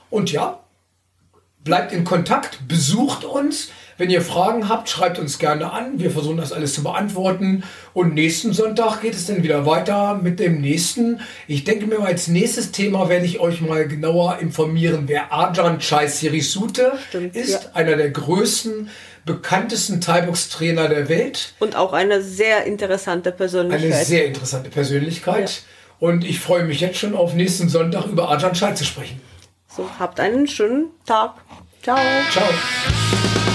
Und 0.10 0.32
ja, 0.32 0.64
bleibt 1.64 1.93
in 1.93 2.04
Kontakt, 2.04 2.68
besucht 2.68 3.24
uns. 3.24 3.70
Wenn 3.97 4.09
ihr 4.09 4.21
Fragen 4.21 4.67
habt, 4.69 4.89
schreibt 4.89 5.19
uns 5.19 5.37
gerne 5.37 5.71
an. 5.71 5.99
Wir 5.99 6.11
versuchen 6.11 6.37
das 6.37 6.53
alles 6.53 6.73
zu 6.73 6.83
beantworten. 6.83 7.63
Und 7.93 8.13
nächsten 8.13 8.53
Sonntag 8.53 9.01
geht 9.01 9.13
es 9.13 9.27
dann 9.27 9.43
wieder 9.43 9.65
weiter 9.65 10.15
mit 10.15 10.39
dem 10.39 10.61
nächsten. 10.61 11.19
Ich 11.47 11.63
denke 11.63 11.85
mir, 11.85 11.99
als 11.99 12.27
nächstes 12.27 12.71
Thema 12.71 13.09
werde 13.09 13.25
ich 13.25 13.39
euch 13.39 13.61
mal 13.61 13.87
genauer 13.87 14.39
informieren, 14.39 15.03
wer 15.07 15.31
Arjan 15.31 15.79
Chai 15.79 16.07
Sirisute 16.07 16.93
Stimmt, 17.09 17.35
ist. 17.35 17.51
Ja. 17.51 17.59
Einer 17.73 17.95
der 17.95 18.09
größten, 18.09 18.89
bekanntesten 19.25 20.01
Thai-Box-Trainer 20.01 20.87
der 20.89 21.09
Welt. 21.09 21.53
Und 21.59 21.75
auch 21.75 21.93
eine 21.93 22.21
sehr 22.21 22.65
interessante 22.65 23.31
Persönlichkeit. 23.31 23.93
Eine 23.93 24.05
sehr 24.05 24.25
interessante 24.25 24.69
Persönlichkeit. 24.69 25.49
Ja. 25.49 26.07
Und 26.07 26.25
ich 26.25 26.39
freue 26.39 26.63
mich 26.63 26.79
jetzt 26.79 26.97
schon 26.97 27.13
auf 27.15 27.35
nächsten 27.35 27.69
Sonntag 27.69 28.07
über 28.07 28.29
Arjan 28.29 28.53
Chai 28.53 28.73
zu 28.73 28.85
sprechen. 28.85 29.21
So, 29.67 29.87
habt 29.99 30.19
einen 30.19 30.47
schönen 30.47 30.87
Tag. 31.05 31.35
Ciao. 31.83 31.97
Ciao. 32.31 33.51